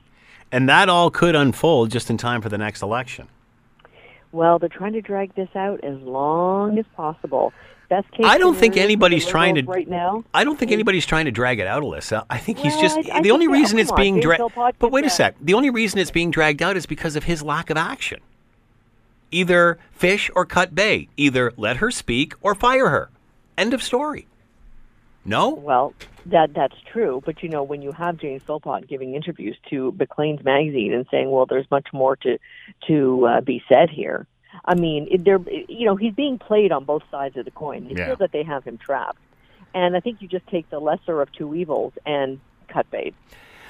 And 0.51 0.69
that 0.69 0.89
all 0.89 1.09
could 1.09 1.35
unfold 1.35 1.91
just 1.91 2.09
in 2.09 2.17
time 2.17 2.41
for 2.41 2.49
the 2.49 2.57
next 2.57 2.81
election. 2.81 3.27
Well, 4.31 4.59
they're 4.59 4.69
trying 4.69 4.93
to 4.93 5.01
drag 5.01 5.35
this 5.35 5.49
out 5.55 5.83
as 5.83 5.99
long 6.01 6.77
as 6.79 6.85
possible. 6.95 7.53
Best 7.89 8.09
case 8.11 8.25
I 8.25 8.37
don't 8.39 8.55
think 8.55 8.77
anybody's 8.77 9.25
trying 9.25 9.55
to- 9.55 9.63
right 9.63 9.87
now. 9.87 10.23
I 10.33 10.43
don't 10.43 10.57
think 10.57 10.71
anybody's 10.71 11.05
trying 11.05 11.25
to 11.25 11.31
drag 11.31 11.59
it 11.59 11.67
out, 11.67 11.83
Alyssa. 11.83 12.25
I 12.29 12.37
think 12.37 12.57
he's 12.57 12.73
Well, 12.73 12.81
just 12.81 12.97
I- 13.11 13.17
I 13.17 13.21
the 13.21 13.31
only 13.31 13.47
reason 13.47 13.77
it's 13.77 13.91
on, 13.91 13.97
being 13.97 14.19
dragged. 14.19 14.41
But 14.79 14.91
wait 14.91 15.05
a 15.05 15.09
sec. 15.09 15.35
The 15.39 15.53
only 15.53 15.69
reason 15.69 15.99
it's 15.99 16.09
being 16.09 16.31
dragged 16.31 16.63
out 16.63 16.77
is 16.77 16.85
because 16.87 17.15
of 17.15 17.25
his 17.25 17.43
lack 17.43 17.69
of 17.69 17.77
action. 17.77 18.19
Either 19.31 19.77
fish 19.91 20.31
or 20.35 20.45
cut 20.45 20.73
bait. 20.73 21.09
Either 21.17 21.51
let 21.57 21.77
her 21.77 21.91
speak 21.91 22.33
or 22.41 22.55
fire 22.55 22.89
her. 22.89 23.09
End 23.57 23.73
of 23.73 23.83
story. 23.83 24.27
No. 25.25 25.49
Well, 25.49 25.93
that 26.25 26.53
that's 26.53 26.75
true, 26.91 27.21
but 27.25 27.43
you 27.43 27.49
know 27.49 27.63
when 27.63 27.81
you 27.81 27.91
have 27.91 28.17
Jane 28.17 28.39
Philpott 28.39 28.87
giving 28.87 29.15
interviews 29.15 29.55
to 29.69 29.93
Maclean's 29.97 30.43
magazine 30.43 30.93
and 30.93 31.05
saying, 31.09 31.31
"Well, 31.31 31.45
there's 31.45 31.69
much 31.71 31.87
more 31.93 32.15
to 32.17 32.37
to 32.87 33.25
uh, 33.27 33.41
be 33.41 33.63
said 33.69 33.89
here," 33.89 34.27
I 34.65 34.75
mean, 34.75 35.23
they're 35.23 35.39
you 35.67 35.85
know 35.85 35.95
he's 35.95 36.13
being 36.13 36.39
played 36.39 36.71
on 36.71 36.83
both 36.83 37.03
sides 37.09 37.37
of 37.37 37.45
the 37.45 37.51
coin. 37.51 37.87
They 37.87 37.95
Yeah. 37.95 38.07
feel 38.07 38.15
that 38.17 38.31
they 38.31 38.43
have 38.43 38.63
him 38.65 38.77
trapped, 38.77 39.19
and 39.73 39.95
I 39.95 39.99
think 40.01 40.21
you 40.21 40.27
just 40.27 40.47
take 40.47 40.69
the 40.69 40.79
lesser 40.79 41.21
of 41.21 41.31
two 41.31 41.55
evils 41.55 41.93
and 42.05 42.39
cut 42.67 42.89
bait. 42.91 43.13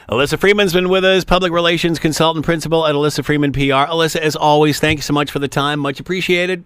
Alyssa 0.10 0.38
Freeman's 0.38 0.74
been 0.74 0.90
with 0.90 1.06
us, 1.06 1.24
public 1.24 1.52
relations 1.54 1.98
consultant 1.98 2.44
principal 2.46 2.86
at 2.86 2.94
Alyssa 2.94 3.24
Freeman 3.24 3.54
PR. 3.54 3.88
Alyssa, 3.90 4.18
as 4.18 4.36
always, 4.36 4.80
thank 4.80 4.98
you 4.98 5.02
so 5.04 5.14
much 5.14 5.32
for 5.32 5.40
the 5.40 5.48
time. 5.48 5.80
Much 5.80 6.00
appreciated. 6.00 6.66